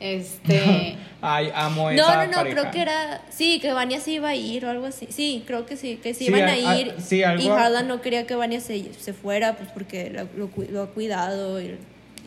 Este, 0.00 0.96
Ay, 1.20 1.50
amo 1.54 1.84
No, 1.92 2.02
esa 2.02 2.24
no, 2.26 2.30
no, 2.32 2.36
pareja. 2.38 2.60
creo 2.60 2.70
que 2.72 2.80
era. 2.82 3.22
Sí, 3.30 3.60
que 3.60 3.72
Vania 3.72 4.00
se 4.00 4.12
iba 4.12 4.30
a 4.30 4.34
ir 4.34 4.64
o 4.66 4.70
algo 4.70 4.86
así. 4.86 5.06
Sí, 5.10 5.44
creo 5.46 5.64
que 5.66 5.76
sí, 5.76 6.00
que 6.02 6.12
se 6.14 6.20
Sí, 6.20 6.26
iban 6.26 6.42
a 6.48 6.52
a- 6.52 6.70
a- 6.72 6.78
ir. 6.80 6.94
sí, 6.98 7.22
algo- 7.22 7.42
y 7.42 7.48
Harlan 7.48 7.86
no 7.86 8.00
quería 8.00 8.26
que 8.26 8.34
Vania 8.34 8.60
se, 8.60 8.92
se 8.94 9.12
fuera, 9.12 9.56
pues 9.56 9.68
porque 9.70 10.10
lo, 10.10 10.24
lo 10.36 10.50
lo 10.70 10.82
ha 10.82 10.86
cuidado 10.88 11.60
y, 11.62 11.76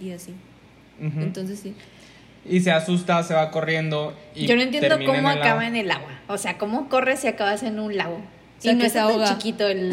y 0.02 0.12
así. 0.12 0.32
Ujú. 1.06 1.20
Entonces 1.20 1.60
sí. 1.60 1.74
Y 2.48 2.60
se 2.62 2.72
asusta, 2.72 3.24
se 3.24 3.34
va 3.34 3.50
corriendo. 3.52 4.14
Y 4.36 4.46
Yo 4.46 4.56
no 4.56 4.62
entiendo 4.62 4.90
termina 4.90 5.14
cómo 5.14 5.30
en 5.32 5.38
el 5.38 5.42
acaba 5.42 5.52
agua. 5.62 5.68
en 5.68 5.76
el 5.76 5.92
agua. 5.92 6.10
O 6.28 6.38
sea, 6.38 6.58
cómo 6.58 6.90
corres 6.90 7.24
y 7.24 7.28
acabas 7.28 7.64
en 7.64 7.80
un 7.80 7.98
lago. 7.98 8.16
O 8.18 8.62
sea, 8.62 8.72
y 8.72 8.76
no 8.76 8.86
es 8.86 8.94
tan 8.94 9.26
chiquito 9.26 9.68
el, 9.68 9.92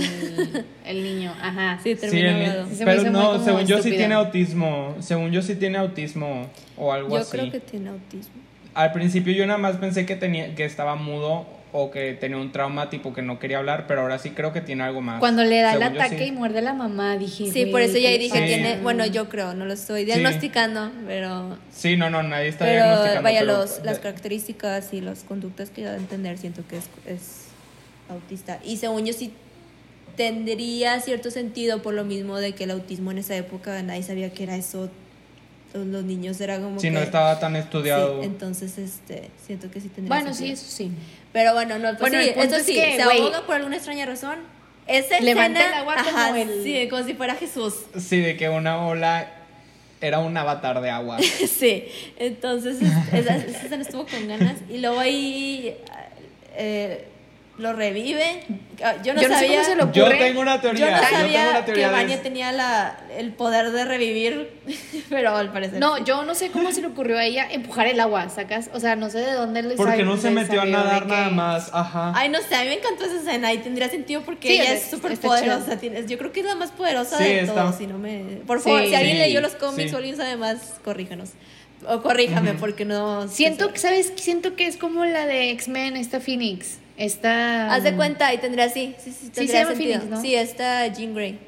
el 0.86 1.02
niño. 1.02 1.34
Ajá. 1.40 1.80
Sí, 1.82 1.92
ahogado. 1.94 2.68
Sí, 2.68 2.76
se 2.76 2.84
pero 2.84 3.10
no, 3.10 3.42
según 3.42 3.66
yo 3.66 3.82
sí 3.82 3.90
tiene 3.90 4.14
autismo. 4.14 4.94
Según 5.00 5.30
yo 5.32 5.42
sí 5.42 5.56
tiene 5.56 5.78
autismo 5.78 6.46
o 6.76 6.92
algo 6.92 7.10
Yo 7.10 7.16
así. 7.16 7.30
creo 7.32 7.50
que 7.50 7.60
tiene 7.60 7.90
autismo. 7.90 8.34
Al 8.74 8.92
principio 8.92 9.32
yo 9.32 9.46
nada 9.46 9.58
más 9.58 9.76
pensé 9.76 10.06
que 10.06 10.16
tenía 10.16 10.54
que 10.54 10.64
estaba 10.64 10.94
mudo 10.94 11.46
o 11.74 11.90
que 11.90 12.12
tenía 12.12 12.36
un 12.36 12.52
trauma 12.52 12.90
tipo 12.90 13.14
que 13.14 13.22
no 13.22 13.38
quería 13.38 13.56
hablar, 13.58 13.86
pero 13.86 14.02
ahora 14.02 14.18
sí 14.18 14.30
creo 14.30 14.52
que 14.52 14.60
tiene 14.60 14.82
algo 14.82 15.00
más. 15.00 15.20
Cuando 15.20 15.42
le 15.42 15.60
da 15.62 15.72
el 15.72 15.80
yo 15.80 15.86
ataque 15.86 16.18
sí. 16.18 16.24
y 16.24 16.32
muerde 16.32 16.58
a 16.58 16.62
la 16.62 16.74
mamá, 16.74 17.16
dije. 17.16 17.50
Sí, 17.50 17.62
por 17.64 17.80
"Güey, 17.80 17.84
eso 17.86 17.98
ya 17.98 18.10
¿qué 18.10 18.18
dije, 18.18 18.34
Sí. 18.36 18.40
pasa?". 18.42 18.46
tiene. 18.46 18.76
Bueno, 18.82 19.06
yo 19.06 19.28
creo, 19.30 19.54
no 19.54 19.64
lo 19.64 19.72
estoy 19.72 20.04
diagnosticando, 20.04 20.90
pero. 21.06 21.56
Sí, 21.70 21.96
no, 21.96 22.10
no, 22.10 22.22
nadie 22.22 22.48
está 22.48 22.66
Pero 22.66 22.84
diagnosticando. 22.84 23.22
vaya, 23.22 23.40
pero- 23.40 23.52
los, 23.58 23.82
las 23.84 23.98
características 24.00 24.92
y 24.92 25.00
las 25.00 25.24
conductas 25.24 25.70
que 25.70 25.82
da 25.84 25.92
a 25.92 25.96
entender, 25.96 26.36
siento 26.36 26.62
que 26.68 26.76
es, 26.76 26.84
es 27.06 27.46
autista. 28.10 28.58
Y 28.64 28.76
según 28.76 29.06
yo 29.06 29.14
sí 29.14 29.32
tendría 30.16 31.00
cierto 31.00 31.30
sentido 31.30 31.80
por 31.80 31.94
lo 31.94 32.04
mismo 32.04 32.36
de 32.38 32.52
que 32.52 32.64
el 32.64 32.70
autismo 32.72 33.10
en 33.12 33.18
esa 33.18 33.34
época 33.34 33.82
nadie 33.82 34.02
sabía 34.02 34.30
que 34.30 34.42
era 34.42 34.56
eso. 34.56 34.90
Los 35.74 36.04
niños 36.04 36.40
era 36.40 36.58
como 36.60 36.78
Sí, 36.78 36.88
que... 36.88 36.90
no 36.92 37.00
estaba 37.00 37.38
tan 37.40 37.54
Sí, 37.54 37.58
estudiado. 37.60 38.22
entonces 38.22 38.76
este, 38.78 39.30
siento 39.46 39.70
que 39.70 39.80
sí 39.80 39.88
tendría 39.88 40.16
Bueno, 40.20 40.34
sí, 40.34 40.50
eso 40.50 40.66
sí. 40.68 40.90
Pero 41.32 41.54
bueno, 41.54 41.78
no, 41.78 41.88
pues 41.96 42.00
Bueno, 42.00 42.20
sí, 42.20 42.28
el 42.28 42.34
punto 42.34 42.48
eso 42.50 42.56
es 42.56 42.66
sí, 42.66 42.74
que, 42.74 42.96
se 42.96 43.02
ahoga 43.02 43.46
por 43.46 43.54
alguna 43.56 43.76
extraña 43.76 44.04
razón. 44.06 44.36
Esa 44.86 45.20
levanta 45.20 45.60
escena, 45.60 45.76
el 45.76 45.80
agua 45.80 45.96
como 46.04 46.34
el- 46.36 46.62
Sí, 46.64 46.88
como 46.90 47.04
si 47.04 47.14
fuera 47.14 47.34
Jesús. 47.36 47.74
Sí, 47.98 48.18
de 48.20 48.36
que 48.36 48.48
una 48.48 48.84
ola 48.86 49.30
era 50.00 50.18
un 50.18 50.36
avatar 50.36 50.80
de 50.82 50.90
agua. 50.90 51.16
Sí, 51.48 51.84
entonces 52.18 52.82
es- 52.82 53.14
esa, 53.14 53.36
esa 53.36 53.76
estuvo 53.76 54.04
con 54.06 54.28
ganas 54.28 54.56
y 54.68 54.78
luego 54.78 54.98
ahí 55.00 55.76
eh, 56.56 57.06
lo 57.62 57.72
revive. 57.72 58.42
Ah, 58.84 58.94
Yo 59.04 59.14
no 59.14 59.22
Yo 59.22 59.28
no 59.28 59.34
sé 59.34 59.40
sabía, 59.44 59.60
cómo 59.62 59.64
se 59.70 59.76
lo 59.76 59.92
Yo 59.92 60.02
ocurre. 60.04 60.18
tengo 60.18 60.40
una 60.40 60.60
teoría. 60.60 60.84
yo 60.86 60.90
no 60.90 61.00
tengo 61.00 61.16
sabía 61.22 61.48
una 61.50 61.64
teoría 61.64 61.86
que 61.86 61.92
Vania 61.92 62.22
tenía 62.22 62.52
la, 62.52 62.98
el 63.16 63.32
poder 63.32 63.70
de 63.70 63.84
revivir, 63.84 64.50
pero 65.08 65.36
al 65.36 65.52
parecer. 65.52 65.78
No, 65.78 65.96
sí. 65.98 66.02
yo 66.04 66.24
no 66.24 66.34
sé 66.34 66.50
cómo 66.50 66.72
se 66.72 66.80
le 66.80 66.88
ocurrió 66.88 67.16
a 67.18 67.24
ella 67.24 67.46
empujar 67.50 67.86
el 67.86 68.00
agua, 68.00 68.28
¿sacas? 68.28 68.68
O 68.74 68.80
sea, 68.80 68.96
no 68.96 69.08
sé 69.08 69.18
de 69.20 69.32
dónde 69.32 69.62
le 69.62 69.76
Porque 69.76 70.02
no 70.02 70.16
se 70.16 70.28
le 70.30 70.34
metió 70.42 70.60
a 70.60 70.64
nadar 70.66 71.04
que- 71.04 71.08
nada 71.08 71.30
más. 71.30 71.70
Ajá. 71.72 72.12
Ay, 72.16 72.28
no 72.28 72.38
sé, 72.40 72.54
a 72.56 72.62
mí 72.62 72.68
me 72.68 72.74
encantó 72.74 73.04
esa 73.04 73.16
escena 73.16 73.52
y 73.52 73.58
tendría 73.58 73.88
sentido 73.88 74.22
porque 74.22 74.48
Sí, 74.48 74.54
ella 74.60 74.72
es- 74.74 74.84
es 74.84 74.90
súper 74.90 75.12
está 75.12 75.28
poderosa. 75.28 75.64
chido. 75.64 75.78
tiene- 75.78 76.06
Yo 76.06 76.18
creo 76.18 76.32
que 76.32 76.40
es 76.40 76.46
la 76.46 76.56
más 76.56 76.72
poderosa 76.72 77.18
Sí, 77.18 77.24
de 77.24 77.40
está- 77.40 77.54
todos. 77.54 77.76
Si 77.76 77.86
no 77.86 77.98
me, 77.98 78.40
por 78.46 78.60
favor, 78.60 78.82
Sí. 78.82 78.88
si 78.88 78.94
alguien 78.96 79.16
Sí, 79.16 79.22
leyó 79.22 79.40
los 79.40 79.54
cómics 79.54 79.90
sí. 79.90 79.94
o 79.94 79.98
alguien 79.98 80.16
sabe 80.16 80.36
más, 80.36 80.80
corríjanos. 80.84 81.30
O 81.88 82.00
corríjame, 82.00 82.52
porque 82.54 82.84
no. 82.84 83.26
Siento 83.26 83.72
que, 83.72 83.78
¿sabes? 83.80 84.12
Siento 84.16 84.54
que 84.54 84.66
es 84.68 84.76
como 84.76 85.04
la 85.04 85.26
de 85.26 85.50
X-Men, 85.50 85.96
esta 85.96 86.20
Phoenix. 86.20 86.78
Esta. 86.96 87.72
Haz 87.74 87.84
de 87.84 87.94
cuenta 87.94 88.32
y 88.34 88.38
tendría 88.38 88.68
sí. 88.68 88.94
Sí, 88.98 89.10
sí, 89.10 89.16
Sí, 89.26 89.30
tendría 89.30 89.46
se 89.46 89.52
llama 89.64 89.70
sentido. 89.70 89.92
Phoenix, 90.00 90.10
¿no? 90.10 90.20
Sí, 90.22 90.34
está 90.34 90.86
Jean 90.88 91.14
Grey. 91.14 91.38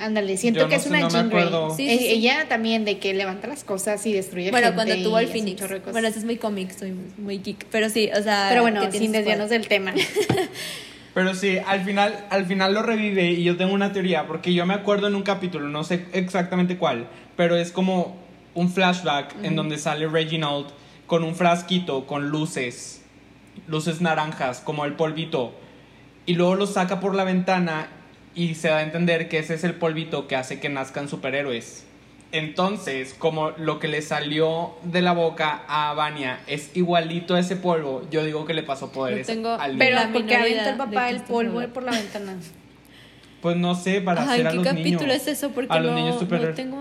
Ándale, 0.00 0.36
siento 0.36 0.60
Yo 0.60 0.68
que 0.68 0.74
no 0.74 0.76
es 0.76 0.82
sé, 0.84 0.88
una 0.90 1.00
no 1.00 1.06
me 1.06 1.12
Jean 1.12 1.28
Grey. 1.30 1.48
Sí, 1.76 1.88
E- 1.88 1.98
sí, 1.98 2.04
sí. 2.04 2.10
Ella 2.10 2.46
también, 2.48 2.84
de 2.84 2.98
que 2.98 3.14
levanta 3.14 3.48
las 3.48 3.64
cosas 3.64 4.04
y 4.06 4.12
destruye 4.12 4.50
Bueno, 4.50 4.68
gente 4.68 4.76
cuando 4.76 5.02
tuvo 5.02 5.18
un 5.18 5.26
Phoenix. 5.26 5.62
Bueno, 5.90 6.06
ese 6.08 6.20
es 6.20 6.24
muy 6.24 6.36
cómic, 6.36 6.70
soy 6.78 6.92
muy 7.18 7.38
geek. 7.38 7.66
Pero 7.72 7.88
sí, 7.90 8.08
o 8.16 8.22
sea. 8.22 8.46
Pero 8.48 8.62
bueno, 8.62 8.90
sin 8.92 9.10
desviarnos 9.10 9.50
del 9.50 9.66
tema. 9.66 9.92
Pero 11.14 11.34
sí, 11.34 11.58
al 11.66 11.84
final, 11.84 12.26
al 12.30 12.46
final 12.46 12.74
lo 12.74 12.82
revive 12.82 13.32
y 13.32 13.42
yo 13.42 13.56
tengo 13.56 13.74
una 13.74 13.92
teoría, 13.92 14.28
porque 14.28 14.54
yo 14.54 14.64
me 14.66 14.74
acuerdo 14.74 15.08
en 15.08 15.16
un 15.16 15.22
capítulo, 15.22 15.66
no 15.68 15.82
sé 15.82 16.04
exactamente 16.12 16.76
cuál, 16.76 17.08
pero 17.36 17.56
es 17.56 17.72
como 17.72 18.16
un 18.54 18.70
flashback 18.70 19.34
en 19.42 19.56
donde 19.56 19.78
sale 19.78 20.06
Reginald 20.06 20.66
con 21.08 21.24
un 21.24 21.34
frasquito 21.34 22.06
con 22.06 22.28
luces, 22.28 22.97
luces 23.66 24.00
naranjas, 24.00 24.60
como 24.60 24.84
el 24.84 24.94
polvito, 24.94 25.52
y 26.26 26.34
luego 26.34 26.54
lo 26.54 26.66
saca 26.66 27.00
por 27.00 27.14
la 27.14 27.24
ventana 27.24 27.88
y 28.34 28.54
se 28.54 28.68
da 28.68 28.78
a 28.78 28.82
entender 28.82 29.28
que 29.28 29.38
ese 29.38 29.54
es 29.54 29.64
el 29.64 29.74
polvito 29.74 30.26
que 30.28 30.36
hace 30.36 30.60
que 30.60 30.68
nazcan 30.68 31.08
superhéroes. 31.08 31.84
Entonces, 32.30 33.14
como 33.18 33.50
lo 33.52 33.78
que 33.78 33.88
le 33.88 34.02
salió 34.02 34.72
de 34.84 35.00
la 35.00 35.12
boca 35.12 35.62
a 35.66 35.94
Vania 35.94 36.40
es 36.46 36.70
igualito 36.76 37.34
a 37.34 37.40
ese 37.40 37.56
polvo, 37.56 38.06
yo 38.10 38.22
digo 38.22 38.44
que 38.44 38.52
le 38.52 38.62
pasó 38.62 38.92
poderes 38.92 39.26
tengo- 39.26 39.54
al. 39.54 39.78
Pero 39.78 39.96
La 39.96 40.12
porque 40.12 40.34
idea 40.34 40.70
el 40.70 40.76
papá 40.76 41.08
qué 41.08 41.14
el 41.14 41.22
polvo 41.22 41.66
por 41.72 41.84
la 41.84 41.92
ventana. 41.92 42.36
Pues 43.40 43.56
no 43.56 43.74
sé, 43.74 44.02
para 44.02 44.22
Ajá, 44.22 44.32
hacer 44.32 44.40
¿en 44.42 44.46
a 44.46 44.50
qué 44.50 44.56
los 44.56 44.66
capítulo 44.66 45.06
niños. 45.06 45.14
es 45.22 45.26
eso? 45.28 45.50
Porque 45.52 45.72
a 45.72 45.80
los 45.80 45.92
no, 45.92 45.98
niños 45.98 46.20
no 46.20 46.28
tengo. 46.54 46.78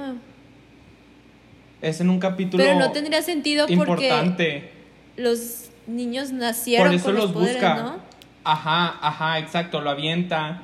Es 1.81 2.01
en 2.01 2.09
un 2.09 2.19
capítulo 2.19 2.63
Pero 2.63 2.77
no 2.79 2.91
tendría 2.91 3.21
sentido 3.21 3.67
porque 3.67 4.07
importante. 4.07 4.71
los 5.15 5.66
niños 5.87 6.31
nacieron 6.31 6.87
Por 6.87 6.95
eso 6.95 7.05
con 7.05 7.15
los, 7.15 7.23
los 7.25 7.33
poderes, 7.33 7.55
busca. 7.55 7.75
¿no? 7.75 7.95
Ajá, 8.43 8.97
ajá, 9.01 9.39
exacto, 9.39 9.81
lo 9.81 9.89
avienta. 9.89 10.61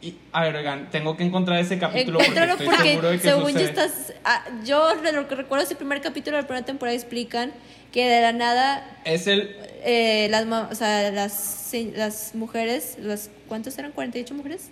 Y, 0.00 0.14
a 0.32 0.44
ver, 0.44 0.54
oigan, 0.54 0.88
tengo 0.90 1.16
que 1.16 1.24
encontrar 1.24 1.58
ese 1.58 1.76
capítulo 1.78 2.18
porque 2.18 2.30
Encuéntralo 2.30 2.52
estoy 2.52 2.66
porque, 2.68 2.88
seguro 2.90 3.10
de 3.10 3.16
que 3.18 3.28
según 3.28 3.42
yo 3.52 3.58
sucede. 3.58 3.64
estás... 3.64 4.12
ah, 4.24 4.44
yo 4.64 4.94
de 4.94 5.12
lo 5.12 5.26
que 5.26 5.34
recuerdo 5.34 5.64
ese 5.64 5.74
primer 5.74 6.00
capítulo 6.00 6.36
de 6.36 6.42
la 6.42 6.46
primera 6.46 6.64
temporada 6.64 6.94
explican 6.94 7.52
que 7.92 8.08
de 8.08 8.22
la 8.22 8.32
nada 8.32 8.98
Es 9.04 9.26
el... 9.26 9.56
eh, 9.82 10.28
las, 10.30 10.46
o 10.70 10.74
sea, 10.76 11.10
las, 11.10 11.70
las 11.96 12.34
mujeres, 12.36 12.96
las, 13.00 13.28
¿cuántos 13.48 13.76
eran? 13.76 13.92
¿48 13.92 14.30
mujeres? 14.32 14.70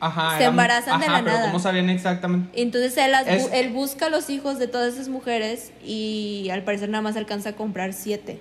Ajá, 0.00 0.38
Se 0.38 0.44
embarazan 0.44 1.00
de 1.00 1.06
la 1.08 1.14
pero 1.24 1.26
nada. 1.32 1.46
¿cómo 1.46 1.58
sabían 1.58 1.90
exactamente? 1.90 2.48
Entonces 2.60 2.96
él, 2.98 3.10
las 3.10 3.26
bu- 3.26 3.30
Es- 3.30 3.50
él 3.52 3.70
busca 3.72 4.06
a 4.06 4.10
los 4.10 4.30
hijos 4.30 4.58
de 4.58 4.68
todas 4.68 4.94
esas 4.94 5.08
mujeres 5.08 5.72
y 5.84 6.48
al 6.52 6.62
parecer 6.62 6.88
nada 6.88 7.02
más 7.02 7.16
alcanza 7.16 7.50
a 7.50 7.52
comprar 7.56 7.92
siete. 7.92 8.38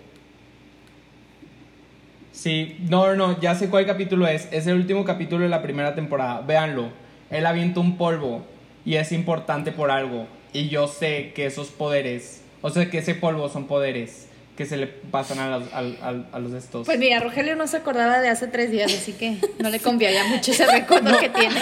Sí, 2.31 2.77
no, 2.87 3.15
no, 3.15 3.39
ya 3.41 3.55
sé 3.55 3.69
cuál 3.69 3.85
capítulo 3.87 4.27
es. 4.27 4.47
Es 4.51 4.67
el 4.67 4.75
último 4.75 5.03
capítulo 5.05 5.43
de 5.43 5.49
la 5.49 5.61
primera 5.63 5.95
temporada. 5.95 6.41
Véanlo. 6.41 6.89
Él 7.31 7.45
avienta 7.45 7.79
un 7.79 7.97
polvo 7.97 8.45
y 8.85 8.95
es 8.95 9.11
importante 9.11 9.71
por 9.71 9.89
algo. 9.89 10.27
Y 10.53 10.69
yo 10.69 10.87
sé 10.87 11.33
que 11.35 11.45
esos 11.47 11.69
poderes, 11.69 12.41
o 12.61 12.69
sea, 12.69 12.89
que 12.89 12.99
ese 12.99 13.15
polvo 13.15 13.49
son 13.49 13.65
poderes 13.65 14.26
que 14.57 14.65
se 14.65 14.75
le 14.75 14.87
pasan 14.87 15.39
a 15.39 15.59
los, 15.59 15.71
al- 15.73 16.27
a 16.31 16.39
los 16.39 16.51
estos. 16.53 16.85
Pues 16.85 16.97
mira, 16.99 17.19
Rogelio 17.19 17.55
no 17.55 17.67
se 17.67 17.77
acordaba 17.77 18.19
de 18.19 18.27
hace 18.29 18.47
tres 18.47 18.71
días, 18.71 18.91
así 18.93 19.13
que 19.13 19.37
no 19.59 19.69
le 19.69 19.79
conviene 19.79 20.21
mucho 20.29 20.51
ese 20.51 20.65
recuerdo 20.65 21.17
que 21.19 21.29
tiene. 21.29 21.55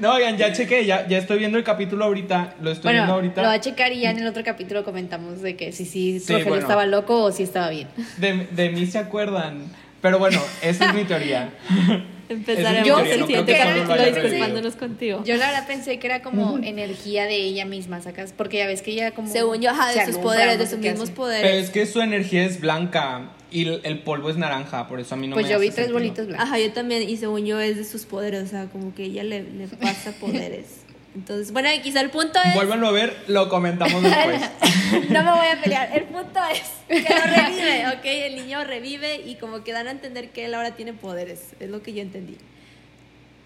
No, 0.00 0.14
oigan, 0.14 0.36
ya 0.36 0.52
chequé, 0.52 0.84
ya, 0.84 1.06
ya 1.08 1.18
estoy 1.18 1.38
viendo 1.38 1.56
el 1.56 1.64
capítulo 1.64 2.04
ahorita. 2.04 2.54
Lo 2.60 2.70
estoy 2.72 2.92
viendo 2.92 3.12
ahorita. 3.14 3.42
lo 3.42 3.48
va 3.48 3.54
a 3.54 3.60
checar 3.60 3.92
y 3.92 4.00
ya 4.00 4.10
en 4.10 4.18
el 4.18 4.26
otro 4.26 4.44
capítulo 4.44 4.84
comentamos 4.84 5.40
de 5.40 5.56
que 5.56 5.72
si 5.72 5.84
sí, 5.86 6.20
Sí, 6.20 6.32
Rogelio 6.32 6.48
bueno. 6.50 6.62
estaba 6.62 6.84
loco 6.86 7.22
o 7.22 7.32
si 7.32 7.44
estaba 7.44 7.70
bien. 7.70 7.88
De, 8.18 8.46
de 8.50 8.70
mí 8.70 8.86
se 8.86 8.98
acuerdan. 8.98 9.64
Pero 10.00 10.18
bueno, 10.18 10.40
esa 10.62 10.90
es 10.90 10.94
mi 10.94 11.04
teoría. 11.04 11.52
Empezaremos 12.28 12.86
Yo 12.86 12.98
el 12.98 13.20
siguiente 13.20 13.56
capítulo 13.56 14.04
disculpándonos 14.04 14.76
contigo. 14.76 15.24
Yo 15.24 15.36
la 15.36 15.46
verdad 15.46 15.66
pensé 15.66 15.98
que 15.98 16.06
era 16.06 16.20
como 16.20 16.58
energía 16.58 17.24
de 17.24 17.36
ella 17.36 17.64
misma, 17.64 18.02
¿sacas? 18.02 18.34
Porque 18.36 18.58
ya 18.58 18.66
ves 18.66 18.82
que 18.82 18.90
ella 18.90 19.12
como... 19.12 19.32
Según 19.32 19.62
yo, 19.62 19.70
ajá, 19.70 19.92
de 19.92 20.04
sus 20.04 20.18
poderes, 20.18 20.58
no 20.58 20.64
de 20.64 20.66
sus 20.68 20.78
mismos 20.78 21.04
hace. 21.04 21.12
poderes. 21.12 21.42
Pero 21.42 21.56
es 21.56 21.70
que 21.70 21.86
su 21.86 22.00
energía 22.00 22.44
es 22.44 22.60
blanca 22.60 23.30
y 23.50 23.66
el, 23.66 24.02
polvo 24.02 24.28
es 24.28 24.36
naranja, 24.36 24.88
por 24.88 25.00
eso 25.00 25.14
a 25.14 25.16
mí 25.18 25.26
no 25.26 25.34
Pues 25.34 25.46
me 25.46 25.52
yo 25.52 25.56
hace 25.56 25.64
vi 25.64 25.70
tres 25.70 25.86
sentido. 25.86 25.98
bolitas 25.98 26.26
blancas. 26.26 26.46
Ajá, 26.46 26.58
yo 26.58 26.70
también, 26.72 27.08
y 27.08 27.16
según 27.16 27.46
yo 27.46 27.58
es 27.60 27.78
de 27.78 27.84
sus 27.84 28.04
poderes, 28.04 28.42
o 28.42 28.46
sea, 28.46 28.66
como 28.66 28.94
que 28.94 29.04
ella 29.04 29.24
le, 29.24 29.42
le 29.44 29.66
pasa 29.66 30.12
poderes. 30.12 30.82
Entonces, 31.18 31.52
bueno, 31.52 31.68
y 31.74 31.80
quizá 31.80 32.00
el 32.00 32.10
punto 32.10 32.38
es... 32.44 32.54
Vuélvanlo 32.54 32.86
a 32.86 32.92
ver, 32.92 33.16
lo 33.26 33.48
comentamos 33.48 34.00
después. 34.02 34.40
no 35.10 35.24
me 35.24 35.30
voy 35.32 35.46
a 35.48 35.60
pelear. 35.60 35.90
El 35.92 36.04
punto 36.04 36.38
es 36.52 37.02
que 37.04 37.12
lo 37.12 37.20
revive, 37.22 37.86
¿ok? 37.88 38.04
El 38.04 38.36
niño 38.36 38.62
revive 38.64 39.16
y 39.26 39.34
como 39.34 39.64
que 39.64 39.72
dan 39.72 39.88
a 39.88 39.90
entender 39.90 40.30
que 40.30 40.44
él 40.44 40.54
ahora 40.54 40.76
tiene 40.76 40.92
poderes. 40.92 41.54
Es 41.58 41.68
lo 41.70 41.82
que 41.82 41.92
yo 41.92 42.02
entendí. 42.02 42.36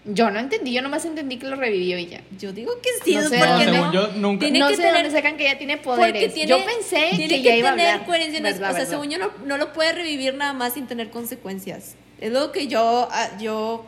Yo 0.05 0.29
no 0.29 0.37
entendí, 0.39 0.71
yo 0.73 0.81
nomás 0.83 1.03
entendí 1.05 1.37
que 1.39 1.47
lo 1.47 1.55
revivió 1.55 1.97
ella. 1.97 2.21
Yo 2.37 2.51
digo 2.53 2.73
que 2.81 2.89
sí, 3.03 3.15
No 3.15 3.21
sé 3.27 3.39
porque 3.39 3.65
no, 3.65 3.73
según 3.73 3.77
no. 3.87 3.93
yo 3.93 4.07
nunca. 4.17 4.39
Tiene 4.41 4.59
no 4.59 4.67
que 4.67 4.75
sé 4.75 4.81
tener- 4.81 4.95
dónde 5.01 5.11
sacan 5.11 5.37
que 5.37 5.47
ella 5.49 5.57
tiene 5.57 5.77
poderes. 5.77 6.33
tiene, 6.33 6.49
yo 6.49 6.57
pensé 6.63 7.09
tiene 7.15 7.27
que, 7.37 7.41
ya 7.41 7.55
iba 7.55 7.71
a 7.71 7.75
tener 7.75 8.01
coherencia. 8.03 8.39
no 8.41 8.49
es- 8.49 8.55
Verdad, 8.59 8.69
o 8.71 8.73
sea, 8.73 8.83
verdad. 8.83 8.91
según 8.91 9.09
yo 9.09 9.17
no, 9.17 9.31
no 9.45 9.57
lo 9.57 9.73
puede 9.73 9.93
revivir 9.93 10.35
nada 10.35 10.53
más 10.53 10.73
sin 10.75 10.85
tener 10.87 11.09
consecuencias. 11.09 11.95
Es 12.21 12.31
lo 12.31 12.51
que 12.51 12.67
yo, 12.67 13.07
ah, 13.11 13.29
yo 13.39 13.85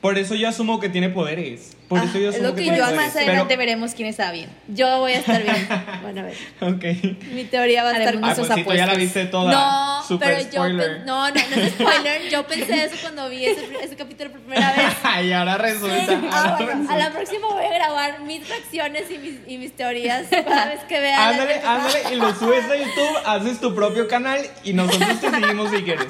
Por 0.00 0.16
eso 0.16 0.34
yo 0.36 0.48
asumo 0.48 0.78
que 0.78 0.88
tiene 0.88 1.08
poderes. 1.08 1.76
Por 1.88 1.98
Ah, 1.98 2.04
eso 2.04 2.18
yo 2.18 2.28
es 2.28 2.34
asumo 2.36 2.48
lo 2.50 2.54
que, 2.54 2.60
que 2.60 2.62
tiene 2.64 2.78
yo 2.78 2.84
poderes. 2.84 3.06
más 3.06 3.16
adelante 3.16 3.56
veremos 3.56 3.94
quién 3.94 4.08
estaba 4.08 4.30
bien. 4.32 4.48
yo 4.68 4.98
voy 4.98 5.12
a 5.12 5.18
estar 5.18 5.42
bien. 5.42 5.68
Bueno, 6.02 6.20
a 6.20 6.24
ver. 6.24 6.34
Pero, 6.60 6.72
ok. 6.72 6.84
Mi 7.32 7.44
teoría 7.44 7.82
va 7.82 7.90
a 7.90 7.92
estar 7.94 8.08
Haremos 8.08 8.30
Ah, 8.30 8.34
pues 8.36 8.64
tú 8.64 8.72
ya 8.74 8.86
la 8.86 8.94
viste 8.94 9.24
toda. 9.26 9.50
No, 9.52 10.02
Super 10.06 10.28
pero 10.28 10.40
yo 10.42 10.52
spoiler. 10.52 11.00
no, 11.04 11.28
no, 11.28 11.34
no 11.34 11.56
es 11.62 11.72
spoiler. 11.72 12.28
Yo 12.30 12.46
pensé 12.46 12.84
eso 12.84 12.96
cuando 13.02 13.28
vi 13.28 13.44
ese, 13.46 13.66
ese 13.82 13.96
capítulo 13.96 14.30
por 14.30 14.40
primera 14.40 14.72
vez. 14.72 15.24
y 15.26 15.32
ahora 15.32 15.58
resulta. 15.58 16.06
Sí, 16.06 16.18
ah, 16.30 16.58
bueno, 16.62 16.90
a 16.90 16.96
la 16.96 17.10
próxima 17.10 17.46
voy 17.48 17.64
a 17.64 17.74
grabar 17.74 18.20
mis 18.20 18.48
reacciones 18.48 19.10
y 19.10 19.18
mis, 19.18 19.34
y 19.48 19.58
mis 19.58 19.72
teorías 19.72 20.26
cada 20.30 20.66
vez 20.66 20.80
que 20.88 21.00
vea. 21.00 21.28
Ándale, 21.30 21.54
ándale, 21.64 21.98
y 22.12 22.16
lo 22.16 22.32
subes 22.34 22.64
a 22.66 22.76
YouTube, 22.76 23.16
haces 23.26 23.60
tu 23.60 23.74
propio 23.74 24.06
canal 24.06 24.40
y 24.62 24.72
nosotros 24.74 25.20
te 25.20 25.30
seguimos 25.40 25.70
si 25.70 25.82
quieres. 25.82 26.06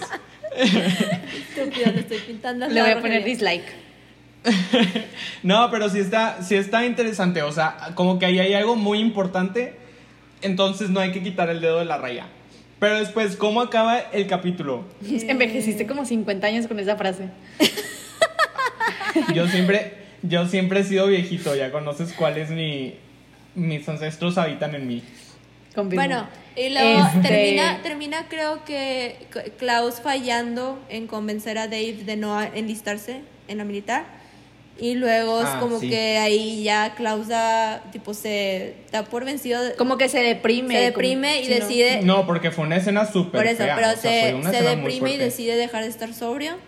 Estúpido, 0.59 1.93
le 1.93 2.01
estoy 2.01 2.19
pintando 2.19 2.69
Le 2.69 2.81
voy 2.81 2.91
a 2.91 3.01
poner 3.01 3.25
dislike. 3.25 3.65
No, 5.43 5.71
pero 5.71 5.89
sí 5.89 5.99
está, 5.99 6.43
sí 6.43 6.55
está 6.55 6.85
interesante. 6.85 7.43
O 7.43 7.53
sea, 7.53 7.93
como 7.95 8.19
que 8.19 8.27
ahí 8.27 8.39
hay 8.39 8.55
algo 8.55 8.77
muy 8.77 8.99
importante. 8.99 9.75
Entonces 10.43 10.91
no 10.91 11.01
hay 11.01 11.13
que 11.13 11.23
quitar 11.23 11.49
el 11.51 11.61
dedo 11.61 11.79
de 11.79 11.85
la 11.85 11.99
raya. 11.99 12.27
Pero 12.79 12.99
después, 12.99 13.37
¿cómo 13.37 13.61
acaba 13.61 13.99
el 13.99 14.27
capítulo? 14.27 14.85
Envejeciste 15.03 15.87
como 15.87 16.05
50 16.05 16.47
años 16.47 16.67
con 16.67 16.79
esa 16.79 16.97
frase. 16.97 17.29
Yo 19.35 19.49
siempre, 19.49 19.95
yo 20.23 20.47
siempre 20.47 20.81
he 20.81 20.85
sido 20.85 21.07
viejito. 21.09 21.55
Ya 21.57 21.73
conoces 21.73 22.13
cuáles 22.13 22.51
mi, 22.51 22.95
mis 23.55 23.89
ancestros 23.89 24.39
habitan 24.39 24.75
en 24.75 24.87
mí. 24.87 25.03
Confirmo. 25.79 26.05
Bueno, 26.05 26.29
y 26.57 26.71
luego 26.71 27.07
Este- 27.15 27.29
termina, 27.29 27.81
termina 27.85 28.27
creo 28.29 28.65
que 28.65 29.15
Klaus 29.59 30.01
fallando 30.03 30.77
en 30.89 31.07
convencer 31.07 31.57
a 31.57 31.69
Dave 31.69 31.99
de 32.05 32.17
no 32.17 32.43
enlistarse 32.43 33.21
en 33.47 33.59
la 33.59 33.65
militar. 33.65 34.19
Y 34.81 34.95
luego 34.95 35.41
es 35.41 35.49
Ah, 35.49 35.59
como 35.61 35.79
sí. 35.81 35.89
que 35.89 36.19
ahí 36.19 36.63
ya 36.65 36.95
Klaus 36.97 37.29
da, 37.29 37.83
tipo, 37.93 38.13
se 38.15 38.75
da 38.93 39.05
por 39.05 39.25
vencido, 39.25 39.61
Como 39.77 39.99
que 39.99 40.09
se 40.09 40.19
deprime. 40.21 40.75
se 40.75 40.81
deprime 40.83 41.35
como- 41.35 41.45
y 41.47 41.49
decide, 41.49 42.03
No, 42.03 42.27
porque 42.27 42.51
fue 42.51 42.65
una 42.65 42.77
escena 42.77 43.05
súper 43.07 43.41
por 43.41 43.47
eso, 43.47 43.65
fea, 43.65 43.75
pero 43.77 43.89
o 43.89 43.97
sea, 43.97 44.51
se, 44.53 44.63
deprime 44.63 45.13
y 45.15 45.17
decide 45.17 45.57
dejar 45.57 45.83
de 45.85 45.91
estar 45.91 46.13
sobrio. 46.13 46.59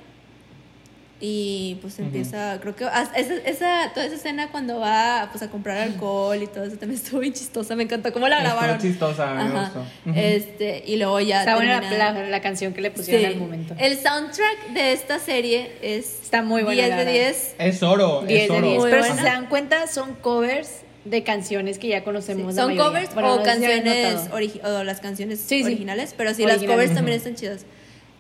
Y 1.23 1.77
pues 1.83 1.99
empieza, 1.99 2.59
creo 2.63 2.75
que 2.75 2.85
esa, 2.85 3.37
esa, 3.45 3.91
toda 3.93 4.07
esa 4.07 4.15
escena 4.17 4.51
cuando 4.51 4.81
va 4.81 5.29
pues, 5.31 5.43
a 5.43 5.51
comprar 5.51 5.77
alcohol 5.77 6.43
y 6.43 6.47
todo 6.47 6.65
eso 6.65 6.79
también 6.79 6.99
estuvo 7.05 7.21
bien 7.21 7.35
chistosa, 7.35 7.77
me 7.77 7.83
encantó 7.83 8.11
cómo 8.11 8.27
la 8.27 8.39
Estuvo 8.39 8.55
grabaron. 8.57 8.81
chistosa, 8.81 9.27
me 9.35 9.43
Ajá. 9.43 9.65
gustó. 9.65 10.19
Este, 10.19 10.83
y 10.87 10.97
luego 10.97 11.21
ya 11.21 11.41
Está 11.41 11.57
buena 11.57 11.81
termina- 11.83 12.13
la, 12.15 12.23
la, 12.23 12.27
la 12.29 12.41
canción 12.41 12.73
que 12.73 12.81
le 12.81 12.91
pusieron 12.91 13.21
Sí. 13.21 13.27
al 13.27 13.37
momento. 13.37 13.75
El 13.79 13.99
soundtrack 13.99 14.71
de 14.73 14.93
esta 14.93 15.19
serie 15.19 15.73
es 15.83 16.21
Está 16.23 16.41
muy 16.43 16.63
buena, 16.63 16.85
10 16.87 16.89
la 16.89 16.97
de 16.97 17.05
verdad. 17.05 17.21
10. 17.29 17.55
Es 17.59 17.83
oro, 17.83 18.23
10 18.27 18.43
es 18.43 18.49
de 18.49 18.55
oro. 18.57 18.67
10. 18.67 18.79
Muy 18.81 18.91
Pero 18.91 19.03
buena. 19.03 19.15
si 19.17 19.21
se 19.21 19.27
dan 19.29 19.47
cuenta, 19.49 19.87
son 19.89 20.15
covers 20.15 20.71
de 21.05 21.23
canciones 21.23 21.79
que 21.79 21.89
ya 21.89 22.03
conocemos. 22.03 22.55
Son 22.55 22.69
mayoría. 22.69 22.83
covers 22.89 23.15
Bueno, 23.15 23.35
o 23.35 23.37
no 23.37 23.43
canciones 23.43 24.21
o 24.65 24.85
las 24.85 25.01
canciones 25.01 25.39
Sí, 25.41 25.59
sí. 25.59 25.65
originales, 25.65 26.15
pero 26.17 26.33
sí 26.33 26.47
las 26.47 26.63
covers 26.63 26.95
también 26.95 27.19
están 27.19 27.35
chidas. 27.35 27.67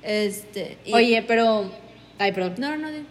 Este, 0.02 0.76
y- 0.84 0.92
Oye, 0.92 1.22
pero. 1.26 1.70
Ay, 2.20 2.32
perdón. 2.32 2.54
no, 2.58 2.70
no, 2.70 2.76
no, 2.78 2.90
di- 2.90 3.04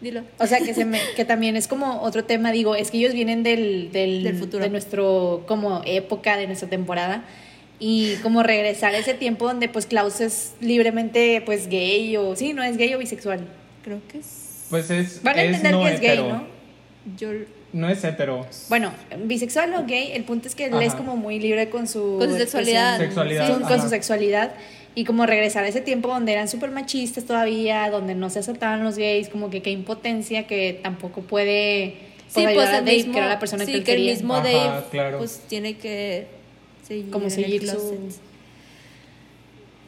dilo. 0.00 0.22
O 0.38 0.46
sea, 0.46 0.58
que, 0.58 0.74
se 0.74 0.84
me, 0.84 0.98
que 1.16 1.24
también 1.24 1.54
es 1.56 1.68
como 1.68 2.02
otro 2.02 2.24
tema, 2.24 2.50
digo, 2.50 2.74
es 2.74 2.90
que 2.90 2.98
ellos 2.98 3.12
vienen 3.12 3.42
del, 3.42 3.90
del, 3.92 4.22
Del 4.24 4.36
futuro. 4.36 4.64
de 4.64 4.70
nuestro, 4.70 5.44
como 5.46 5.82
época, 5.84 6.36
de 6.36 6.46
nuestra 6.46 6.68
temporada, 6.68 7.24
y 7.80 8.14
como 8.22 8.42
regresar 8.42 8.94
a 8.94 8.98
ese 8.98 9.14
tiempo 9.14 9.46
donde 9.46 9.68
pues 9.68 9.86
Klaus 9.86 10.20
es 10.20 10.54
libremente 10.60 11.42
pues 11.46 11.68
gay 11.68 12.16
o, 12.16 12.34
sí, 12.34 12.52
no 12.52 12.62
es 12.64 12.76
gay 12.76 12.92
o 12.94 12.98
bisexual. 12.98 13.40
Creo 13.84 14.00
que 14.10 14.18
es 14.18 14.66
Pues 14.70 14.90
es, 14.90 15.22
Van 15.22 15.38
a 15.38 15.42
es 15.44 15.48
entender 15.56 15.72
no 15.72 15.82
que 15.84 15.94
es 15.94 16.00
gay, 16.00 16.10
hetero. 16.18 16.28
¿no? 16.28 16.44
yo 17.16 17.28
No 17.72 17.88
es 17.88 18.02
hetero. 18.02 18.44
Bueno, 18.68 18.92
bisexual 19.24 19.74
o 19.74 19.84
gay, 19.86 20.10
el 20.12 20.24
punto 20.24 20.48
es 20.48 20.54
que 20.56 20.64
él 20.66 20.82
es 20.82 20.94
como 20.94 21.16
muy 21.16 21.38
libre 21.38 21.70
con 21.70 21.86
su, 21.86 22.16
Con 22.18 22.30
su 22.30 22.36
sexualidad. 22.38 22.98
Sexualidad, 22.98 23.48
con, 23.48 23.62
con 23.62 23.72
ajá. 23.72 23.82
su 23.82 23.88
sexualidad 23.88 24.52
y 24.98 25.04
como 25.04 25.26
regresar 25.26 25.62
a 25.62 25.68
ese 25.68 25.80
tiempo 25.80 26.08
donde 26.08 26.32
eran 26.32 26.48
súper 26.48 26.72
machistas 26.72 27.22
todavía, 27.24 27.88
donde 27.88 28.16
no 28.16 28.30
se 28.30 28.40
aceptaban 28.40 28.82
los 28.82 28.98
gays, 28.98 29.28
como 29.28 29.48
que 29.48 29.62
qué 29.62 29.70
impotencia 29.70 30.48
que 30.48 30.80
tampoco 30.82 31.20
puede 31.20 31.94
Sí, 32.26 32.42
pues, 32.42 32.46
pues 32.46 32.48
ayudar 32.48 32.74
a 32.74 32.78
el 32.78 32.84
Dave, 32.84 32.96
mismo, 32.96 33.12
que 33.12 33.18
era 33.20 33.28
la 33.28 33.38
persona 33.38 33.64
sí, 33.64 33.70
que 33.70 33.78
él 33.78 33.84
que 33.84 33.92
el 33.92 33.96
quería. 33.98 34.12
mismo 34.14 34.34
Ajá, 34.34 34.42
Dave 34.42 34.84
claro. 34.90 35.18
pues 35.18 35.44
tiene 35.46 35.76
que 35.76 36.26
seguir 36.84 37.10
Como 37.10 37.26
en 37.26 37.30
el 37.30 37.30
seguir 37.30 37.68
su-. 37.68 38.08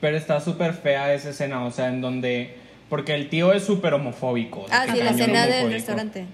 Pero 0.00 0.16
está 0.16 0.40
súper 0.40 0.74
fea 0.74 1.12
esa 1.12 1.30
escena, 1.30 1.64
o 1.64 1.72
sea, 1.72 1.88
en 1.88 2.00
donde... 2.00 2.54
Porque 2.88 3.12
el 3.16 3.28
tío 3.28 3.52
es 3.52 3.64
súper 3.64 3.94
homofóbico. 3.94 4.64
Ah, 4.70 4.86
sí, 4.92 5.02
la 5.02 5.10
escena 5.10 5.48
del 5.48 5.72
restaurante. 5.72 6.24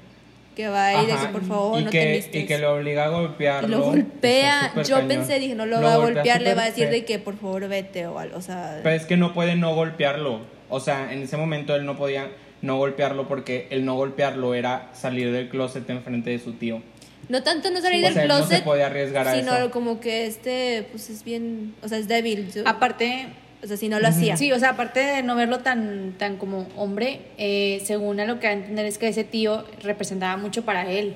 Que 0.56 0.68
va 0.68 0.88
Ajá, 0.88 1.26
que 1.26 1.32
por 1.32 1.44
favor 1.44 1.80
y 1.80 1.84
no 1.84 1.90
que, 1.90 2.00
te 2.00 2.08
enlistes. 2.08 2.42
Y 2.42 2.46
que 2.46 2.58
lo 2.58 2.74
obliga 2.74 3.04
a 3.04 3.08
golpearlo. 3.10 3.68
Y 3.68 3.70
lo 3.70 3.84
golpea. 3.84 4.72
Yo 4.74 4.82
cañón. 4.96 5.08
pensé, 5.08 5.38
dije, 5.38 5.54
no 5.54 5.66
lo, 5.66 5.76
Lo 5.76 5.86
va 5.86 5.92
a 5.92 5.96
golpea 5.98 6.14
golpear, 6.14 6.42
le 6.42 6.54
va 6.54 6.62
a 6.62 6.66
decir 6.66 6.88
de 6.88 7.04
que 7.04 7.18
por 7.18 7.36
favor 7.36 7.68
vete 7.68 8.06
o 8.06 8.18
algo. 8.18 8.38
O 8.38 8.40
sea, 8.40 8.80
Pero 8.82 8.96
es 8.96 9.04
que 9.04 9.18
no 9.18 9.34
puede 9.34 9.54
no 9.54 9.74
golpearlo. 9.74 10.40
O 10.70 10.80
sea, 10.80 11.12
en 11.12 11.22
ese 11.22 11.36
momento 11.36 11.76
él 11.76 11.84
no 11.84 11.96
podía 11.96 12.30
no 12.62 12.78
golpearlo 12.78 13.28
porque 13.28 13.68
el 13.70 13.84
no 13.84 13.94
golpearlo 13.96 14.54
era 14.54 14.88
salir 14.94 15.30
del 15.30 15.50
closet 15.50 15.88
enfrente 15.90 16.30
de 16.30 16.38
su 16.38 16.54
tío. 16.54 16.80
no 17.28 17.42
tanto 17.42 17.70
no 17.70 17.80
salir 17.82 18.02
O 18.02 18.06
del 18.06 18.14
sea, 18.14 18.22
él 18.22 18.28
no 18.28 18.36
se 18.36 18.44
closet, 18.44 18.64
puede 18.64 18.82
arriesgar 18.82 19.28
a 19.28 19.34
sino 19.34 19.54
eso. 19.54 19.70
como 19.70 20.00
que 20.00 20.26
este, 20.26 20.88
pues 20.90 21.10
es 21.10 21.22
bien, 21.22 21.74
o 21.82 21.88
sea, 21.88 21.98
es 21.98 22.08
débil. 22.08 22.50
Aparte, 22.64 23.26
o 23.62 23.66
sea, 23.66 23.76
si 23.76 23.88
no 23.88 23.98
lo 23.98 24.08
hacía. 24.08 24.36
Sí, 24.36 24.52
o 24.52 24.58
sea, 24.58 24.70
aparte 24.70 25.00
de 25.00 25.22
no 25.22 25.34
verlo 25.34 25.60
tan, 25.60 26.14
tan 26.18 26.36
como 26.36 26.68
hombre, 26.76 27.20
eh, 27.38 27.82
según 27.84 28.20
a 28.20 28.24
lo 28.24 28.38
que 28.38 28.46
va 28.46 28.52
a 28.52 28.56
entender 28.56 28.86
es 28.86 28.98
que 28.98 29.08
ese 29.08 29.24
tío 29.24 29.64
representaba 29.82 30.36
mucho 30.36 30.64
para 30.64 30.90
él. 30.90 31.14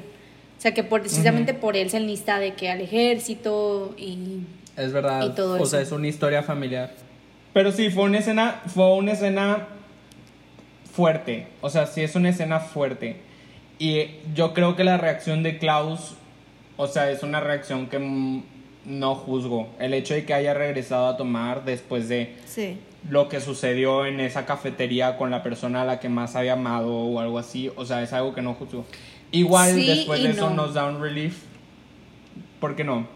O 0.58 0.60
sea, 0.60 0.74
que 0.74 0.84
por, 0.84 1.00
precisamente 1.00 1.54
por 1.54 1.76
él 1.76 1.90
se 1.90 1.98
enlista 1.98 2.38
de 2.38 2.54
que 2.54 2.70
al 2.70 2.80
ejército 2.80 3.94
y... 3.96 4.40
Es 4.76 4.92
verdad. 4.92 5.24
Y 5.24 5.30
todo 5.30 5.54
o 5.54 5.56
eso. 5.56 5.66
sea, 5.66 5.80
es 5.80 5.92
una 5.92 6.08
historia 6.08 6.42
familiar. 6.42 6.92
Pero 7.52 7.72
sí, 7.72 7.90
fue 7.90 8.04
una 8.04 8.18
escena, 8.18 8.60
fue 8.66 8.94
una 8.94 9.12
escena 9.12 9.68
fuerte. 10.92 11.46
O 11.60 11.70
sea, 11.70 11.86
sí 11.86 12.02
es 12.02 12.14
una 12.14 12.30
escena 12.30 12.60
fuerte. 12.60 13.16
Y 13.78 14.06
yo 14.34 14.52
creo 14.52 14.76
que 14.76 14.84
la 14.84 14.98
reacción 14.98 15.42
de 15.42 15.58
Klaus, 15.58 16.14
o 16.76 16.86
sea, 16.86 17.10
es 17.10 17.22
una 17.22 17.40
reacción 17.40 17.86
que 17.88 17.98
mm, 17.98 18.42
no 18.84 19.14
juzgo. 19.14 19.68
El 19.78 19.94
hecho 19.94 20.14
de 20.14 20.24
que 20.24 20.34
haya 20.34 20.54
regresado 20.54 21.06
a 21.06 21.16
tomar 21.16 21.64
después 21.64 22.08
de 22.08 22.34
Sí. 22.46 22.76
lo 23.08 23.28
que 23.28 23.40
sucedió 23.40 24.06
en 24.06 24.20
esa 24.20 24.46
cafetería 24.46 25.16
con 25.16 25.30
la 25.30 25.42
persona 25.42 25.82
a 25.82 25.84
la 25.84 26.00
que 26.00 26.08
más 26.08 26.36
había 26.36 26.54
amado 26.54 26.92
o 26.94 27.20
algo 27.20 27.38
así, 27.38 27.70
o 27.76 27.84
sea, 27.84 28.02
es 28.02 28.12
algo 28.12 28.34
que 28.34 28.42
no 28.42 28.54
juzgo. 28.54 28.84
Igual 29.32 29.74
Sí 29.74 29.86
después 29.86 30.22
de 30.22 30.30
eso 30.30 30.50
no. 30.50 30.56
nos 30.56 30.74
da 30.74 30.86
un 30.86 31.00
relief. 31.00 31.42
¿Por 32.60 32.76
qué 32.76 32.84
no? 32.84 33.06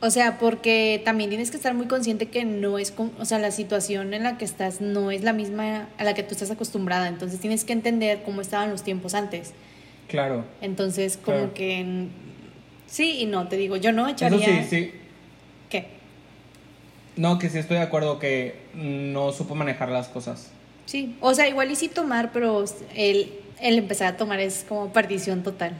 O 0.00 0.10
sea, 0.10 0.38
porque 0.38 1.00
también 1.04 1.30
tienes 1.30 1.50
que 1.50 1.56
estar 1.56 1.72
muy 1.74 1.86
consciente 1.86 2.26
que 2.28 2.44
no 2.44 2.78
es, 2.78 2.90
con- 2.90 3.12
o 3.18 3.24
sea, 3.24 3.38
la 3.38 3.50
situación 3.50 4.12
en 4.12 4.22
la 4.22 4.36
que 4.36 4.44
estás 4.44 4.80
no 4.82 5.10
es 5.10 5.22
la 5.22 5.32
misma 5.32 5.88
a 5.96 6.04
la 6.04 6.12
que 6.14 6.22
tú 6.22 6.32
estás 6.32 6.50
acostumbrada. 6.50 7.08
Entonces 7.08 7.40
tienes 7.40 7.64
que 7.64 7.72
entender 7.72 8.22
cómo 8.24 8.40
estaban 8.42 8.70
los 8.70 8.82
tiempos 8.82 9.14
antes. 9.14 9.54
Claro. 10.08 10.44
Entonces, 10.60 11.16
como 11.16 11.38
Claro. 11.38 11.54
que... 11.54 12.06
Sí 12.86 13.16
y 13.20 13.26
no, 13.26 13.48
te 13.48 13.56
digo, 13.56 13.76
yo 13.76 13.92
no 13.92 14.02
Eso 14.06 14.12
echaría... 14.26 14.62
sí, 14.62 14.68
sí. 14.68 14.92
¿Qué? 15.68 15.86
No, 17.16 17.38
que 17.38 17.48
sí 17.48 17.58
estoy 17.58 17.76
de 17.76 17.82
acuerdo 17.82 18.18
que 18.18 18.56
no 18.74 19.32
supo 19.32 19.54
manejar 19.54 19.88
las 19.90 20.08
cosas. 20.08 20.50
Sí, 20.86 21.16
o 21.20 21.32
sea, 21.34 21.48
igual 21.48 21.70
y 21.70 21.76
sí 21.76 21.88
tomar, 21.88 22.32
pero 22.32 22.64
el, 22.94 23.32
el 23.60 23.78
empezar 23.78 24.14
a 24.14 24.16
tomar 24.16 24.40
es 24.40 24.64
como 24.68 24.92
perdición 24.92 25.42
total. 25.42 25.72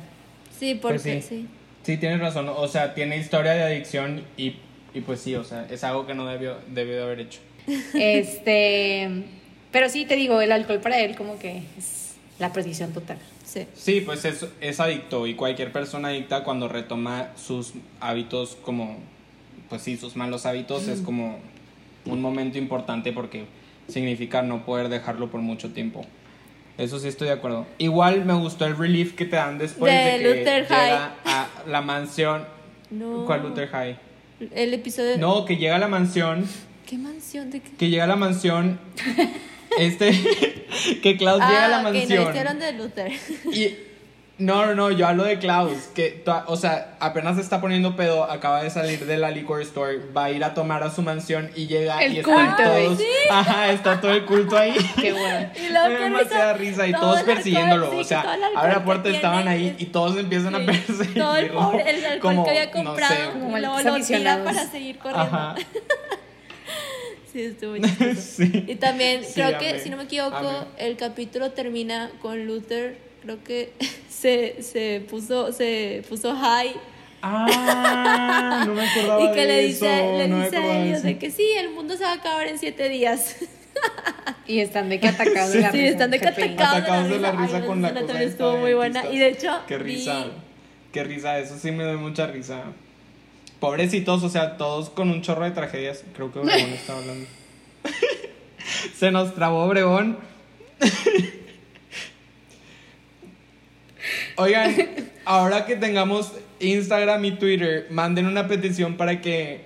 Sí, 0.58 0.74
porque 0.80 0.98
Pues 1.00 1.02
sí. 1.02 1.22
sí. 1.22 1.46
Sí, 1.82 1.96
tienes 1.98 2.20
razón. 2.20 2.48
O 2.48 2.66
sea, 2.68 2.94
tiene 2.94 3.18
historia 3.18 3.52
de 3.52 3.62
adicción 3.64 4.24
y, 4.38 4.56
y 4.94 5.00
pues 5.02 5.20
sí, 5.20 5.34
o 5.34 5.44
sea, 5.44 5.66
es 5.70 5.84
algo 5.84 6.06
que 6.06 6.14
no 6.14 6.26
debió, 6.26 6.56
debió 6.68 6.96
de 6.96 7.02
haber 7.02 7.20
hecho. 7.20 7.40
Este, 7.94 9.10
pero 9.72 9.88
sí, 9.88 10.06
te 10.06 10.16
digo, 10.16 10.40
el 10.40 10.52
alcohol 10.52 10.80
para 10.80 11.00
él 11.00 11.16
como 11.16 11.38
que 11.38 11.62
es 11.76 12.14
la 12.38 12.52
perdición 12.52 12.92
total. 12.92 13.18
Sí. 13.44 13.66
Sí, 13.74 14.00
pues 14.00 14.24
es, 14.24 14.46
es 14.60 14.80
adicto 14.80 15.26
y 15.26 15.34
cualquier 15.34 15.72
persona 15.72 16.08
adicta 16.08 16.42
cuando 16.44 16.68
retoma 16.68 17.30
sus 17.36 17.72
hábitos 18.00 18.56
como, 18.62 18.96
pues 19.68 19.82
sí, 19.82 19.96
sus 19.96 20.16
malos 20.16 20.46
hábitos 20.46 20.88
es 20.88 21.00
como 21.00 21.38
un 22.06 22.20
momento 22.20 22.58
importante 22.58 23.12
porque 23.12 23.46
significa 23.88 24.42
no 24.42 24.64
poder 24.64 24.88
dejarlo 24.88 25.30
por 25.30 25.40
mucho 25.40 25.70
tiempo. 25.72 26.04
Eso 26.76 26.98
sí 26.98 27.06
estoy 27.08 27.28
de 27.28 27.34
acuerdo. 27.34 27.66
Igual 27.78 28.24
me 28.24 28.34
gustó 28.34 28.66
el 28.66 28.76
relief 28.76 29.14
que 29.14 29.24
te 29.26 29.36
dan 29.36 29.58
después 29.58 29.92
de, 29.92 29.98
De 29.98 30.18
que 30.18 30.24
Luther 30.40 30.62
llega 30.62 31.14
a 31.24 31.48
la 31.68 31.80
mansión. 31.82 32.44
No. 32.90 33.24
¿Cuál 33.26 33.42
Luther 33.42 33.68
High? 33.68 33.96
El 34.52 34.74
episodio. 34.74 35.16
No, 35.18 35.44
que 35.44 35.56
llega 35.56 35.76
a 35.76 35.78
la 35.78 35.88
mansión, 35.88 36.44
¿Qué 36.86 36.98
mansión? 36.98 37.50
¿De 37.50 37.60
qué? 37.60 37.70
que 37.78 37.88
llega 37.88 38.04
a 38.04 38.08
la 38.08 38.16
mansión, 38.16 38.78
este, 39.78 40.10
que 41.02 41.16
Klaus 41.16 41.40
llega 41.40 41.64
a 41.64 41.68
la 41.68 41.78
Ah, 41.78 41.82
no, 41.82 41.90
mansión. 41.92 42.28
hicieron 42.28 42.58
de 42.58 42.72
Luther. 42.72 43.12
Y 43.52 43.74
no, 44.38 44.66
no, 44.66 44.74
no, 44.74 44.90
yo 44.90 45.06
hablo 45.06 45.22
de 45.24 45.38
Klaus, 45.38 45.72
que, 45.94 46.24
o 46.46 46.56
sea, 46.56 46.96
apenas 46.98 47.36
se 47.36 47.42
está 47.42 47.60
poniendo 47.60 47.94
pedo, 47.94 48.24
acaba 48.24 48.62
de 48.62 48.70
salir 48.70 49.06
de 49.06 49.16
la 49.16 49.30
liquor 49.30 49.62
store, 49.62 49.98
va 50.16 50.24
a 50.24 50.30
ir 50.30 50.42
a 50.42 50.54
tomar 50.54 50.82
a 50.82 50.90
su 50.90 51.02
mansión 51.02 51.50
y 51.54 51.68
llega 51.68 52.02
El 52.02 52.14
y 52.14 52.18
están 52.18 52.48
culto, 52.56 52.62
todos, 52.64 52.98
ajá, 53.30 53.70
está 53.70 54.00
todo 54.00 54.12
el 54.12 54.24
culto 54.24 54.56
ahí. 54.58 54.74
Qué 55.00 55.12
bueno. 55.12 55.50
Y 55.56 55.70
luego 55.70 55.88
Me 55.88 55.92
da 55.94 55.98
qué 55.98 56.04
demasiada 56.04 56.52
risa 56.54 56.86
y 56.86 56.92
todo 56.92 57.00
todos 57.02 57.18
alcohol, 57.18 57.34
persiguiéndolo, 57.34 57.90
sí, 57.92 57.96
o 57.98 58.04
sea, 58.04 58.20
alcohol 58.20 58.40
la 58.68 58.74
que 58.74 58.80
puerta, 58.80 59.08
estaban 59.10 59.42
tiene, 59.44 59.50
ahí 59.50 59.76
y 59.78 59.86
todos 59.86 60.16
empiezan 60.18 60.54
a 60.54 60.58
Sí, 60.58 60.64
perseguirlo. 60.66 61.24
Todo 61.24 61.36
el 61.36 61.50
pobre, 61.50 61.90
el 61.90 62.04
alcohol 62.04 62.20
como, 62.20 62.44
que 62.44 62.50
había 62.50 62.66
no 62.66 62.72
comprado. 62.72 63.14
sé, 63.14 63.30
Como 63.38 63.58
luego 63.58 63.80
lo 63.82 64.04
tira 64.04 64.44
para 64.44 64.66
seguir 64.66 64.98
corriendo. 64.98 65.36
Ajá. 65.36 65.54
Sí, 67.32 67.42
estuvo. 67.42 67.74
Sí. 68.16 68.64
Y 68.68 68.76
también, 68.76 69.24
Sí, 69.24 69.32
creo 69.34 69.58
que, 69.58 69.80
si 69.80 69.90
no 69.90 69.96
me 69.96 70.04
equivoco, 70.04 70.66
el 70.78 70.96
capítulo 70.96 71.50
termina 71.50 72.12
con 72.22 72.46
Luther, 72.46 72.96
creo 73.24 73.42
que 73.42 73.72
se, 74.08 74.62
se 74.62 75.04
puso, 75.10 75.52
se 75.52 76.02
puso 76.08 76.34
high 76.36 76.72
Ah, 77.26 78.64
no 78.66 78.74
me 78.74 78.86
acordaba 78.86 79.22
y 79.24 79.34
que 79.34 79.40
de 79.40 79.46
le 79.46 79.66
eso. 79.66 79.84
dice, 79.86 80.18
le 80.18 80.28
no 80.28 80.36
me 80.36 80.44
dice 80.44 80.56
a 80.56 80.60
acordaba 80.60 80.84
de 80.84 80.92
eso. 81.12 81.18
que 81.18 81.30
sí, 81.30 81.50
el 81.58 81.70
mundo 81.70 81.96
se 81.96 82.04
va 82.04 82.10
a 82.10 82.14
acabar 82.16 82.46
en 82.46 82.58
siete 82.58 82.88
días. 82.88 83.36
Y 84.46 84.60
están 84.60 84.88
de 84.90 85.00
que 85.00 85.08
atacados 85.08 85.52
de 85.54 85.60
la 85.62 85.72
Sí, 85.72 85.78
risa. 85.78 85.90
están 85.92 86.10
de 86.10 86.20
que 86.20 86.28
atacados 86.28 86.76
Atacados 86.76 87.08
de 87.08 87.18
la 87.18 87.32
risa 87.32 87.64
con 87.66 87.80
la 87.82 87.92
cosa 87.94 88.06
también 88.06 88.28
estuvo 88.28 88.56
muy 88.58 88.74
buena. 88.74 89.04
Y 89.10 89.18
de 89.18 89.28
hecho, 89.30 89.58
Qué 89.66 89.78
risa. 89.78 90.26
Qué 90.92 91.02
risa, 91.02 91.38
eso 91.38 91.58
sí 91.58 91.70
me 91.72 91.82
da 91.84 91.96
mucha 91.96 92.26
risa. 92.26 92.62
Pobrecitos, 93.58 94.22
o 94.22 94.28
sea, 94.28 94.56
todos 94.58 94.90
con 94.90 95.08
un 95.10 95.22
chorro 95.22 95.44
de 95.44 95.50
tragedias. 95.52 96.04
Creo 96.14 96.30
que 96.30 96.38
Obregón 96.40 96.70
está 96.74 96.96
hablando. 96.96 97.26
Se 98.96 99.10
nos 99.10 99.34
trabó 99.34 99.64
Obregón. 99.64 100.18
Oigan, 104.36 104.74
ahora 105.24 105.66
que 105.66 105.76
tengamos 105.76 106.32
Instagram 106.60 107.24
y 107.24 107.32
Twitter, 107.32 107.86
manden 107.90 108.26
una 108.26 108.46
petición 108.48 108.96
para 108.96 109.20
que 109.20 109.62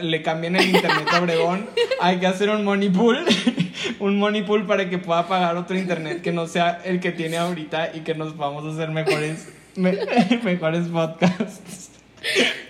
le 0.00 0.22
cambien 0.22 0.56
el 0.56 0.66
internet 0.66 1.06
a 1.12 1.20
Obregón. 1.20 1.66
Hay 2.00 2.18
que 2.18 2.26
hacer 2.26 2.50
un 2.50 2.64
money 2.64 2.90
pool. 2.90 3.24
Un 4.00 4.18
money 4.18 4.42
pool 4.42 4.66
para 4.66 4.90
que 4.90 4.98
pueda 4.98 5.28
pagar 5.28 5.56
otro 5.56 5.78
internet 5.78 6.20
que 6.20 6.32
no 6.32 6.48
sea 6.48 6.80
el 6.84 6.98
que 6.98 7.12
tiene 7.12 7.36
ahorita 7.36 7.92
y 7.94 8.00
que 8.00 8.14
nos 8.14 8.34
a 8.38 8.72
hacer 8.72 8.90
mejores, 8.90 9.48
me- 9.76 9.96
mejores 10.42 10.88
podcasts. 10.88 11.90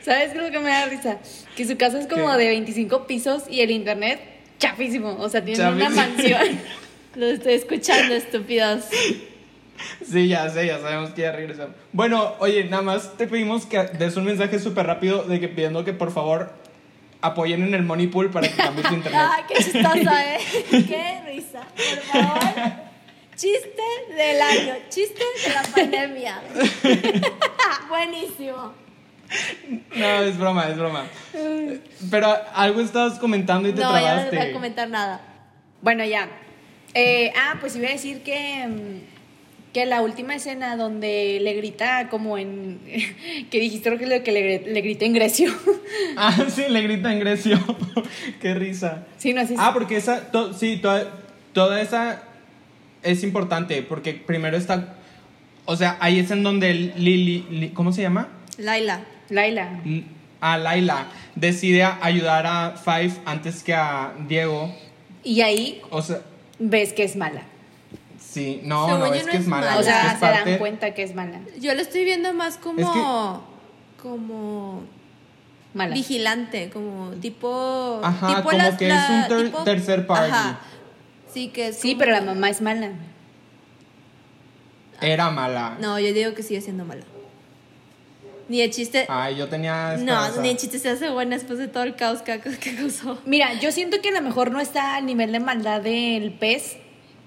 ¿Sabes 0.02 0.32
qué 0.32 0.38
es 0.38 0.44
lo 0.44 0.50
que 0.50 0.58
me 0.58 0.68
da 0.70 0.84
risa? 0.86 1.18
Que 1.56 1.66
su 1.66 1.76
casa 1.78 1.98
es 1.98 2.06
como 2.06 2.30
¿Qué? 2.32 2.38
de 2.38 2.48
25 2.48 3.06
pisos 3.06 3.44
y 3.50 3.62
el 3.62 3.70
internet 3.70 4.20
chafísimo. 4.58 5.16
O 5.18 5.28
sea, 5.30 5.42
tiene 5.42 5.66
una 5.70 5.88
mansión. 5.88 6.42
Lo 7.14 7.26
estoy 7.26 7.54
escuchando, 7.54 8.14
estúpidos. 8.14 8.84
Sí, 10.04 10.28
ya 10.28 10.48
sé, 10.50 10.66
ya 10.66 10.78
sabemos 10.78 11.10
que 11.10 11.22
ya 11.22 11.32
regresamos. 11.32 11.74
Bueno, 11.92 12.34
oye, 12.40 12.64
nada 12.64 12.82
más 12.82 13.16
te 13.16 13.26
pedimos 13.26 13.66
que 13.66 13.78
des 13.84 14.16
un 14.16 14.24
mensaje 14.24 14.58
súper 14.58 14.86
rápido 14.86 15.22
de 15.24 15.38
que 15.40 15.48
pidiendo 15.48 15.84
que 15.84 15.92
por 15.92 16.10
favor 16.12 16.52
apoyen 17.20 17.62
en 17.62 17.74
el 17.74 17.82
money 17.82 18.06
pool 18.08 18.30
para 18.30 18.48
que 18.48 18.54
cambie 18.54 18.82
tu 18.84 18.94
internet. 18.94 19.22
Ay, 19.30 19.44
qué 19.48 19.54
chistosa, 19.62 20.34
¿eh? 20.34 20.38
Qué 20.70 21.20
risa. 21.26 21.60
Por 21.76 22.22
favor. 22.22 22.72
Chiste 23.36 23.82
del 24.16 24.40
año. 24.42 24.74
Chiste 24.88 25.22
de 25.46 25.54
la 25.54 25.62
pandemia. 25.62 26.40
Buenísimo. 27.88 28.72
No, 29.94 30.06
es 30.22 30.38
broma, 30.38 30.68
es 30.68 30.76
broma. 30.76 31.04
Pero 32.10 32.36
algo 32.54 32.80
estabas 32.80 33.18
comentando 33.18 33.68
y 33.68 33.72
te 33.72 33.80
No, 33.80 33.92
ya 33.92 33.98
no 34.00 34.00
trabaste. 34.06 34.30
les 34.36 34.40
voy 34.44 34.50
a 34.50 34.54
comentar 34.54 34.88
nada. 34.88 35.20
Bueno, 35.82 36.04
ya. 36.04 36.28
Eh, 36.94 37.32
ah, 37.36 37.56
pues 37.60 37.76
iba 37.76 37.88
a 37.88 37.92
decir 37.92 38.22
que, 38.22 38.66
mm, 38.66 39.17
que 39.72 39.84
la 39.86 40.00
última 40.02 40.34
escena 40.34 40.76
donde 40.76 41.38
le 41.42 41.52
grita 41.54 42.08
como 42.08 42.38
en... 42.38 42.80
que 43.50 43.60
dijiste 43.60 43.88
creo 43.90 43.98
que 43.98 44.06
lo 44.06 44.22
que 44.24 44.32
le, 44.32 44.60
le 44.72 44.80
grita 44.80 45.04
en 45.04 45.12
Grecio. 45.14 45.52
Ah, 46.16 46.36
sí, 46.48 46.64
le 46.68 46.82
grita 46.82 47.12
en 47.12 47.20
Grecio. 47.20 47.58
Qué 48.40 48.54
risa. 48.54 49.06
sí, 49.18 49.32
no, 49.32 49.40
así 49.42 49.54
Ah, 49.58 49.70
porque 49.72 49.96
esa, 49.96 50.30
to- 50.32 50.52
sí, 50.52 50.76
toda, 50.78 51.06
toda 51.52 51.80
esa 51.80 52.22
es 53.02 53.22
importante, 53.22 53.82
porque 53.82 54.14
primero 54.14 54.56
está, 54.56 54.96
o 55.64 55.76
sea, 55.76 55.96
ahí 56.00 56.18
es 56.18 56.30
en 56.30 56.42
donde 56.42 56.74
Lili, 56.74 57.46
Li- 57.50 57.68
¿cómo 57.70 57.92
se 57.92 58.02
llama? 58.02 58.28
Laila. 58.58 59.00
Laila. 59.30 59.80
A 60.40 60.58
Laila 60.58 61.06
decide 61.34 61.82
ayudar 61.84 62.46
a 62.46 62.74
Five 62.76 63.12
antes 63.24 63.62
que 63.62 63.74
a 63.74 64.12
Diego. 64.28 64.74
Y 65.24 65.40
ahí 65.42 65.80
O 65.90 66.00
sea, 66.02 66.20
ves 66.58 66.92
que 66.92 67.04
es 67.04 67.14
mala. 67.16 67.42
Sí, 68.38 68.60
no, 68.64 68.86
Según 68.86 69.00
no, 69.00 69.06
es 69.14 69.24
no 69.26 69.30
que 69.32 69.36
es 69.36 69.42
es 69.42 69.48
mala. 69.48 69.66
mala. 69.66 69.76
O 69.76 69.80
es 69.80 69.86
que 69.86 69.92
sea, 69.92 70.12
es 70.12 70.18
se 70.18 70.24
dan 70.26 70.34
parte- 70.34 70.58
cuenta 70.58 70.94
que 70.94 71.02
es 71.02 71.14
mala. 71.14 71.40
Yo 71.60 71.74
lo 71.74 71.80
estoy 71.82 72.04
viendo 72.04 72.32
más 72.34 72.56
como. 72.56 72.80
Es 72.80 74.02
Como. 74.02 74.82
Mala. 75.74 75.94
Vigilante, 75.94 76.70
como 76.70 77.10
tipo. 77.20 78.00
Ajá, 78.02 78.28
tipo 78.28 78.42
como 78.50 78.76
que 78.78 78.88
es 78.88 79.10
un 79.10 79.28
ter- 79.28 79.44
tipo- 79.46 79.64
tercer 79.64 80.06
party. 80.06 80.30
Ajá. 80.32 80.60
Sí, 81.32 81.48
que 81.48 81.68
es. 81.68 81.76
Sí, 81.78 81.90
como- 81.92 81.98
pero 82.00 82.12
la 82.12 82.20
mamá 82.22 82.48
es 82.50 82.60
mala. 82.62 82.90
Era 85.00 85.30
mala. 85.30 85.76
No, 85.80 85.98
yo 85.98 86.12
digo 86.12 86.34
que 86.34 86.42
sigue 86.42 86.60
siendo 86.60 86.84
mala. 86.84 87.04
Ni 88.48 88.62
el 88.62 88.70
chiste. 88.70 89.04
Ay, 89.10 89.36
yo 89.36 89.48
tenía 89.48 89.96
no, 89.98 90.40
ni 90.40 90.48
el 90.48 90.56
chiste 90.56 90.78
se 90.78 90.88
hace 90.88 91.10
buena 91.10 91.36
después 91.36 91.58
de 91.58 91.68
todo 91.68 91.82
el 91.82 91.94
caos 91.96 92.22
que, 92.22 92.40
que 92.40 92.74
causó. 92.76 93.18
Mira, 93.26 93.52
yo 93.60 93.70
siento 93.72 94.00
que 94.00 94.08
a 94.08 94.12
lo 94.12 94.22
mejor 94.22 94.50
no 94.50 94.58
está 94.60 94.96
al 94.96 95.04
nivel 95.06 95.32
de 95.32 95.38
maldad 95.40 95.82
del 95.82 96.32
pez, 96.32 96.78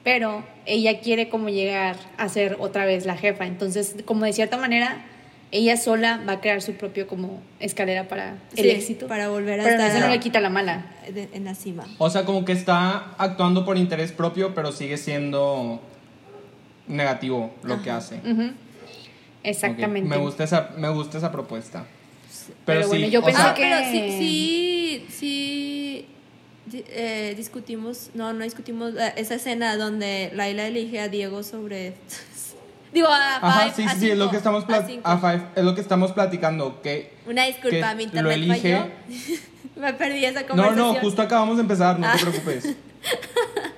pero 0.04 0.43
ella 0.66 0.99
quiere 0.99 1.30
como 1.30 1.49
llegar 1.49 1.95
a 2.18 2.28
ser 2.30 2.58
otra 2.60 2.86
vez 2.86 3.06
la 3.06 3.16
jefa. 3.18 3.45
Entonces, 3.45 3.95
como 4.06 4.26
de 4.26 4.34
cierta 4.34 4.58
manera, 4.58 5.06
ella 5.52 5.76
sola 5.78 6.22
va 6.28 6.34
a 6.34 6.39
crear 6.41 6.62
su 6.62 6.74
propio 6.74 7.08
como 7.08 7.41
escalera 7.60 8.08
para 8.08 8.36
el 8.56 8.64
Sí, 8.64 8.70
éxito. 8.70 9.08
para 9.08 9.28
volver 9.30 9.60
a 9.60 9.64
pero 9.64 9.76
estar- 9.76 9.91
eso 9.91 9.99
no 9.99 10.12
le 10.12 10.20
quita 10.20 10.39
la 10.39 10.49
mala. 10.49 10.86
de- 11.14 11.28
en 11.34 11.43
la 11.45 11.56
cima. 11.56 11.86
O 11.97 12.10
sea, 12.10 12.24
como 12.26 12.45
que 12.45 12.54
está 12.54 13.14
actuando 13.18 13.66
por 13.66 13.78
interés 13.78 14.12
propio, 14.14 14.56
pero 14.56 14.72
sigue 14.72 14.97
siendo 14.97 15.82
negativo 16.88 17.52
lo 17.64 17.82
que 17.82 17.91
hace. 17.91 18.20
Exactamente. 19.43 20.08
Me 20.10 20.18
gusta 20.18 20.43
esa, 20.43 20.70
me 20.78 20.89
gusta 20.89 21.18
esa 21.18 21.32
propuesta. 21.32 21.86
Pero 22.66 22.80
Pero, 22.82 22.88
bueno, 22.88 23.06
sí, 23.06 23.12
yo 23.12 23.22
pensé 23.24 23.41
sea, 23.41 23.52
ah, 23.52 23.54
que- 23.54 23.62
pero 23.64 23.78
sí, 23.91 24.16
sí, 24.18 25.06
sí 25.10 26.06
eh, 26.74 27.34
discutimos, 27.36 28.09
no, 28.14 28.34
no 28.34 28.43
discutimos 28.43 28.93
eh, 28.95 29.14
esa 29.18 29.36
escena 29.36 29.76
donde 29.78 30.32
Laila 30.34 30.68
elige 30.68 30.99
a 30.99 31.07
Diego 31.09 31.43
sobre, 31.43 31.93
digo 32.93 33.07
a 33.07 33.38
Ajá, 33.38 33.62
Five, 33.64 33.74
sí, 33.76 33.84
a 33.84 33.93
sí, 33.95 33.99
sí, 34.01 34.09
es 34.12 34.18
lo 34.18 34.26
cinco, 34.26 34.32
que 34.32 34.38
estamos 34.38 34.66
a 34.70 34.86
cinco. 34.88 35.07
a 35.07 35.18
Five, 35.18 35.41
es 35.55 35.64
lo 35.64 35.76
que 35.76 35.82
estamos 35.82 36.12
platicando, 36.12 36.82
que 36.82 37.12
Una 37.26 37.45
disculpa, 37.45 37.89
que 37.89 37.95
mi 37.95 38.03
lo 38.05 38.32
internet 38.32 38.38
elige- 38.38 38.78
falló. 38.78 38.91
Me 39.82 39.93
perdí 39.93 40.26
esa 40.26 40.41
No, 40.41 40.47
conversación. 40.47 40.93
no, 40.93 40.95
justo 40.95 41.22
acabamos 41.22 41.57
de 41.57 41.62
empezar, 41.64 41.97
no 41.99 42.05
Ah. 42.07 42.14
te 42.16 42.22
preocupes. 42.26 42.76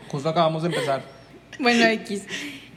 Justo 0.10 0.30
acabamos 0.30 0.64
de 0.64 0.70
empezar. 0.70 1.02
Bueno, 1.60 1.86
X. 1.86 2.24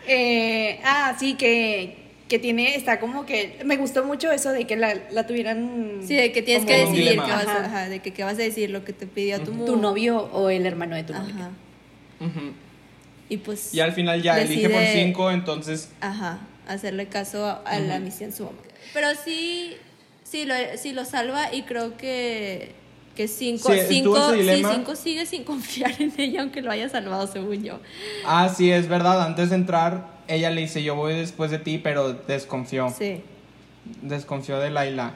Eh, 0.07 0.78
ah, 0.84 1.16
sí, 1.18 1.34
que, 1.34 2.05
que 2.29 2.39
tiene, 2.41 2.74
está 2.74 2.99
como 2.99 3.24
que, 3.24 3.59
me 3.64 3.77
gustó 3.77 4.05
mucho 4.05 4.31
eso 4.33 4.51
de 4.53 4.66
que 4.66 4.74
la, 4.77 4.95
la 5.12 5.27
tuvieran... 5.27 6.01
Sí, 6.05 6.16
de 6.16 6.33
que 6.33 6.43
tienes 6.43 6.66
que 6.66 6.77
decidir 6.79 7.11
qué 7.11 7.16
vas 7.18 7.47
a, 7.47 7.64
Ajá. 7.66 7.89
de 7.89 8.01
que 8.01 8.12
qué 8.12 8.24
vas 8.24 8.35
a 8.35 8.43
decir, 8.43 8.70
lo 8.70 8.85
que 8.85 8.93
te 8.93 9.07
pidió 9.07 9.41
tu, 9.43 9.53
tu 9.64 9.77
novio 9.77 10.18
o 10.33 10.51
el 10.51 10.66
hermano 10.66 10.97
de 10.97 11.05
tu 11.05 11.12
novio. 11.12 11.35
Ajá. 11.37 11.51
Ujú. 12.20 12.53
Y 13.29 13.37
pues 13.39 13.72
Y 13.74 13.81
al 13.81 13.93
final 13.93 14.22
ya 14.22 14.41
elige 14.41 14.68
por 14.68 14.81
decide- 14.81 15.05
cinco, 15.05 15.31
entonces 15.31 15.91
Ajá, 16.01 16.39
hacerle 16.66 17.07
caso 17.07 17.45
a, 17.45 17.62
a 17.64 17.79
la 17.79 17.99
misión 18.01 18.33
su 18.33 18.45
mamá. 18.45 18.59
Pero 18.93 19.09
sí, 19.24 19.74
sí 20.24 20.45
lo, 20.47 20.55
sí 20.77 20.93
lo 20.93 21.05
salva 21.05 21.53
y 21.55 21.62
creo 21.62 21.97
que, 21.97 22.72
que 23.16 23.26
cinco, 23.26 23.72
Sí, 23.72 23.80
cinco, 23.88 24.94
sí, 24.94 25.02
sigue 25.02 25.26
sin 25.26 25.42
confiar 25.44 25.90
en 26.00 26.12
ella 26.18 26.42
aunque 26.42 26.62
lo 26.62 26.70
haya 26.70 26.88
salvado 26.88 27.26
según 27.26 27.64
yo. 27.64 27.80
Ah, 28.24 28.48
sí, 28.54 28.70
es 28.70 28.86
verdad. 28.86 29.22
Antes 29.22 29.50
de 29.50 29.56
entrar, 29.56 30.06
ella 30.28 30.50
le 30.50 30.60
dice, 30.60 30.84
yo 30.84 30.94
voy 30.94 31.14
después 31.14 31.50
de 31.50 31.58
ti, 31.58 31.78
pero 31.78 32.12
desconfió. 32.12 32.94
Sí. 32.96 33.22
Desconfió 34.02 34.60
de 34.60 34.70
Laila. 34.70 35.14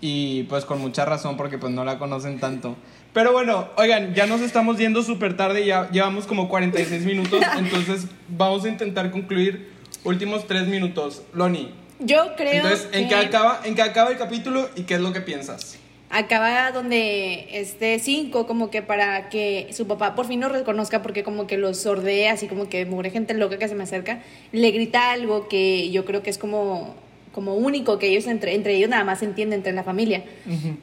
Y 0.00 0.44
pues 0.44 0.64
con 0.64 0.80
mucha 0.80 1.04
razón, 1.04 1.36
porque 1.36 1.58
pues 1.58 1.72
no 1.72 1.84
la 1.84 1.98
conocen 1.98 2.38
tanto. 2.38 2.76
Pero 3.12 3.32
bueno, 3.32 3.68
oigan, 3.76 4.14
ya 4.14 4.26
nos 4.26 4.40
estamos 4.40 4.78
yendo 4.78 5.02
súper 5.02 5.36
tarde, 5.36 5.66
ya 5.66 5.90
llevamos 5.90 6.26
como 6.26 6.48
46 6.48 7.04
minutos, 7.04 7.42
entonces 7.58 8.06
vamos 8.28 8.64
a 8.64 8.68
intentar 8.68 9.10
concluir 9.10 9.72
últimos 10.04 10.46
tres 10.46 10.68
minutos. 10.68 11.22
Loni, 11.34 11.74
Yo 11.98 12.36
creo 12.36 12.62
entonces, 12.62 12.88
¿en 12.92 13.08
qué, 13.08 13.16
acaba, 13.16 13.60
¿en 13.64 13.74
qué 13.74 13.82
acaba 13.82 14.10
el 14.10 14.16
capítulo 14.16 14.68
y 14.76 14.82
qué 14.82 14.94
es 14.94 15.00
lo 15.00 15.12
que 15.12 15.20
piensas? 15.20 15.79
Acaba 16.10 16.72
donde 16.72 17.46
este 17.52 17.98
cinco 18.00 18.46
como 18.46 18.68
que 18.70 18.82
para 18.82 19.28
que 19.28 19.68
su 19.72 19.86
papá 19.86 20.16
por 20.16 20.26
fin 20.26 20.40
lo 20.40 20.48
reconozca 20.48 21.02
porque 21.02 21.22
como 21.22 21.46
que 21.46 21.56
los 21.56 21.78
sordea 21.78 22.32
así 22.32 22.48
como 22.48 22.68
que 22.68 22.84
mugre 22.84 23.10
gente 23.10 23.32
loca 23.32 23.58
que 23.58 23.68
se 23.68 23.76
me 23.76 23.84
acerca 23.84 24.20
le 24.50 24.72
grita 24.72 25.12
algo 25.12 25.46
que 25.48 25.90
yo 25.90 26.04
creo 26.04 26.22
que 26.24 26.30
es 26.30 26.38
como 26.38 26.96
como 27.32 27.54
único 27.54 28.00
que 28.00 28.08
ellos 28.08 28.26
entre 28.26 28.54
entre 28.56 28.74
ellos 28.74 28.90
nada 28.90 29.04
más 29.04 29.20
se 29.20 29.24
entiende 29.24 29.54
entre 29.54 29.72
la 29.72 29.84
familia. 29.84 30.24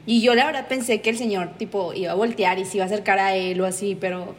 Y 0.06 0.22
yo 0.22 0.34
la 0.34 0.46
verdad 0.46 0.66
pensé 0.66 1.02
que 1.02 1.10
el 1.10 1.18
señor 1.18 1.58
tipo 1.58 1.92
iba 1.92 2.12
a 2.12 2.14
voltear 2.14 2.58
y 2.58 2.64
se 2.64 2.78
iba 2.78 2.84
a 2.84 2.86
acercar 2.86 3.18
a 3.18 3.36
él 3.36 3.60
o 3.60 3.66
así 3.66 3.98
pero 4.00 4.34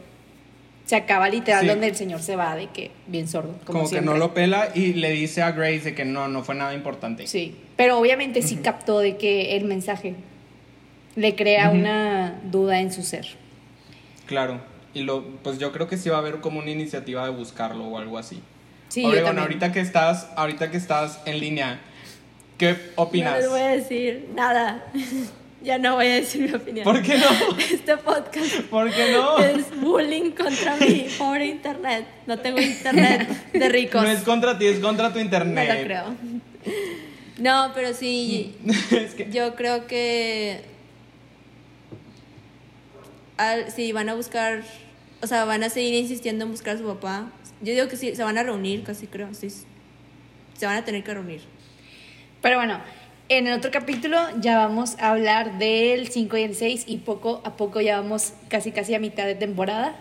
se 0.86 0.96
acaba 0.96 1.28
literal 1.28 1.60
Sí. 1.60 1.66
donde 1.68 1.86
el 1.86 1.94
señor 1.94 2.20
se 2.20 2.34
va 2.34 2.56
de 2.56 2.66
que 2.66 2.90
bien 3.06 3.28
sordo 3.28 3.54
como, 3.64 3.78
Como, 3.82 3.90
que 3.90 4.00
no 4.00 4.16
lo 4.16 4.34
pela 4.34 4.70
y 4.74 4.94
le 4.94 5.12
dice 5.12 5.40
a 5.42 5.52
Grace 5.52 5.82
de 5.82 5.94
que 5.94 6.04
no, 6.04 6.26
no 6.26 6.42
fue 6.42 6.56
nada 6.56 6.74
importante. 6.74 7.28
Sí, 7.28 7.54
pero 7.76 7.96
obviamente 7.96 8.42
sí 8.42 8.56
captó 8.56 8.98
de 8.98 9.16
que 9.16 9.56
el 9.56 9.66
mensaje 9.66 10.14
le 11.16 11.34
crea 11.36 11.70
una 11.70 12.40
duda 12.44 12.80
en 12.80 12.92
su 12.92 13.02
ser. 13.02 13.26
Claro. 14.26 14.60
Y 14.94 15.02
lo, 15.02 15.24
pues 15.42 15.58
yo 15.58 15.72
creo 15.72 15.88
que 15.88 15.96
sí 15.96 16.08
va 16.08 16.16
a 16.16 16.20
haber 16.20 16.40
como 16.40 16.58
una 16.60 16.70
iniciativa 16.70 17.24
de 17.24 17.30
buscarlo 17.30 17.84
o 17.84 17.98
algo 17.98 18.18
así. 18.18 18.40
Sí, 18.88 19.02
yo 19.02 19.08
Obregón, 19.08 19.26
también. 19.36 19.44
ahorita 19.44 19.72
que 19.72 19.80
estás, 19.80 20.28
ahorita 20.36 20.70
que 20.70 20.76
estás 20.76 21.20
en 21.26 21.38
línea, 21.38 21.80
¿qué 22.58 22.72
No 22.96 23.02
opinas? 23.04 23.38
les 23.38 23.48
voy 23.48 23.60
a 23.60 23.68
decir 23.68 24.28
nada. 24.34 24.84
Ya 25.62 25.76
no 25.76 25.96
voy 25.96 26.06
a 26.06 26.14
decir 26.14 26.40
mi 26.48 26.54
opinión. 26.54 26.84
¿Por 26.84 27.02
qué 27.02 27.18
no? 27.18 27.26
Este 27.58 27.94
podcast 27.98 28.60
¿Por 28.70 28.90
qué 28.90 29.12
no? 29.12 29.38
es 29.40 29.66
bullying 29.78 30.30
contra 30.30 30.74
mi 30.76 31.06
pobre 31.18 31.44
internet. 31.48 32.06
No 32.26 32.38
tengo 32.38 32.58
internet 32.58 33.28
de 33.52 33.68
ricos. 33.68 34.02
No 34.02 34.08
es 34.08 34.22
contra 34.22 34.56
ti, 34.58 34.64
es 34.64 34.78
contra 34.78 35.10
tu 35.12 35.16
No 35.18 35.24
internet. 35.26 35.68
lo 35.80 35.84
creo. 35.84 36.04
No, 37.36 37.72
pero 37.74 37.92
sí, 37.92 38.54
es 38.90 39.12
que 39.14 39.30
yo 39.30 39.54
creo 39.54 39.86
que 39.86 40.62
al- 43.48 43.70
si 43.70 43.92
van 43.92 44.08
a 44.08 44.14
buscar, 44.14 44.62
o 45.22 45.26
sea, 45.26 45.44
van 45.44 45.62
a 45.62 45.70
seguir 45.70 45.94
insistiendo 45.94 46.44
en 46.44 46.50
buscar 46.50 46.76
a 46.76 46.78
su 46.78 46.84
papá. 46.84 47.30
Yo 47.62 47.72
digo 47.72 47.88
que 47.88 47.96
sí, 47.96 48.14
se 48.14 48.22
van 48.22 48.38
a 48.38 48.42
reunir, 48.42 48.82
casi 48.84 49.06
creo, 49.06 49.32
sí. 49.34 49.48
Se 49.50 50.66
van 50.66 50.76
a 50.76 50.84
tener 50.84 51.02
que 51.04 51.12
reunir. 51.14 51.40
Pero 52.42 52.56
bueno, 52.56 52.80
en 53.28 53.46
el 53.46 53.54
otro 53.58 53.70
capítulo 53.70 54.18
ya 54.40 54.58
vamos 54.58 54.96
a 54.98 55.10
hablar 55.10 55.58
del 55.58 56.08
5 56.08 56.36
y 56.38 56.42
el 56.42 56.54
6 56.54 56.84
y 56.86 56.98
poco 56.98 57.42
a 57.44 57.56
poco 57.56 57.80
ya 57.80 58.00
vamos 58.00 58.32
casi 58.48 58.72
casi 58.72 58.94
a 58.94 58.98
mitad 59.00 59.26
de 59.26 59.34
temporada. 59.34 59.94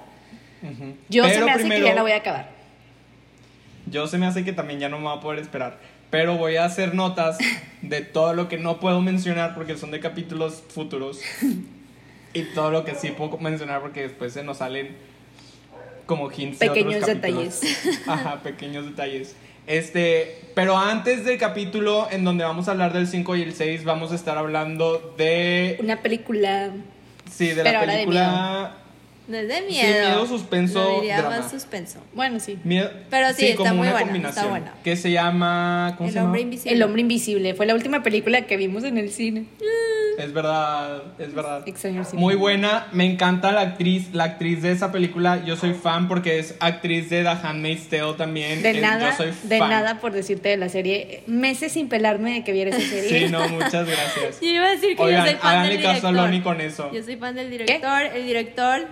Yo 1.09 1.23
se 1.25 1.29
Pero 1.33 1.45
me 1.45 1.51
hace 1.51 1.61
primero- 1.61 1.83
que 1.83 1.89
ya 1.89 1.95
la 1.95 2.01
voy 2.01 2.11
a 2.11 2.17
acabar. 2.17 2.49
Yo 3.87 4.07
se 4.07 4.17
me 4.17 4.25
hace 4.25 4.43
que 4.43 4.51
también 4.53 4.79
ya 4.79 4.89
no 4.89 4.99
me 4.99 5.05
va 5.05 5.13
a 5.13 5.19
poder 5.21 5.39
esperar. 5.39 5.79
Pero 6.09 6.37
voy 6.37 6.55
a 6.57 6.65
hacer 6.65 6.95
notas 6.95 7.37
de 7.81 8.01
todo 8.01 8.33
lo 8.33 8.49
que 8.49 8.57
no 8.57 8.79
puedo 8.79 8.99
mencionar 9.01 9.53
porque 9.55 9.77
son 9.77 9.91
de 9.91 9.99
capítulos 9.99 10.63
futuros. 10.69 11.19
Y 12.33 12.43
todo 12.43 12.71
lo 12.71 12.85
que 12.85 12.95
sí 12.95 13.09
puedo 13.11 13.37
mencionar 13.37 13.81
porque 13.81 14.01
después 14.03 14.33
se 14.33 14.43
nos 14.43 14.57
salen 14.57 14.95
como 16.05 16.31
hints 16.31 16.59
de 16.59 16.67
Pequeños 16.67 17.03
otros 17.03 17.17
capítulos. 17.17 17.61
Ajá, 18.07 18.41
pequeños 18.41 18.85
detalles. 18.85 19.35
Este, 19.67 20.41
pero 20.55 20.77
antes 20.77 21.25
del 21.25 21.37
capítulo 21.37 22.07
en 22.09 22.23
donde 22.23 22.43
vamos 22.43 22.67
a 22.67 22.71
hablar 22.71 22.91
del 22.91 23.07
5 23.07 23.35
y 23.35 23.43
el 23.43 23.53
6, 23.53 23.83
vamos 23.83 24.11
a 24.11 24.15
estar 24.15 24.37
hablando 24.37 25.13
de 25.15 25.77
Una 25.79 26.01
película 26.01 26.71
sí, 27.31 27.49
de 27.49 27.61
Pero 27.61 27.73
la 27.73 27.81
de 27.81 27.87
película 27.93 28.75
No 29.29 29.37
es 29.37 29.47
de 29.47 29.57
Sí, 29.59 29.63
miedo. 29.69 30.07
miedo, 30.09 30.25
suspenso, 30.27 30.83
Lo 30.83 30.95
diría 31.01 31.19
drama. 31.21 31.37
más 31.39 31.51
suspenso. 31.51 31.99
Bueno, 32.13 32.39
sí. 32.39 32.57
Miedo- 32.63 32.89
Pero 33.09 33.31
sí, 33.33 33.45
está 33.45 33.57
como 33.57 33.69
muy 33.75 33.81
una 33.87 33.91
buena, 33.91 34.05
combinación, 34.07 34.45
está 34.45 34.49
buena. 34.49 34.73
Que 34.83 34.95
se 34.95 35.11
llama. 35.11 35.93
¿Cómo 35.97 36.07
El 36.07 36.13
se 36.13 36.19
llama? 36.19 36.25
hombre 36.29 36.41
invisible. 36.41 36.75
El 36.75 36.83
hombre 36.83 37.01
invisible 37.01 37.53
fue 37.53 37.65
la 37.67 37.75
última 37.75 38.01
película 38.03 38.41
que 38.47 38.57
vimos 38.57 38.83
en 38.83 38.97
el 38.97 39.11
cine. 39.11 39.45
Es 40.17 40.33
verdad, 40.33 41.03
es 41.17 41.33
verdad. 41.33 41.63
Muy 42.13 42.35
buena, 42.35 42.87
me 42.91 43.05
encanta 43.05 43.53
la 43.53 43.61
actriz, 43.61 44.09
la 44.13 44.25
actriz 44.25 44.61
de 44.61 44.71
esa 44.73 44.91
película. 44.91 45.45
Yo 45.45 45.55
soy 45.55 45.73
fan 45.73 46.09
porque 46.09 46.39
es 46.39 46.55
actriz 46.59 47.09
de 47.09 47.21
The 47.23 47.29
Handmaid's 47.29 47.87
Tale 47.87 48.13
también. 48.17 48.61
De 48.61 48.71
Es- 48.71 48.81
nada, 48.81 49.11
yo 49.11 49.15
soy 49.15 49.31
de 49.43 49.59
fan. 49.59 49.69
nada 49.69 49.99
por 50.01 50.11
decirte 50.11 50.49
de 50.49 50.57
la 50.57 50.67
serie. 50.67 51.23
Meses 51.27 51.71
sin 51.71 51.87
pelarme 51.87 52.33
de 52.33 52.43
que 52.43 52.51
viera 52.51 52.71
esa 52.75 52.81
serie. 52.81 53.27
Sí, 53.27 53.31
no, 53.31 53.47
muchas 53.47 53.85
gracias. 53.87 54.39
Yo 54.41 54.47
iba 54.49 54.65
a 54.65 54.71
decir 54.71 54.97
que 54.97 55.03
Oigan, 55.03 55.23
yo 55.25 55.31
soy 55.31 55.39
fan 55.39 55.49
del 55.51 55.57
háganle 55.57 55.77
director. 55.77 55.95
caso 55.95 56.07
a 56.07 56.11
Loni 56.11 56.41
con 56.41 56.59
eso. 56.61 56.91
Yo 56.91 57.03
soy 57.03 57.15
fan 57.15 57.35
del 57.35 57.49
director. 57.49 58.01
El 58.03 58.25
director 58.25 58.87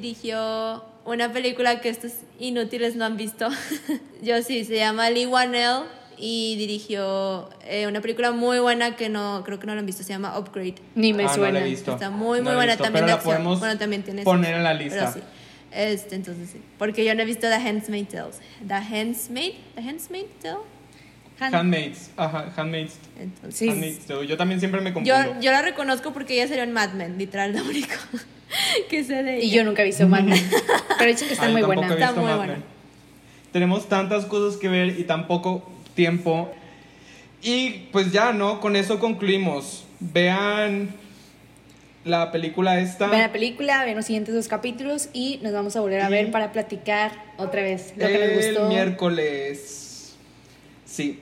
dirigió 0.00 0.84
una 1.04 1.32
película 1.32 1.80
que 1.80 1.88
estos 1.88 2.12
inútiles 2.38 2.96
no 2.96 3.04
han 3.04 3.16
visto. 3.16 3.48
Yo 4.22 4.42
sí, 4.42 4.64
se 4.64 4.76
llama 4.76 5.10
Lee 5.10 5.26
Wanell 5.26 5.82
y 6.16 6.56
dirigió 6.56 7.50
eh, 7.64 7.86
una 7.86 8.00
película 8.00 8.32
muy 8.32 8.58
buena 8.58 8.96
que 8.96 9.08
no 9.08 9.42
creo 9.44 9.58
que 9.58 9.66
no 9.66 9.74
la 9.74 9.80
han 9.80 9.86
visto, 9.86 10.02
se 10.02 10.10
llama 10.12 10.38
Upgrade. 10.38 10.76
Ni 10.94 11.12
me 11.12 11.24
Ah, 11.24 11.26
no 11.28 11.34
suena. 11.34 11.60
la 11.60 11.66
he 11.66 11.70
visto. 11.70 11.92
Está 11.92 12.10
muy 12.10 12.38
No 12.38 12.44
muy 12.44 12.52
he 12.52 12.56
buena 12.56 12.72
visto, 12.72 12.84
también 12.84 13.04
pero 13.04 13.06
de 13.06 13.10
la 13.12 13.14
acción. 13.16 13.34
podemos 13.34 13.58
Bueno, 13.60 13.78
también 13.78 14.02
tiene 14.02 14.22
poner 14.22 14.54
en 14.54 14.62
la 14.64 14.72
pero 14.72 14.84
lista. 14.84 15.12
sí. 15.12 15.20
Este, 15.72 16.14
entonces 16.14 16.50
sí, 16.50 16.60
porque 16.78 17.04
yo 17.04 17.14
no 17.16 17.22
he 17.22 17.24
visto 17.24 17.48
The 17.48 17.54
Handmaid's 17.54 18.08
Tale. 18.10 18.30
The 18.66 18.74
Handmaid, 18.74 19.54
The 19.74 19.80
Handmaid's 19.80 20.38
Tale. 20.40 20.58
Han- 21.40 21.52
Handmaids, 21.52 22.10
ajá, 22.16 22.52
Handmaids. 22.56 22.94
Entonces. 23.18 23.68
Handmaid's 23.68 24.06
Tale. 24.06 24.24
Yo 24.28 24.36
también 24.36 24.60
siempre 24.60 24.80
me 24.80 24.90
yo, 25.02 25.14
confundo. 25.16 25.40
yo 25.40 25.50
la 25.50 25.62
reconozco 25.62 26.12
porque 26.12 26.34
ella 26.34 26.46
sería 26.46 26.62
un 26.62 26.70
Mad 26.72 26.92
Men, 26.92 27.18
literal, 27.18 27.52
lo 27.56 27.64
único 27.64 27.88
que 28.88 29.04
sé 29.04 29.22
de 29.22 29.36
ella. 29.36 29.44
Y 29.44 29.50
yo 29.50 29.64
nunca 29.64 29.82
he 29.82 29.86
visto 29.86 30.06
Mad 30.08 30.22
Men. 30.22 30.40
Pero 30.98 31.10
dicen 31.10 31.28
que 31.28 31.34
está 31.34 31.46
Ay, 31.46 31.52
muy 31.52 31.62
buena. 31.62 31.88
Está 31.92 32.12
muy 32.12 32.32
buena. 32.32 32.58
Tenemos 33.52 33.88
tantas 33.88 34.24
cosas 34.26 34.58
que 34.58 34.68
ver 34.68 34.98
y 34.98 35.04
tan 35.04 35.26
poco 35.26 35.68
tiempo. 35.94 36.50
Y 37.42 37.70
pues 37.92 38.10
ya, 38.12 38.32
¿no? 38.32 38.60
Con 38.60 38.74
eso 38.76 38.98
concluimos. 38.98 39.84
Vean 40.00 40.90
la 42.04 42.32
película 42.32 42.80
esta. 42.80 43.06
Vean 43.08 43.22
la 43.22 43.32
película, 43.32 43.84
ven 43.84 43.96
los 43.96 44.06
siguientes 44.06 44.34
dos 44.34 44.48
capítulos 44.48 45.08
y 45.12 45.38
nos 45.42 45.52
vamos 45.52 45.76
a 45.76 45.80
volver 45.80 46.00
a 46.02 46.08
Y- 46.08 46.12
ver 46.12 46.30
para 46.30 46.52
platicar 46.52 47.12
otra 47.38 47.62
vez 47.62 47.92
lo 47.96 48.06
que 48.06 48.12
nos 48.18 48.44
el 48.44 48.54
gustó. 48.54 48.68
miércoles. 48.68 50.14
Sí. 50.84 51.20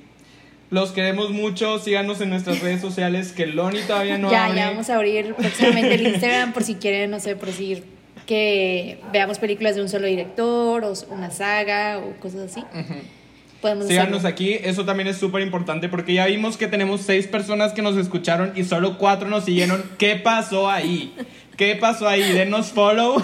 Los 0.72 0.90
queremos 0.92 1.30
mucho. 1.30 1.78
Síganos 1.78 2.22
en 2.22 2.30
nuestras 2.30 2.60
redes 2.60 2.80
sociales 2.80 3.32
que 3.32 3.46
Loni 3.46 3.80
todavía 3.82 4.16
no 4.16 4.30
ya, 4.30 4.46
abre. 4.46 4.56
ya 4.56 4.70
vamos 4.70 4.88
a 4.88 4.96
abrir 4.96 5.34
próximamente 5.34 5.94
el 5.94 6.06
Instagram 6.06 6.54
por 6.54 6.64
si 6.64 6.76
quieren, 6.76 7.10
no 7.10 7.20
sé, 7.20 7.36
por 7.36 7.50
si 7.52 7.82
que 8.26 8.98
veamos 9.12 9.38
películas 9.38 9.76
de 9.76 9.82
un 9.82 9.90
solo 9.90 10.06
director 10.06 10.82
o 10.82 10.94
una 11.10 11.30
saga 11.30 11.98
o 11.98 12.18
cosas 12.18 12.50
así. 12.50 12.64
Podemos 13.60 13.86
Síganos 13.86 14.20
hacerlo. 14.20 14.28
aquí, 14.28 14.54
eso 14.54 14.86
también 14.86 15.08
es 15.08 15.18
súper 15.18 15.42
importante 15.42 15.90
porque 15.90 16.14
ya 16.14 16.24
vimos 16.24 16.56
que 16.56 16.68
tenemos 16.68 17.02
seis 17.02 17.26
personas 17.26 17.74
que 17.74 17.82
nos 17.82 17.98
escucharon 17.98 18.52
y 18.56 18.64
solo 18.64 18.96
cuatro 18.96 19.28
nos 19.28 19.44
siguieron. 19.44 19.84
¿Qué 19.98 20.16
pasó 20.16 20.70
ahí? 20.70 21.14
¿Qué 21.58 21.76
pasó 21.76 22.08
ahí? 22.08 22.32
Denos 22.32 22.72
follow. 22.72 23.22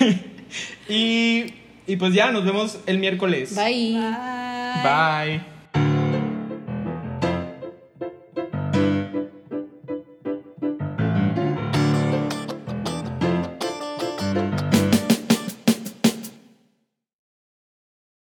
y, 0.88 1.46
y 1.86 1.96
pues 1.96 2.12
ya, 2.12 2.30
nos 2.30 2.44
vemos 2.44 2.78
el 2.84 2.98
miércoles. 2.98 3.56
Bye. 3.56 3.94
Bye. 3.94 5.38
Bye. 5.38 5.53